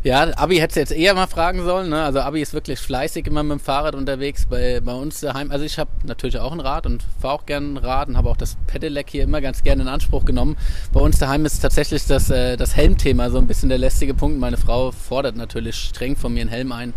Ja, 0.08 0.26
Abi 0.38 0.56
hätte 0.60 0.80
jetzt 0.80 0.94
eher 0.94 1.14
mal 1.16 1.28
fragen 1.28 1.66
sollen. 1.66 1.90
Ne? 1.90 2.02
Also 2.02 2.22
Abi 2.22 2.42
ist 2.42 2.54
wirklich 2.54 2.80
fleißig 2.80 3.28
immer 3.28 3.44
mit 3.44 3.60
dem 3.60 3.60
Fahrrad 3.60 3.94
unterwegs. 3.94 4.46
Bei, 4.46 4.80
bei 4.80 4.94
uns 4.94 5.20
daheim, 5.20 5.52
also 5.52 5.66
ich 5.66 5.78
habe 5.78 5.90
natürlich 6.06 6.40
auch 6.40 6.54
ein 6.54 6.62
Rad 6.62 6.86
und 6.86 7.04
fahre 7.20 7.34
auch 7.34 7.46
gerne 7.46 7.74
ein 7.74 7.76
Rad 7.76 8.08
und 8.08 8.16
habe 8.16 8.30
auch 8.30 8.38
das 8.38 8.56
Pedelec 8.68 9.10
hier 9.10 9.26
immer 9.26 9.42
ganz 9.42 9.64
gerne 9.64 9.82
in 9.82 9.90
Anspruch 9.90 10.24
genommen. 10.24 10.56
Bei 10.94 11.02
uns 11.02 11.20
daheim 11.20 11.44
ist 11.44 11.60
tatsächlich 11.60 12.06
das, 12.06 12.30
äh, 12.30 12.56
das 12.56 12.74
Helmthema 12.78 13.30
so 13.30 13.38
ein 13.38 13.48
bisschen 13.48 13.68
der 13.68 13.80
lästige 13.80 14.14
Punkt. 14.14 14.40
Meine 14.40 14.56
Frau 14.56 14.94
fordert 14.94 15.36
natürlich 15.36 15.76
streng 15.76 16.16
von 16.16 16.34
mir 16.34 16.40
einen 16.40 16.52
Helm 16.52 16.72
ein. 16.72 16.94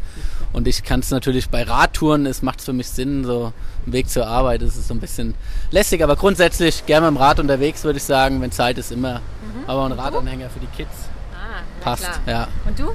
Und 0.53 0.68
ich 0.68 0.85
kann 0.85 1.01
es 1.01 1.11
natürlich 1.11 1.49
bei 1.49 1.64
Radtouren, 1.64 2.27
es 2.27 2.42
macht 2.42 2.62
für 2.62 2.73
mich 2.73 2.90
Sinn, 2.90 3.25
so 3.25 3.53
ein 3.88 3.92
Weg 3.92 4.09
zur 4.09 4.29
Arbeit 4.29 4.62
ist 4.62 4.77
es 4.77 4.87
so 4.87 4.94
ein 4.94 5.01
bisschen 5.01 5.35
lästig. 5.73 6.05
Aber 6.05 6.14
grundsätzlich 6.14 6.87
gerne 6.87 7.11
mit 7.11 7.18
dem 7.18 7.23
Rad 7.25 7.40
unterwegs, 7.40 7.83
würde 7.83 7.96
ich 7.96 8.05
sagen. 8.05 8.40
Wenn 8.40 8.53
Zeit 8.53 8.79
ist, 8.79 8.92
immer. 8.92 9.14
Mhm. 9.14 9.68
Aber 9.68 9.85
ein 9.87 9.92
Radanhänger 9.92 10.49
für 10.49 10.61
die 10.61 10.68
Kids 10.77 11.10
passt. 11.81 12.05
Klar. 12.05 12.21
Ja. 12.27 12.49
Und 12.66 12.79
du? 12.79 12.93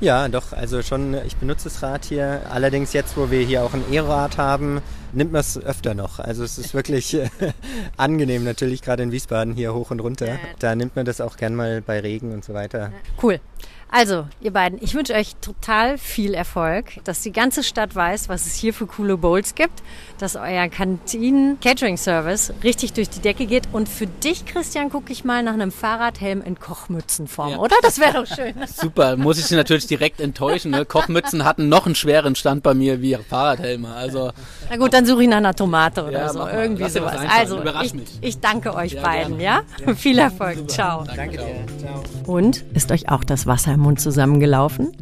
Ja, 0.00 0.28
doch, 0.28 0.52
also 0.52 0.82
schon, 0.82 1.14
ich 1.24 1.36
benutze 1.36 1.64
das 1.64 1.82
Rad 1.82 2.04
hier. 2.04 2.42
Allerdings 2.50 2.92
jetzt, 2.92 3.16
wo 3.16 3.30
wir 3.30 3.40
hier 3.40 3.62
auch 3.62 3.72
ein 3.74 3.84
E-Rad 3.90 4.38
haben, 4.38 4.82
nimmt 5.12 5.32
man 5.32 5.40
es 5.40 5.56
öfter 5.56 5.94
noch. 5.94 6.18
Also 6.18 6.44
es 6.44 6.58
ist 6.58 6.74
wirklich 6.74 7.16
angenehm, 7.96 8.44
natürlich 8.44 8.82
gerade 8.82 9.02
in 9.02 9.12
Wiesbaden 9.12 9.54
hier 9.54 9.72
hoch 9.72 9.90
und 9.90 10.00
runter. 10.00 10.26
Ja. 10.26 10.38
Da 10.58 10.74
nimmt 10.74 10.96
man 10.96 11.06
das 11.06 11.20
auch 11.20 11.36
gern 11.36 11.54
mal 11.54 11.80
bei 11.80 12.00
Regen 12.00 12.32
und 12.32 12.44
so 12.44 12.54
weiter. 12.54 12.92
Cool. 13.22 13.40
Also, 13.88 14.26
ihr 14.40 14.52
beiden, 14.52 14.82
ich 14.82 14.94
wünsche 14.94 15.14
euch 15.14 15.36
total 15.36 15.98
viel 15.98 16.34
Erfolg, 16.34 16.94
dass 17.04 17.20
die 17.20 17.30
ganze 17.30 17.62
Stadt 17.62 17.94
weiß, 17.94 18.28
was 18.28 18.44
es 18.44 18.56
hier 18.56 18.74
für 18.74 18.86
coole 18.86 19.16
Bowls 19.16 19.54
gibt, 19.54 19.84
dass 20.18 20.36
euer 20.36 20.68
Kantinen-Catering-Service 20.68 22.54
richtig 22.62 22.92
durch 22.92 23.10
die 23.10 23.20
Decke 23.20 23.46
geht. 23.46 23.64
Und 23.72 23.88
für 23.88 24.06
dich, 24.06 24.46
Christian, 24.46 24.90
gucke 24.90 25.12
ich 25.12 25.24
mal 25.24 25.42
nach 25.42 25.54
einem 25.54 25.72
Fahrradhelm 25.72 26.42
in 26.42 26.58
Kochmützenform, 26.58 27.52
ja. 27.52 27.58
oder? 27.58 27.76
Das 27.82 27.98
wäre 27.98 28.24
doch 28.24 28.26
schön. 28.26 28.54
Super, 28.66 29.16
muss 29.16 29.38
ich 29.38 29.46
Sie 29.46 29.56
natürlich 29.56 29.86
direkt 29.86 30.20
enttäuschen. 30.20 30.70
Ne? 30.70 30.84
Kochmützen 30.84 31.44
hatten 31.44 31.68
noch 31.68 31.86
einen 31.86 31.94
schweren 31.94 32.34
Stand 32.34 32.62
bei 32.62 32.74
mir 32.74 33.00
wie 33.00 33.14
Fahrradhelme. 33.16 33.92
Also, 33.94 34.32
Na 34.70 34.76
gut, 34.76 34.92
dann 34.92 35.06
suche 35.06 35.22
ich 35.22 35.28
nach 35.28 35.38
einer 35.38 35.54
Tomate 35.54 36.04
oder 36.04 36.12
ja, 36.12 36.28
so. 36.28 36.46
Irgendwie 36.46 36.88
sowas. 36.88 37.20
Also, 37.28 37.62
ich, 37.82 37.94
ich, 38.20 38.40
danke 38.40 38.74
euch 38.74 38.92
ja, 38.92 39.02
beiden, 39.02 39.40
ja? 39.40 39.62
Viel 39.96 40.18
Erfolg. 40.18 40.56
Super. 40.56 40.68
Ciao. 40.68 41.04
Danke 41.04 41.38
dir. 41.38 41.66
Ciao. 41.78 42.02
Und 42.26 42.64
ist 42.74 42.90
euch 42.90 43.08
auch 43.08 43.24
das 43.24 43.46
Wasser 43.46 43.74
im 43.74 43.80
Mund 43.80 44.00
zusammengelaufen? 44.00 44.92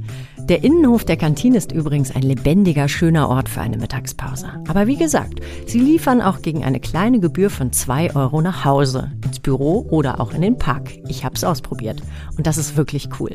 Der 0.49 0.65
Innenhof 0.65 1.05
der 1.05 1.17
Kantine 1.17 1.57
ist 1.57 1.71
übrigens 1.71 2.15
ein 2.15 2.23
lebendiger, 2.23 2.89
schöner 2.89 3.29
Ort 3.29 3.49
für 3.49 3.61
eine 3.61 3.79
Mittagspause. 3.79 4.49
Aber 4.67 4.89
wie 4.89 4.97
gesagt, 4.97 5.41
sie 5.67 5.79
liefern 5.79 6.21
auch 6.21 6.43
gegen 6.43 6.65
eine 6.65 6.81
kleine 6.81 7.21
Gebühr 7.21 7.49
von 7.49 7.73
2 7.73 8.17
Euro 8.17 8.43
nach 8.43 8.65
Hause, 8.65 9.13
ins 9.25 9.39
Büro 9.39 9.87
oder 9.89 10.21
auch 10.21 10.33
in 10.33 10.43
den 10.43 10.59
Park. 10.59 10.91
Ich 11.09 11.25
habe 11.25 11.37
es 11.37 11.45
ausprobiert 11.45 12.03
und 12.37 12.49
das 12.49 12.59
ist 12.59 12.77
wirklich 12.77 13.09
cool. 13.21 13.31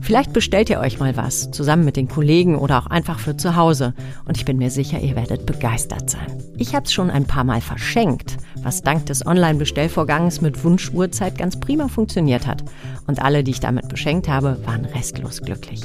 Vielleicht 0.00 0.32
bestellt 0.32 0.70
ihr 0.70 0.80
euch 0.80 0.98
mal 0.98 1.16
was, 1.16 1.52
zusammen 1.52 1.84
mit 1.84 1.96
den 1.96 2.08
Kollegen 2.08 2.58
oder 2.58 2.78
auch 2.78 2.86
einfach 2.88 3.20
für 3.20 3.36
zu 3.36 3.54
Hause. 3.54 3.94
Und 4.26 4.36
ich 4.36 4.44
bin 4.44 4.58
mir 4.58 4.70
sicher, 4.70 4.98
ihr 4.98 5.14
werdet 5.14 5.46
begeistert 5.46 6.10
sein. 6.10 6.42
Ich 6.56 6.74
habe 6.74 6.84
es 6.84 6.92
schon 6.92 7.10
ein 7.10 7.26
paar 7.26 7.44
Mal 7.44 7.60
verschenkt, 7.60 8.38
was 8.62 8.82
dank 8.82 9.06
des 9.06 9.24
Online-Bestellvorgangs 9.24 10.40
mit 10.40 10.64
Wunschuhrzeit 10.64 11.38
ganz 11.38 11.60
prima 11.60 11.86
funktioniert 11.86 12.46
hat. 12.46 12.64
Und 13.06 13.22
alle, 13.22 13.44
die 13.44 13.52
ich 13.52 13.60
damit 13.60 13.88
beschenkt 13.88 14.28
habe, 14.28 14.58
waren 14.66 14.84
restlos 14.84 15.42
glücklich. 15.42 15.82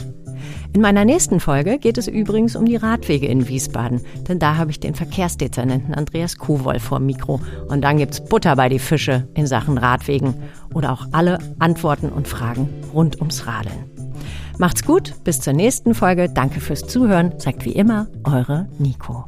In 0.75 0.81
meiner 0.81 1.05
nächsten 1.05 1.39
Folge 1.39 1.79
geht 1.79 1.97
es 1.97 2.09
übrigens 2.09 2.57
um 2.57 2.65
die 2.65 2.75
Radwege 2.75 3.27
in 3.27 3.47
Wiesbaden, 3.47 4.01
denn 4.27 4.39
da 4.39 4.57
habe 4.57 4.71
ich 4.71 4.81
den 4.81 4.93
Verkehrsdezernenten 4.93 5.93
Andreas 5.93 6.37
Kuhwoll 6.37 6.81
vor 6.81 6.99
Mikro. 6.99 7.39
Und 7.69 7.79
dann 7.79 7.95
gibt's 7.95 8.19
Butter 8.19 8.57
bei 8.57 8.67
die 8.67 8.79
Fische 8.79 9.25
in 9.35 9.47
Sachen 9.47 9.77
Radwegen 9.77 10.33
oder 10.73 10.91
auch 10.91 11.07
alle 11.13 11.39
Antworten 11.59 12.09
und 12.09 12.27
Fragen 12.27 12.67
rund 12.93 13.21
ums 13.21 13.47
Radeln. 13.47 13.89
Macht's 14.57 14.83
gut, 14.83 15.13
bis 15.23 15.39
zur 15.39 15.53
nächsten 15.53 15.93
Folge. 15.93 16.27
Danke 16.27 16.59
fürs 16.59 16.85
Zuhören. 16.85 17.39
Sagt 17.39 17.63
wie 17.63 17.71
immer, 17.71 18.07
eure 18.25 18.67
Nico. 18.77 19.23